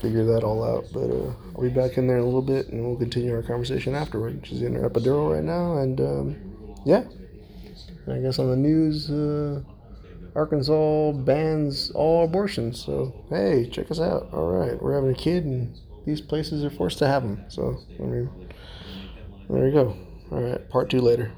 figure 0.00 0.24
that 0.24 0.42
all 0.42 0.64
out. 0.64 0.86
But 0.92 1.10
uh, 1.10 1.32
I'll 1.54 1.62
be 1.62 1.68
back 1.68 1.96
in 1.96 2.08
there 2.08 2.16
in 2.16 2.22
a 2.22 2.26
little 2.26 2.42
bit 2.42 2.70
and 2.70 2.84
we'll 2.84 2.96
continue 2.96 3.32
our 3.32 3.42
conversation 3.42 3.94
afterward. 3.94 4.40
She's 4.44 4.62
in 4.62 4.74
her 4.74 4.88
epidural 4.88 5.32
right 5.32 5.44
now, 5.44 5.76
and 5.76 6.00
um, 6.00 6.36
yeah. 6.84 7.04
I 8.08 8.18
guess 8.18 8.38
on 8.38 8.50
the 8.50 8.56
news, 8.56 9.10
uh, 9.10 9.62
Arkansas 10.34 11.12
bans 11.12 11.90
all 11.94 12.24
abortions. 12.24 12.84
So 12.84 13.24
hey, 13.30 13.68
check 13.70 13.90
us 13.90 14.00
out. 14.00 14.28
All 14.32 14.46
right, 14.46 14.80
we're 14.80 14.94
having 14.94 15.10
a 15.10 15.14
kid, 15.14 15.44
and 15.44 15.76
these 16.06 16.20
places 16.20 16.64
are 16.64 16.70
forced 16.70 16.98
to 16.98 17.06
have 17.06 17.22
them. 17.22 17.44
So 17.48 17.78
I 17.98 18.02
mean, 18.02 18.30
there 19.48 19.66
you 19.66 19.72
go. 19.72 19.96
All 20.32 20.40
right, 20.40 20.68
part 20.68 20.90
two 20.90 21.00
later. 21.00 21.32